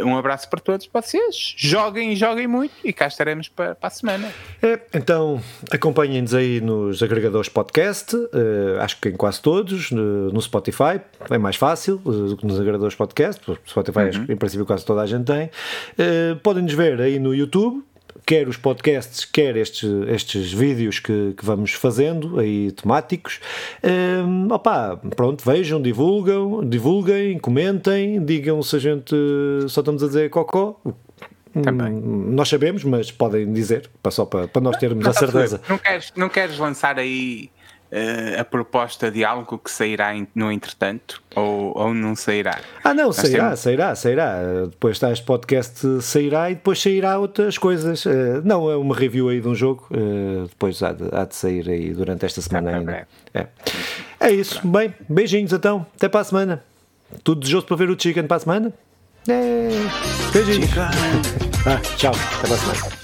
um 0.00 0.16
abraço 0.16 0.48
para 0.48 0.60
todos 0.60 0.88
vocês. 0.92 1.54
Joguem, 1.56 2.14
joguem 2.14 2.46
muito 2.46 2.74
e 2.84 2.92
cá 2.92 3.06
estaremos 3.06 3.48
para, 3.48 3.74
para 3.74 3.86
a 3.86 3.90
semana. 3.90 4.32
É, 4.62 4.80
então 4.94 5.42
acompanhem-nos 5.70 6.34
aí 6.34 6.60
nos 6.60 7.02
agregadores 7.02 7.48
podcast, 7.48 8.14
uh, 8.16 8.28
acho 8.80 9.00
que 9.00 9.08
em 9.08 9.16
quase 9.16 9.40
todos, 9.40 9.90
no, 9.90 10.30
no 10.32 10.40
Spotify, 10.40 11.00
é 11.30 11.38
mais 11.38 11.56
fácil 11.56 12.00
uh, 12.04 12.28
do 12.28 12.36
que 12.36 12.46
nos 12.46 12.58
agregadores 12.58 12.94
podcast, 12.94 13.40
Spotify 13.66 14.16
uhum. 14.16 14.26
em 14.28 14.36
princípio 14.36 14.66
quase 14.66 14.84
toda 14.84 15.02
a 15.02 15.06
gente 15.06 15.24
tem. 15.24 15.46
Uh, 15.46 16.36
Podem-nos 16.42 16.72
ver 16.74 17.00
aí 17.00 17.18
no 17.18 17.34
YouTube 17.34 17.85
quer 18.26 18.48
os 18.48 18.56
podcasts, 18.56 19.24
quer 19.24 19.56
estes, 19.56 19.88
estes 20.08 20.52
vídeos 20.52 20.98
que, 20.98 21.32
que 21.36 21.44
vamos 21.44 21.72
fazendo, 21.72 22.40
aí 22.40 22.72
temáticos. 22.72 23.38
Um, 23.84 24.52
opa, 24.52 25.00
pronto, 25.14 25.44
vejam, 25.48 25.80
divulgam, 25.80 26.68
divulguem, 26.68 27.38
comentem, 27.38 28.22
digam 28.24 28.60
se 28.62 28.76
a 28.76 28.78
gente 28.80 29.14
só 29.68 29.80
estamos 29.80 30.02
a 30.02 30.08
dizer 30.08 30.28
cocó, 30.28 30.80
também. 31.62 31.92
Nós 31.92 32.48
sabemos, 32.48 32.84
mas 32.84 33.10
podem 33.10 33.50
dizer, 33.52 33.88
só 34.10 34.26
para, 34.26 34.46
para 34.48 34.60
nós 34.60 34.76
termos 34.76 35.06
a 35.06 35.12
certeza. 35.12 35.60
Não 35.68 35.78
queres, 35.78 36.12
não 36.16 36.28
queres 36.28 36.58
lançar 36.58 36.98
aí 36.98 37.48
uh, 37.96 38.40
a 38.40 38.44
proposta 38.44 39.10
de 39.10 39.24
algo 39.24 39.58
que 39.58 39.70
sairá 39.70 40.12
no 40.34 40.52
entretanto 40.52 41.22
ou, 41.34 41.76
ou 41.76 41.94
não 41.94 42.14
sairá? 42.14 42.60
Ah, 42.84 42.92
não, 42.92 43.06
Nós 43.06 43.16
sairá, 43.16 43.44
temos... 43.44 43.60
sairá, 43.60 43.94
sairá. 43.94 44.42
Depois 44.70 44.96
está 44.96 45.10
este 45.10 45.24
podcast 45.24 46.02
sairá 46.02 46.50
e 46.50 46.54
depois 46.54 46.80
sairá 46.80 47.18
outras 47.18 47.56
coisas. 47.56 48.04
Uh, 48.04 48.42
não, 48.44 48.70
é 48.70 48.76
uma 48.76 48.94
review 48.94 49.28
aí 49.28 49.40
de 49.40 49.48
um 49.48 49.54
jogo, 49.54 49.86
uh, 49.90 50.46
depois 50.48 50.82
há 50.82 50.92
de, 50.92 51.04
há 51.12 51.24
de, 51.24 51.34
sair 51.34 51.68
aí 51.68 51.94
durante 51.94 52.26
esta 52.26 52.40
semana 52.40 52.70
tá, 52.70 52.76
ainda. 52.78 53.08
É. 53.32 53.46
é 54.20 54.30
isso, 54.30 54.66
bem, 54.66 54.94
beijinhos 55.08 55.52
então, 55.52 55.86
até 55.96 56.08
para 56.08 56.20
a 56.20 56.24
semana. 56.24 56.64
Tudo 57.22 57.40
desejoso 57.40 57.66
para 57.66 57.76
ver 57.76 57.90
o 57.90 57.98
Chicken 57.98 58.26
para 58.26 58.36
a 58.36 58.40
semana? 58.40 58.72
É. 59.28 59.68
Beijinhos. 60.32 60.70
ah, 60.76 61.80
tchau, 61.96 62.12
até 62.12 62.46
para 62.46 62.54
a 62.54 62.58
semana. 62.58 62.95